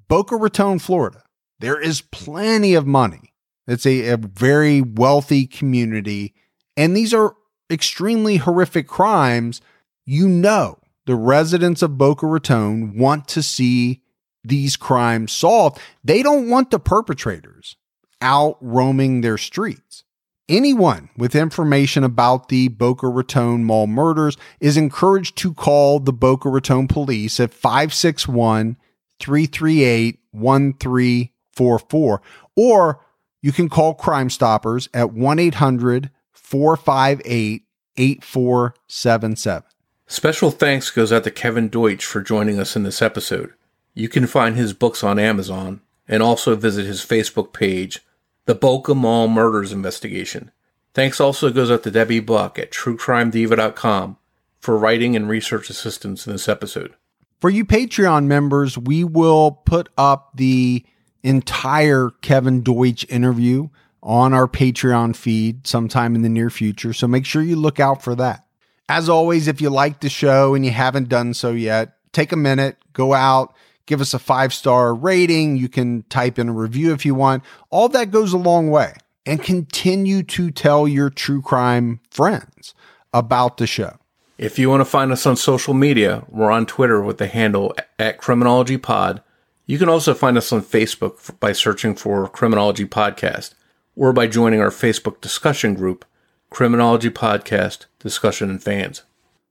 Boca 0.09 0.37
Raton, 0.37 0.79
Florida. 0.79 1.23
There 1.61 1.81
is 1.81 2.01
plenty 2.01 2.75
of 2.75 2.87
money. 2.87 3.33
It's 3.67 3.87
a, 3.87 4.11
a 4.11 4.17
very 4.17 4.81
wealthy 4.81 5.47
community. 5.47 6.35
And 6.77 6.97
these 6.97 7.15
are 7.15 7.35
extremely 7.71 8.37
horrific 8.37 8.87
crimes. 8.87 9.61
You 10.05 10.29
know, 10.29 10.79
the 11.07 11.17
residents 11.17 11.83
of 11.83 11.99
Boca 11.99 12.27
Raton 12.27 12.99
want 12.99 13.29
to 13.29 13.43
see 13.43 14.03
these 14.43 14.77
crimes 14.77 15.33
solved. 15.33 15.81
They 16.03 16.23
don't 16.23 16.51
want 16.51 16.71
the 16.71 16.79
perpetrators 16.79 17.77
out 18.21 18.57
roaming 18.61 19.21
their 19.21 19.39
streets. 19.39 20.04
Anyone 20.49 21.09
with 21.17 21.35
information 21.35 22.05
about 22.05 22.51
the 22.51 22.69
Boca 22.69 23.09
Raton 23.09 23.65
Mall 23.65 23.87
murders 23.87 24.37
is 24.61 24.77
encouraged 24.77 25.39
to 25.39 25.55
call 25.55 26.01
the 26.01 26.13
Boca 26.13 26.51
Raton 26.51 26.87
police 26.87 27.41
at 27.41 27.55
561 27.55 28.77
338 29.21 30.19
1344, 30.33 32.23
or 32.57 33.01
you 33.41 33.53
can 33.53 33.71
call 33.71 33.95
Crime 33.95 34.29
Stoppers 34.29 34.89
at 34.93 35.15
1 35.15 35.39
800 35.39 36.11
458 36.33 37.63
8477. 37.97 39.69
Special 40.07 40.51
thanks 40.51 40.91
goes 40.91 41.11
out 41.11 41.25
to 41.25 41.31
Kevin 41.31 41.71
Deutsch 41.71 42.05
for 42.05 42.21
joining 42.21 42.61
us 42.61 42.77
in 42.77 42.83
this 42.83 43.01
episode. 43.01 43.55
You 43.95 44.11
can 44.11 44.27
find 44.27 44.57
his 44.57 44.75
books 44.75 45.03
on 45.03 45.19
Amazon 45.19 45.81
and 46.07 46.23
also 46.23 46.55
visit 46.55 46.85
his 46.85 47.01
Facebook 47.01 47.55
page, 47.55 48.01
The 48.47 48.55
Boca 48.55 48.95
Mall 48.95 49.29
Murders 49.29 49.73
Investigation. 49.73 50.51
Thanks 50.93 51.21
also 51.21 51.51
goes 51.51 51.71
out 51.71 51.83
to 51.85 51.91
Debbie 51.91 52.21
Buck 52.21 52.59
at 52.59 52.71
truecrimediva.com 52.71 54.17
for 54.61 54.79
writing 54.79 55.17
and 55.17 55.29
research 55.29 55.71
assistance 55.71 56.27
in 56.27 56.33
this 56.33 56.49
episode. 56.49 56.95
For 57.41 57.51
you 57.51 57.65
Patreon 57.65 58.27
members, 58.27 58.79
we 58.79 59.03
will 59.03 59.51
put 59.51 59.89
up 59.99 60.31
the 60.35 60.85
entire 61.23 62.11
Kevin 62.21 62.63
Deutsch 62.63 63.05
interview 63.09 63.69
on 64.03 64.35
our 64.35 64.47
Patreon 64.47 65.17
feed 65.17 65.67
sometime 65.67 66.15
in 66.15 66.23
the 66.23 66.29
near 66.29 66.51
future. 66.51 66.93
So 66.93 67.09
make 67.09 67.25
sure 67.25 67.43
you 67.43 67.57
look 67.57 67.81
out 67.81 68.03
for 68.03 68.15
that. 68.15 68.47
As 68.89 69.09
always, 69.09 69.49
if 69.49 69.61
you 69.63 69.71
like 69.71 70.01
the 70.01 70.11
show 70.11 70.55
and 70.55 70.65
you 70.65 70.71
haven't 70.71 71.09
done 71.09 71.33
so 71.33 71.53
yet, 71.53 71.97
take 72.13 72.33
a 72.33 72.37
minute, 72.37 72.77
go 72.93 73.15
out, 73.15 73.55
give 73.87 74.01
us 74.01 74.15
a 74.15 74.19
five 74.19 74.53
star 74.53 74.95
rating. 74.95 75.57
You 75.57 75.69
can 75.69 76.03
type 76.05 76.39
in 76.39 76.49
a 76.49 76.53
review 76.53 76.93
if 76.93 77.05
you 77.05 77.15
want. 77.15 77.43
All 77.71 77.89
that 77.91 78.11
goes 78.11 78.33
a 78.33 78.39
long 78.39 78.71
way. 78.71 78.95
And 79.27 79.43
continue 79.43 80.23
to 80.23 80.51
tell 80.51 80.87
your 80.87 81.09
true 81.09 81.41
crime 81.41 82.01
friends 82.11 82.75
about 83.15 83.57
the 83.57 83.67
show. 83.67 83.97
If 84.37 84.59
you 84.59 84.69
want 84.69 84.81
to 84.81 84.85
find 84.85 85.13
us 85.13 85.25
on 85.27 85.37
social 85.37 85.73
media, 85.73 86.25
we're 86.29 86.51
on 86.51 86.67
Twitter 86.67 87.01
with 87.01 87.19
the 87.19 87.29
handle 87.29 87.75
at 87.99 88.19
Criminology 88.19 88.77
Pod. 88.77 89.23
You 89.65 89.79
can 89.79 89.89
also 89.89 90.13
find 90.13 90.37
us 90.37 90.53
on 90.53 90.61
Facebook 90.61 91.39
by 91.41 91.53
searching 91.53 91.95
for 91.95 92.29
Criminology 92.29 92.85
Podcast 92.85 93.55
or 93.97 94.13
by 94.13 94.27
joining 94.27 94.61
our 94.61 94.71
Facebook 94.71 95.21
discussion 95.21 95.75
group, 95.75 96.05
Criminology 96.51 97.11
Podcast 97.11 97.87
Discussion 97.99 98.51
and 98.51 98.63
Fans. 98.63 99.05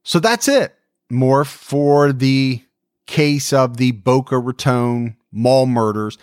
So 0.03 0.19
that's 0.19 0.47
it. 0.47 0.75
More 1.09 1.45
for 1.45 2.11
the 2.11 2.61
case 3.05 3.53
of 3.53 3.77
the 3.77 3.91
Boca 3.91 4.39
Raton 4.39 5.17
mall 5.31 5.65
murders. 5.65 6.17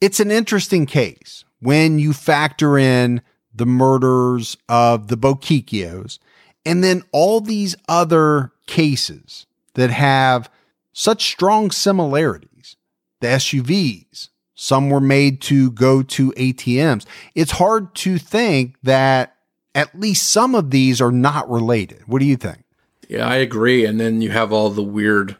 It's 0.00 0.20
an 0.20 0.30
interesting 0.30 0.86
case 0.86 1.44
when 1.60 1.98
you 1.98 2.12
factor 2.12 2.78
in 2.78 3.22
the 3.54 3.66
murders 3.66 4.56
of 4.68 5.08
the 5.08 5.16
Bochicchios 5.16 6.18
and 6.64 6.84
then 6.84 7.02
all 7.12 7.40
these 7.40 7.76
other 7.88 8.52
cases 8.66 9.46
that 9.74 9.90
have 9.90 10.50
such 10.92 11.28
strong 11.30 11.70
similarities. 11.70 12.76
The 13.20 13.28
SUVs, 13.28 14.28
some 14.54 14.90
were 14.90 15.00
made 15.00 15.40
to 15.42 15.70
go 15.70 16.02
to 16.02 16.32
ATMs. 16.32 17.06
It's 17.34 17.52
hard 17.52 17.94
to 17.96 18.18
think 18.18 18.76
that 18.82 19.36
at 19.74 19.98
least 19.98 20.28
some 20.28 20.54
of 20.54 20.70
these 20.70 21.00
are 21.00 21.12
not 21.12 21.48
related. 21.50 22.02
What 22.06 22.18
do 22.18 22.24
you 22.24 22.36
think? 22.36 22.64
Yeah, 23.08 23.28
I 23.28 23.36
agree. 23.36 23.84
And 23.84 24.00
then 24.00 24.20
you 24.20 24.30
have 24.30 24.52
all 24.52 24.70
the 24.70 24.82
weird 24.82 25.36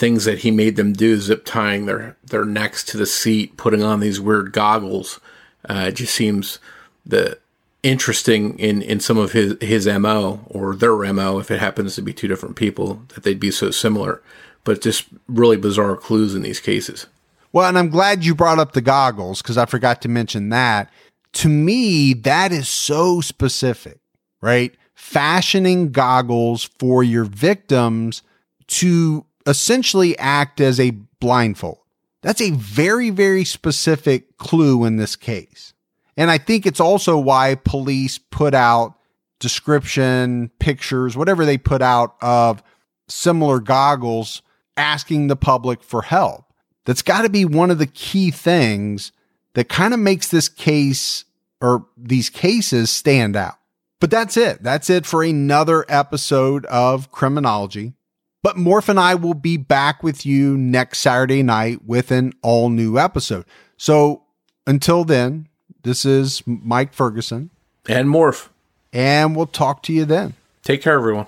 things 0.00 0.24
that 0.24 0.38
he 0.38 0.50
made 0.50 0.76
them 0.76 0.94
do, 0.94 1.18
zip 1.18 1.44
tying 1.44 1.84
their, 1.84 2.16
their 2.24 2.46
necks 2.46 2.82
to 2.82 2.96
the 2.96 3.04
seat, 3.04 3.58
putting 3.58 3.82
on 3.82 4.00
these 4.00 4.18
weird 4.18 4.50
goggles. 4.50 5.20
Uh, 5.68 5.84
it 5.88 5.92
just 5.92 6.14
seems 6.14 6.58
the 7.04 7.38
interesting 7.82 8.58
in, 8.58 8.80
in 8.80 8.98
some 8.98 9.18
of 9.18 9.32
his, 9.32 9.56
his 9.60 9.86
MO 9.86 10.40
or 10.48 10.74
their 10.74 10.96
MO, 11.12 11.38
if 11.38 11.50
it 11.50 11.60
happens 11.60 11.94
to 11.94 12.02
be 12.02 12.14
two 12.14 12.28
different 12.28 12.56
people, 12.56 13.02
that 13.08 13.24
they'd 13.24 13.38
be 13.38 13.50
so 13.50 13.70
similar. 13.70 14.22
But 14.64 14.80
just 14.80 15.04
really 15.28 15.58
bizarre 15.58 15.96
clues 15.96 16.34
in 16.34 16.40
these 16.42 16.60
cases. 16.60 17.06
Well, 17.52 17.68
and 17.68 17.78
I'm 17.78 17.90
glad 17.90 18.24
you 18.24 18.34
brought 18.34 18.58
up 18.58 18.72
the 18.72 18.80
goggles 18.80 19.42
because 19.42 19.58
I 19.58 19.66
forgot 19.66 20.00
to 20.02 20.08
mention 20.08 20.48
that. 20.48 20.90
To 21.34 21.48
me, 21.48 22.14
that 22.14 22.52
is 22.52 22.70
so 22.70 23.20
specific, 23.20 23.98
right? 24.40 24.74
Fashioning 24.94 25.92
goggles 25.92 26.64
for 26.78 27.04
your 27.04 27.24
victims 27.24 28.22
to 28.68 29.26
essentially 29.50 30.16
act 30.18 30.60
as 30.60 30.80
a 30.80 30.92
blindfold. 31.20 31.78
That's 32.22 32.40
a 32.40 32.52
very, 32.52 33.10
very 33.10 33.44
specific 33.44 34.36
clue 34.38 34.84
in 34.84 34.96
this 34.96 35.16
case. 35.16 35.74
And 36.16 36.30
I 36.30 36.38
think 36.38 36.66
it's 36.66 36.80
also 36.80 37.18
why 37.18 37.56
police 37.56 38.18
put 38.18 38.54
out 38.54 38.94
description, 39.40 40.50
pictures, 40.58 41.16
whatever 41.16 41.44
they 41.44 41.58
put 41.58 41.82
out 41.82 42.14
of 42.22 42.62
similar 43.08 43.58
goggles 43.58 44.42
asking 44.76 45.26
the 45.26 45.36
public 45.36 45.82
for 45.82 46.02
help. 46.02 46.44
That's 46.84 47.02
got 47.02 47.22
to 47.22 47.28
be 47.28 47.44
one 47.44 47.70
of 47.70 47.78
the 47.78 47.86
key 47.86 48.30
things 48.30 49.12
that 49.54 49.68
kind 49.68 49.92
of 49.92 50.00
makes 50.00 50.28
this 50.28 50.48
case 50.48 51.24
or 51.60 51.86
these 51.96 52.30
cases 52.30 52.90
stand 52.90 53.36
out. 53.36 53.56
But 53.98 54.10
that's 54.10 54.36
it. 54.36 54.62
That's 54.62 54.88
it 54.88 55.04
for 55.04 55.22
another 55.22 55.84
episode 55.88 56.64
of 56.66 57.10
Criminology. 57.10 57.94
But 58.42 58.56
Morph 58.56 58.88
and 58.88 58.98
I 58.98 59.14
will 59.14 59.34
be 59.34 59.56
back 59.58 60.02
with 60.02 60.24
you 60.24 60.56
next 60.56 61.00
Saturday 61.00 61.42
night 61.42 61.84
with 61.86 62.10
an 62.10 62.32
all 62.42 62.70
new 62.70 62.98
episode. 62.98 63.44
So 63.76 64.22
until 64.66 65.04
then, 65.04 65.46
This 65.82 66.04
is 66.04 66.42
Mike 66.46 66.92
Ferguson, 66.92 67.48
And 67.88 68.08
Morph. 68.08 68.48
and 68.92 69.34
we'll 69.34 69.46
talk 69.46 69.82
to 69.84 69.92
you 69.94 70.04
then. 70.04 70.34
Take 70.62 70.82
care, 70.82 70.92
everyone. 70.94 71.26